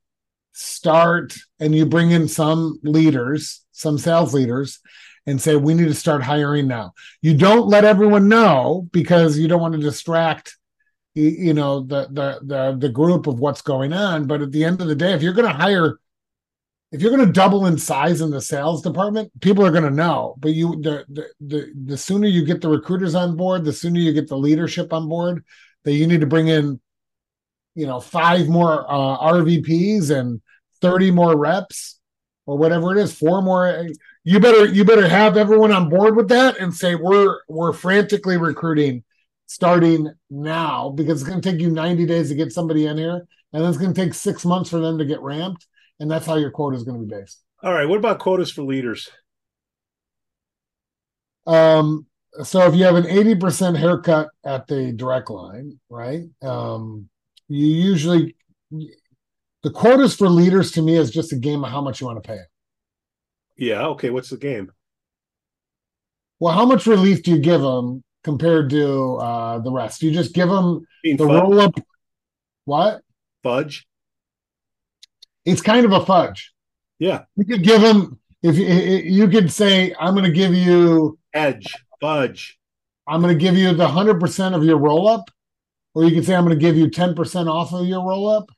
start, 0.53 1.35
and 1.59 1.75
you 1.75 1.85
bring 1.85 2.11
in 2.11 2.27
some 2.27 2.79
leaders, 2.83 3.64
some 3.76 3.97
sales 3.97 4.34
leaders, 4.34 4.80
and 5.26 5.41
say 5.41 5.55
we 5.55 5.73
need 5.73 5.86
to 5.86 5.93
start 5.93 6.23
hiring 6.23 6.67
now. 6.67 6.93
You 7.21 7.36
don't 7.36 7.67
let 7.67 7.86
everyone 7.86 8.28
know 8.28 8.88
because 8.91 9.38
you 9.38 9.47
don't 9.47 9.61
want 9.61 9.76
to 9.76 9.82
distract 9.82 10.57
you, 11.15 11.53
know 11.53 11.80
the, 11.82 12.07
the 12.11 12.39
the 12.43 12.78
the 12.78 12.89
group 12.89 13.26
of 13.28 13.39
what's 13.39 13.61
going 13.61 13.93
on 13.93 14.28
but 14.28 14.41
at 14.41 14.51
the 14.51 14.63
end 14.63 14.82
of 14.82 14.88
the 14.88 14.95
day 14.95 15.13
if 15.13 15.21
you're 15.21 15.34
going 15.34 15.47
to 15.47 15.57
hire 15.57 15.97
if 16.91 17.01
you're 17.01 17.15
going 17.15 17.26
to 17.26 17.32
double 17.32 17.65
in 17.65 17.78
size 17.78 18.21
in 18.21 18.30
the 18.30 18.41
sales 18.41 18.82
department 18.82 19.32
people 19.39 19.65
are 19.65 19.71
going 19.71 19.84
to 19.84 19.89
know 19.89 20.36
but 20.39 20.53
you 20.53 20.76
the, 20.82 21.05
the 21.09 21.28
the 21.39 21.73
the 21.86 21.97
sooner 21.97 22.28
you 22.28 22.45
get 22.45 22.61
the 22.61 22.67
recruiters 22.67 23.15
on 23.15 23.38
board 23.38 23.63
the 23.63 23.73
sooner 23.73 23.99
you 23.99 24.11
get 24.11 24.28
the 24.28 24.38
leadership 24.38 24.91
on 24.91 25.07
board 25.07 25.43
that 25.84 25.93
you 25.93 26.05
need 26.05 26.19
to 26.19 26.28
bring 26.28 26.49
in 26.49 26.80
you 27.76 27.88
know 27.88 28.01
five 28.01 28.49
more 28.49 28.86
uh, 28.91 29.17
rvps 29.32 30.11
and 30.11 30.41
30 30.82 31.11
more 31.11 31.38
reps 31.38 31.99
or 32.45 32.57
whatever 32.57 32.95
it 32.95 33.01
is 33.01 33.13
four 33.13 33.41
more 33.41 33.87
you 34.23 34.39
better 34.39 34.65
you 34.65 34.83
better 34.85 35.07
have 35.07 35.37
everyone 35.37 35.71
on 35.71 35.89
board 35.89 36.15
with 36.15 36.27
that 36.29 36.57
and 36.59 36.73
say 36.73 36.95
we're 36.95 37.39
we're 37.47 37.73
frantically 37.73 38.37
recruiting 38.37 39.03
starting 39.47 40.11
now 40.29 40.89
because 40.89 41.21
it's 41.21 41.29
going 41.29 41.41
to 41.41 41.51
take 41.51 41.61
you 41.61 41.69
90 41.69 42.05
days 42.05 42.29
to 42.29 42.35
get 42.35 42.51
somebody 42.51 42.85
in 42.87 42.97
here 42.97 43.27
and 43.53 43.63
it's 43.63 43.77
going 43.77 43.93
to 43.93 44.01
take 44.01 44.13
six 44.13 44.43
months 44.45 44.69
for 44.69 44.79
them 44.79 44.97
to 44.97 45.05
get 45.05 45.21
ramped 45.21 45.67
and 45.99 46.09
that's 46.09 46.25
how 46.25 46.35
your 46.35 46.51
quota 46.51 46.75
is 46.75 46.83
going 46.83 46.99
to 46.99 47.05
be 47.05 47.15
based 47.15 47.43
All 47.63 47.73
right. 47.73 47.87
What 47.87 47.97
about 47.99 48.19
quotas 48.19 48.51
for 48.51 48.63
leaders? 48.63 49.09
um 51.47 52.05
so 52.43 52.67
if 52.67 52.75
you 52.75 52.83
have 52.83 52.95
an 52.95 53.03
80% 53.05 53.77
haircut 53.77 54.29
at 54.43 54.67
the 54.67 54.91
direct 54.91 55.29
line 55.29 55.79
right 55.89 56.23
um 56.41 57.07
you 57.47 57.67
usually 57.67 58.35
the 59.66 59.72
quotas 59.72 60.16
for 60.16 60.30
leaders 60.30 60.72
to 60.74 60.82
me 60.84 60.95
is 60.95 61.09
just 61.09 61.34
a 61.34 61.36
game 61.36 61.63
of 61.63 61.72
how 61.72 61.82
much 61.82 61.99
you 61.99 62.05
want 62.07 62.22
to 62.22 62.28
pay 62.28 62.39
Yeah. 63.57 63.88
Okay. 63.88 64.11
What's 64.11 64.30
the 64.30 64.38
game? 64.38 64.72
well 66.39 66.53
how 66.53 66.66
much 66.66 66.86
relief 66.86 67.24
do 67.24 67.32
you 67.32 67.39
give 67.39 67.61
them 67.61 68.03
compared 68.24 68.70
to 68.70 69.16
uh 69.16 69.59
the 69.59 69.72
rest 69.72 70.03
you 70.03 70.11
just 70.11 70.34
give 70.34 70.49
them 70.49 70.86
the 71.03 71.18
fudge? 71.18 71.30
roll 71.30 71.59
up 71.61 71.74
what 72.66 73.01
fudge? 73.41 73.88
it's 75.45 75.61
kind 75.61 75.86
of 75.86 75.91
a 75.93 76.05
fudge 76.05 76.53
Yeah. 76.99 77.24
You 77.36 77.45
could 77.45 77.63
give 77.63 77.82
them 77.82 78.20
if 78.43 78.57
you, 78.57 78.68
you 78.68 79.28
could 79.28 79.51
say, 79.51 79.95
"I'm 79.99 80.13
going 80.13 80.26
to 80.26 80.32
give 80.32 80.53
you, 80.53 81.18
Edge. 81.34 81.66
Fudge. 81.99 82.59
I'm 83.07 83.20
going 83.20 83.34
to 83.34 83.39
give 83.39 83.57
you 83.57 83.74
the 83.74 83.88
hundred 83.88 84.20
percent 84.20 84.53
of 84.53 84.63
your 84.63 84.78
roll 84.78 85.07
up," 85.07 85.32
or 85.95 86.03
you 86.05 86.13
could 86.13 86.26
say, 86.28 86.36
"I'm 86.36 86.45
going 86.45 86.55
to 86.59 86.61
give 86.68 86.78
you 86.78 86.88
ten 86.91 87.16
percent 87.16 87.49
off 87.49 87.74
of 87.74 87.88
your 87.88 88.05
roll 88.05 88.28
up." 88.28 88.51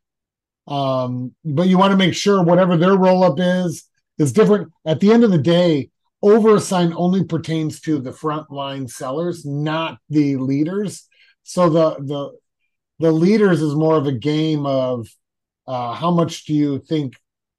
Um, 0.68 1.34
but 1.45 1.68
you 1.68 1.78
want 1.78 1.91
to 1.91 1.97
make 1.97 2.13
sure 2.13 2.43
whatever 2.43 2.78
their 2.78 2.95
roll 2.95 3.24
up 3.24 3.39
is 3.39 3.88
is 4.18 4.34
different. 4.34 4.72
At 4.86 4.99
the 4.99 5.11
end 5.11 5.24
of 5.24 5.32
the 5.32 5.38
day, 5.38 5.89
overassign 6.24 6.93
only 6.95 7.24
pertains 7.24 7.80
to 7.82 7.99
the 7.99 8.11
frontline 8.11 8.89
sellers, 8.89 9.45
not 9.45 9.99
the 10.09 10.38
leaders. 10.38 11.07
So 11.43 11.70
the 11.70 11.95
the 11.95 12.32
the 12.99 13.11
leaders 13.11 13.61
is 13.61 13.76
more 13.76 13.95
of 13.95 14.07
a 14.07 14.11
game 14.11 14.65
of 14.65 15.07
uh, 15.68 15.93
how 15.93 16.11
much 16.11 16.45
do 16.45 16.53
you 16.53 16.80
think 16.80 17.13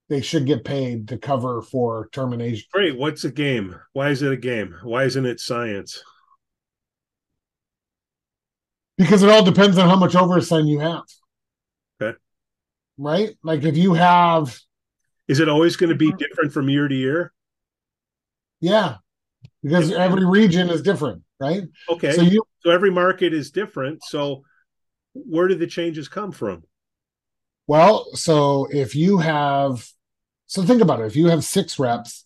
they 0.09 0.21
should 0.21 0.47
get 0.47 0.65
paid 0.65 1.09
to 1.09 1.19
cover 1.19 1.63
for 1.63 2.09
termination. 2.13 2.67
Great. 2.73 2.97
What's 2.97 3.25
a 3.25 3.31
game? 3.31 3.77
Why 3.93 4.09
is 4.11 4.23
it 4.23 4.33
a 4.33 4.37
game? 4.37 4.75
Why 4.83 5.05
isn't 5.05 5.27
it 5.27 5.41
science? 5.41 6.03
Because 8.97 9.23
it 9.23 9.29
all 9.29 9.45
depends 9.45 9.79
on 9.79 9.89
how 9.89 9.97
much 9.97 10.15
overassign 10.15 10.67
you 10.67 10.81
have. 10.81 11.03
Right? 12.99 13.31
Like 13.43 13.63
if 13.65 13.77
you 13.77 13.95
have, 13.95 14.59
Is 15.29 15.41
it 15.41 15.49
always 15.49 15.77
going 15.77 15.91
to 15.91 15.97
be 15.97 16.13
different 16.13 16.53
from 16.53 16.69
year 16.69 16.89
to 16.89 16.95
year? 16.95 17.33
yeah, 18.61 18.97
because 19.63 19.93
every 19.93 20.25
region 20.27 20.69
is 20.69 20.83
different, 20.83 21.23
right? 21.39 21.63
Okay. 21.89 22.13
So 22.13 22.23
you, 22.23 22.43
so 22.61 22.71
every 22.71 22.91
market 22.91 23.33
is 23.33 23.53
different. 23.53 24.03
So 24.05 24.43
where 25.15 25.47
do 25.49 25.55
the 25.55 25.67
changes 25.67 26.09
come 26.09 26.33
from? 26.33 26.65
well, 27.69 28.07
so 28.15 28.67
if 28.71 28.97
you 28.97 29.19
have, 29.19 29.87
so 30.47 30.63
think 30.63 30.81
about 30.81 31.01
it. 31.01 31.07
If 31.07 31.17
you 31.17 31.27
have 31.29 31.45
six 31.45 31.79
reps 31.79 32.25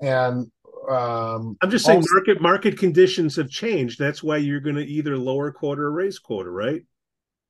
and, 0.00 0.50
um, 0.88 1.56
I'm 1.60 1.70
just 1.70 1.84
saying 1.84 1.98
also- 1.98 2.14
market 2.14 2.40
market 2.40 2.78
conditions 2.78 3.34
have 3.36 3.50
changed. 3.50 3.98
That's 3.98 4.22
why 4.22 4.36
you're 4.36 4.60
going 4.60 4.76
to 4.76 4.86
either 4.86 5.18
lower 5.18 5.50
quota 5.50 5.82
or 5.82 5.90
raise 5.90 6.18
quota, 6.20 6.48
right? 6.48 6.82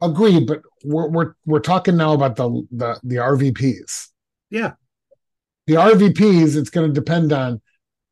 Agreed, 0.00 0.46
but 0.46 0.62
we're, 0.84 1.08
we're, 1.08 1.34
we're 1.44 1.60
talking 1.60 1.96
now 1.96 2.12
about 2.12 2.36
the, 2.36 2.66
the, 2.70 3.00
the 3.02 3.16
RVPs. 3.16 4.08
Yeah. 4.50 4.72
The 5.66 5.74
RVPs, 5.74 6.56
it's 6.56 6.70
going 6.70 6.88
to 6.88 6.92
depend 6.92 7.32
on 7.32 7.60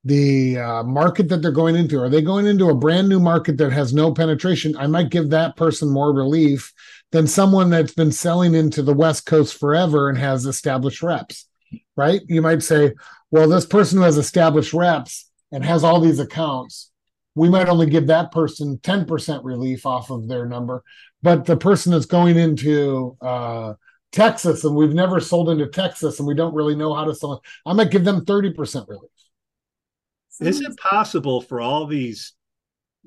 the 0.05 0.59
uh, 0.59 0.83
market 0.83 1.29
that 1.29 1.41
they're 1.41 1.51
going 1.51 1.77
into. 1.77 2.01
Are 2.01 2.11
they 2.11 2.21
going 2.21 2.47
into 2.47 2.69
a 2.69 2.75
brand 2.75 3.09
new 3.09 3.21
market 3.21 3.57
that 3.59 3.73
has 3.73 3.95
no 3.95 4.13
penetration? 4.13 4.77
I 4.77 4.87
might 4.87 5.11
give 5.11 5.31
that 5.31 5.57
person 5.57 5.89
more 5.89 6.13
relief 6.13 6.73
than 7.13 7.27
someone 7.27 7.71
that's 7.71 7.95
been 7.95 8.13
selling 8.13 8.55
into 8.55 8.83
the 8.83 8.93
West 8.93 9.25
Coast 9.25 9.59
forever 9.59 10.09
and 10.09 10.19
has 10.19 10.47
established 10.47 11.03
reps, 11.03 11.47
right? 11.97 12.21
You 12.27 12.43
might 12.43 12.63
say, 12.63 12.93
well, 13.31 13.49
this 13.49 13.67
person 13.67 13.99
who 13.99 14.05
has 14.05 14.19
established 14.19 14.75
reps 14.75 15.31
and 15.53 15.65
has 15.65 15.85
all 15.85 16.01
these 16.01 16.21
accounts, 16.21 16.91
we 17.35 17.49
might 17.49 17.69
only 17.69 17.87
give 17.87 18.09
that 18.09 18.31
person 18.31 18.79
10% 18.79 19.45
relief 19.45 19.87
off 19.87 20.11
of 20.11 20.29
their 20.29 20.47
number. 20.47 20.83
But 21.25 21.47
the 21.47 21.57
person 21.57 21.91
that's 21.91 22.05
going 22.05 22.37
into 22.37 23.17
uh, 23.23 23.73
Texas 24.13 24.63
and 24.63 24.77
we've 24.77 24.93
never 24.93 25.21
sold 25.21 25.49
into 25.49 25.67
Texas 25.67 26.19
and 26.19 26.29
we 26.29 26.35
don't 26.35 26.55
really 26.55 26.77
know 26.77 26.93
how 26.93 27.05
to 27.07 27.15
sell 27.15 27.33
it, 27.33 27.41
I 27.65 27.73
might 27.73 27.91
give 27.91 28.05
them 28.05 28.27
30% 28.27 28.87
relief. 28.89 29.11
Is 30.41 30.61
it 30.61 30.77
possible 30.77 31.41
for 31.41 31.63
all 31.63 31.87
these 31.87 32.35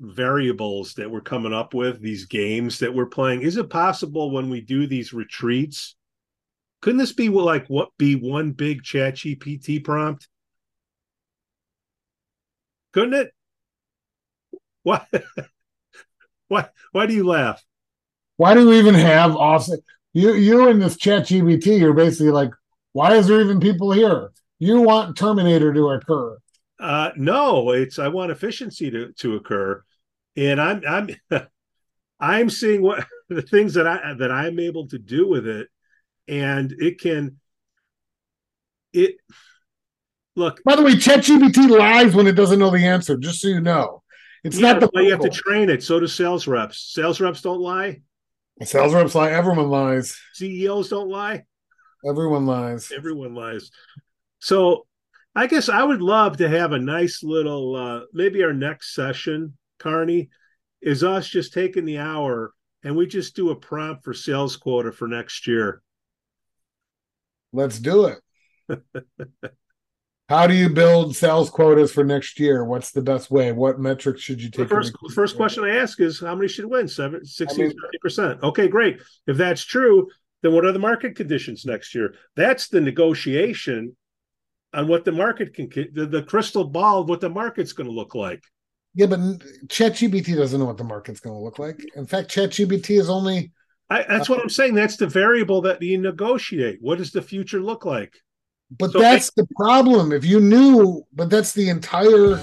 variables 0.00 0.94
that 0.94 1.08
we're 1.08 1.20
coming 1.20 1.52
up 1.52 1.74
with, 1.74 2.00
these 2.00 2.24
games 2.24 2.80
that 2.80 2.92
we're 2.92 3.06
playing, 3.06 3.42
is 3.42 3.56
it 3.56 3.70
possible 3.70 4.32
when 4.32 4.50
we 4.50 4.62
do 4.62 4.88
these 4.88 5.12
retreats? 5.12 5.94
Couldn't 6.80 6.98
this 6.98 7.12
be 7.12 7.28
like 7.28 7.68
what 7.68 7.90
be 7.98 8.16
one 8.16 8.50
big 8.50 8.82
ChatGPT 8.82 9.84
prompt? 9.84 10.26
Couldn't 12.92 13.14
it? 13.14 13.30
Why? 14.82 15.06
why? 16.48 16.68
Why 16.90 17.06
do 17.06 17.14
you 17.14 17.24
laugh? 17.24 17.62
Why 18.38 18.54
do 18.54 18.68
we 18.68 18.78
even 18.78 18.94
have 18.94 19.36
offset? 19.36 19.80
You 20.14 20.32
you 20.32 20.68
in 20.68 20.78
this 20.78 20.96
ChatGPT, 20.96 21.78
you're 21.78 21.92
basically 21.92 22.30
like, 22.30 22.50
why 22.92 23.14
is 23.16 23.26
there 23.26 23.40
even 23.40 23.60
people 23.60 23.92
here? 23.92 24.30
You 24.58 24.80
want 24.80 25.16
Terminator 25.16 25.74
to 25.74 25.90
occur. 25.90 26.38
Uh, 26.80 27.10
no, 27.16 27.72
it's 27.72 27.98
I 27.98 28.08
want 28.08 28.30
efficiency 28.30 28.90
to, 28.92 29.12
to 29.12 29.34
occur. 29.34 29.82
And 30.36 30.60
I'm 30.60 30.82
I'm 30.88 31.10
I'm 32.20 32.48
seeing 32.48 32.80
what 32.80 33.06
the 33.28 33.42
things 33.42 33.74
that 33.74 33.86
I 33.86 34.14
that 34.14 34.30
I'm 34.30 34.58
able 34.60 34.86
to 34.88 34.98
do 34.98 35.28
with 35.28 35.46
it, 35.46 35.68
and 36.28 36.72
it 36.78 37.00
can 37.00 37.38
it 38.92 39.16
look. 40.36 40.62
By 40.62 40.76
the 40.76 40.82
way, 40.82 40.92
ChatGPT 40.92 41.68
lies 41.76 42.14
when 42.14 42.28
it 42.28 42.36
doesn't 42.36 42.60
know 42.60 42.70
the 42.70 42.86
answer. 42.86 43.16
Just 43.16 43.40
so 43.40 43.48
you 43.48 43.60
know, 43.60 44.04
it's 44.44 44.60
yeah, 44.60 44.74
not 44.74 44.80
the. 44.80 45.02
You 45.02 45.10
have 45.10 45.20
to 45.20 45.28
train 45.28 45.70
it. 45.70 45.82
So 45.82 45.98
do 45.98 46.06
sales 46.06 46.46
reps. 46.46 46.92
Sales 46.94 47.20
reps 47.20 47.42
don't 47.42 47.60
lie. 47.60 48.02
Sales 48.64 48.94
reps 48.94 49.14
lie. 49.14 49.30
Everyone 49.30 49.68
lies. 49.68 50.18
CEOs 50.34 50.88
don't 50.88 51.08
lie. 51.08 51.44
Everyone 52.06 52.46
lies. 52.46 52.92
Everyone 52.94 53.34
lies. 53.34 53.70
So 54.40 54.86
I 55.34 55.46
guess 55.46 55.68
I 55.68 55.82
would 55.82 56.02
love 56.02 56.38
to 56.38 56.48
have 56.48 56.72
a 56.72 56.78
nice 56.78 57.22
little 57.22 57.76
uh 57.76 58.00
maybe 58.12 58.42
our 58.42 58.52
next 58.52 58.94
session, 58.94 59.56
Carney, 59.78 60.30
is 60.80 61.04
us 61.04 61.28
just 61.28 61.52
taking 61.52 61.84
the 61.84 61.98
hour 61.98 62.52
and 62.82 62.96
we 62.96 63.06
just 63.06 63.36
do 63.36 63.50
a 63.50 63.56
prompt 63.56 64.04
for 64.04 64.14
sales 64.14 64.56
quota 64.56 64.92
for 64.92 65.08
next 65.08 65.46
year. 65.46 65.82
Let's 67.52 67.78
do 67.78 68.06
it. 68.06 68.18
How 70.28 70.46
do 70.46 70.54
you 70.54 70.68
build 70.68 71.16
sales 71.16 71.48
quotas 71.48 71.92
for 71.92 72.04
next 72.04 72.38
year? 72.38 72.62
What's 72.62 72.90
the 72.90 73.00
best 73.00 73.30
way? 73.30 73.50
What 73.52 73.80
metrics 73.80 74.20
should 74.20 74.42
you 74.42 74.50
take? 74.50 74.68
The 74.68 74.74
first, 74.74 74.92
the 75.02 75.14
first 75.14 75.36
question 75.36 75.64
I 75.64 75.76
ask 75.76 75.98
is 76.00 76.20
how 76.20 76.34
many 76.34 76.48
should 76.48 76.66
win? 76.66 76.86
Seven, 76.86 77.24
60, 77.24 77.62
I 77.62 77.68
mean, 77.68 77.76
70%. 78.04 78.42
Okay, 78.42 78.68
great. 78.68 79.00
If 79.26 79.38
that's 79.38 79.64
true, 79.64 80.08
then 80.42 80.52
what 80.52 80.66
are 80.66 80.72
the 80.72 80.78
market 80.78 81.16
conditions 81.16 81.64
next 81.64 81.94
year? 81.94 82.14
That's 82.36 82.68
the 82.68 82.80
negotiation 82.80 83.96
on 84.74 84.86
what 84.86 85.06
the 85.06 85.12
market 85.12 85.54
can, 85.54 85.70
the, 85.94 86.04
the 86.04 86.22
crystal 86.22 86.64
ball 86.64 87.00
of 87.00 87.08
what 87.08 87.22
the 87.22 87.30
market's 87.30 87.72
going 87.72 87.88
to 87.88 87.94
look 87.94 88.14
like. 88.14 88.42
Yeah, 88.94 89.06
but 89.06 89.20
ChatGPT 89.68 90.36
doesn't 90.36 90.60
know 90.60 90.66
what 90.66 90.76
the 90.76 90.84
market's 90.84 91.20
going 91.20 91.36
to 91.36 91.42
look 91.42 91.58
like. 91.58 91.80
In 91.96 92.06
fact, 92.06 92.30
ChatGPT 92.30 93.00
is 93.00 93.08
only. 93.08 93.52
I, 93.88 94.04
that's 94.06 94.28
uh, 94.28 94.34
what 94.34 94.42
I'm 94.42 94.50
saying. 94.50 94.74
That's 94.74 94.96
the 94.96 95.06
variable 95.06 95.62
that 95.62 95.80
you 95.80 95.96
negotiate. 95.96 96.78
What 96.82 96.98
does 96.98 97.12
the 97.12 97.22
future 97.22 97.60
look 97.60 97.86
like? 97.86 98.12
But 98.78 98.92
so 98.92 98.98
that's 98.98 99.30
the 99.30 99.46
problem. 99.56 100.12
If 100.12 100.24
you 100.24 100.40
knew, 100.40 101.06
but 101.14 101.30
that's 101.30 101.52
the 101.52 101.68
entire. 101.68 102.40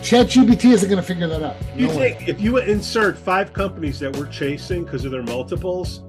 ChatGPT 0.00 0.72
isn't 0.72 0.88
going 0.88 1.00
to 1.00 1.06
figure 1.06 1.28
that 1.28 1.42
out. 1.44 1.54
You 1.76 1.86
no 1.86 1.92
think 1.92 2.20
way. 2.20 2.24
if 2.26 2.40
you 2.40 2.58
insert 2.58 3.16
five 3.16 3.52
companies 3.52 4.00
that 4.00 4.16
we're 4.16 4.26
chasing 4.26 4.84
because 4.84 5.04
of 5.04 5.12
their 5.12 5.22
multiples, 5.22 6.02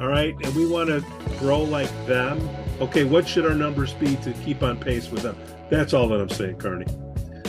all 0.00 0.08
right, 0.08 0.34
and 0.42 0.54
we 0.56 0.66
want 0.66 0.88
to 0.88 1.04
grow 1.38 1.62
like 1.62 1.88
them, 2.06 2.48
okay, 2.80 3.04
what 3.04 3.28
should 3.28 3.46
our 3.46 3.54
numbers 3.54 3.92
be 3.92 4.16
to 4.16 4.32
keep 4.44 4.64
on 4.64 4.76
pace 4.76 5.08
with 5.08 5.22
them? 5.22 5.36
That's 5.70 5.94
all 5.94 6.08
that 6.08 6.20
I'm 6.20 6.28
saying, 6.28 6.56
Carney. 6.58 6.86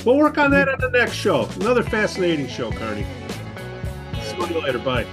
We'll 0.05 0.17
work 0.17 0.37
on 0.37 0.51
that 0.51 0.69
on 0.69 0.79
the 0.79 0.91
next 0.91 1.13
show. 1.13 1.45
Another 1.55 1.81
fascinating 1.81 2.47
show, 2.47 2.71
Carney. 2.71 3.05
See 4.21 4.35
you 4.35 4.61
later. 4.61 4.79
Bye 4.79 5.07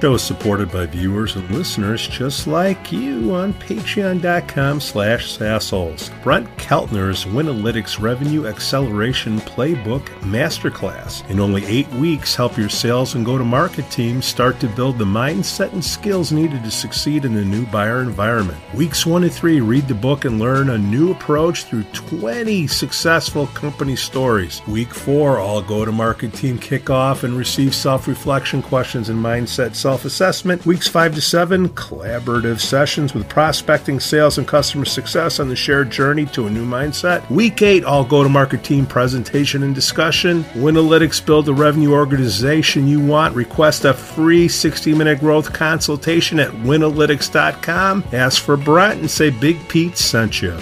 show 0.00 0.14
is 0.14 0.22
supported 0.22 0.72
by 0.72 0.86
viewers 0.86 1.36
and 1.36 1.50
listeners 1.50 2.08
just 2.08 2.46
like 2.46 2.90
you 2.90 3.34
on 3.34 3.52
patreon.com 3.54 4.80
slash 4.80 5.36
saasholes. 5.36 6.10
Brent 6.22 6.46
Keltner's 6.56 7.26
Winalytics 7.26 8.00
Revenue 8.00 8.46
Acceleration 8.46 9.40
Playbook 9.40 10.06
Masterclass. 10.20 11.28
In 11.28 11.38
only 11.38 11.66
eight 11.66 11.88
weeks, 11.94 12.34
help 12.34 12.56
your 12.56 12.70
sales 12.70 13.14
and 13.14 13.26
go-to-market 13.26 13.90
teams 13.90 14.24
start 14.24 14.58
to 14.60 14.68
build 14.68 14.96
the 14.96 15.04
mindset 15.04 15.74
and 15.74 15.84
skills 15.84 16.32
needed 16.32 16.64
to 16.64 16.70
succeed 16.70 17.26
in 17.26 17.34
the 17.34 17.44
new 17.44 17.66
buyer 17.66 18.00
environment. 18.00 18.58
Weeks 18.72 19.04
one 19.04 19.22
to 19.22 19.28
three, 19.28 19.60
read 19.60 19.86
the 19.86 19.94
book 19.94 20.24
and 20.24 20.38
learn 20.38 20.70
a 20.70 20.78
new 20.78 21.10
approach 21.10 21.64
through 21.64 21.84
20 21.92 22.66
successful 22.68 23.48
company 23.48 23.96
stories. 23.96 24.62
Week 24.66 24.94
four, 24.94 25.38
all 25.38 25.60
go-to-market 25.60 26.32
team 26.32 26.58
kick 26.58 26.88
off 26.88 27.22
and 27.22 27.36
receive 27.36 27.74
self-reflection 27.74 28.62
questions 28.62 29.10
and 29.10 29.22
mindset 29.22 29.74
self 29.90 30.04
assessment. 30.04 30.64
Weeks 30.64 30.86
5 30.86 31.16
to 31.16 31.20
7, 31.20 31.68
collaborative 31.70 32.60
sessions 32.60 33.12
with 33.12 33.28
prospecting, 33.28 33.98
sales, 33.98 34.38
and 34.38 34.46
customer 34.46 34.84
success 34.84 35.40
on 35.40 35.48
the 35.48 35.56
shared 35.56 35.90
journey 35.90 36.26
to 36.26 36.46
a 36.46 36.50
new 36.50 36.64
mindset. 36.64 37.28
Week 37.28 37.60
8, 37.60 37.82
all 37.82 38.04
go 38.04 38.22
to 38.22 38.28
market 38.28 38.62
team 38.62 38.86
presentation 38.86 39.64
and 39.64 39.74
discussion. 39.74 40.44
Winalytics 40.54 41.26
build 41.26 41.46
the 41.46 41.54
revenue 41.54 41.92
organization 41.92 42.86
you 42.86 43.00
want. 43.04 43.34
Request 43.34 43.84
a 43.84 43.92
free 43.92 44.46
60 44.46 44.94
minute 44.94 45.18
growth 45.18 45.52
consultation 45.52 46.38
at 46.38 46.52
winalytics.com. 46.52 48.04
Ask 48.12 48.40
for 48.40 48.56
Brent 48.56 49.00
and 49.00 49.10
say 49.10 49.30
Big 49.30 49.56
Pete 49.68 49.98
sent 49.98 50.40
you. 50.40 50.56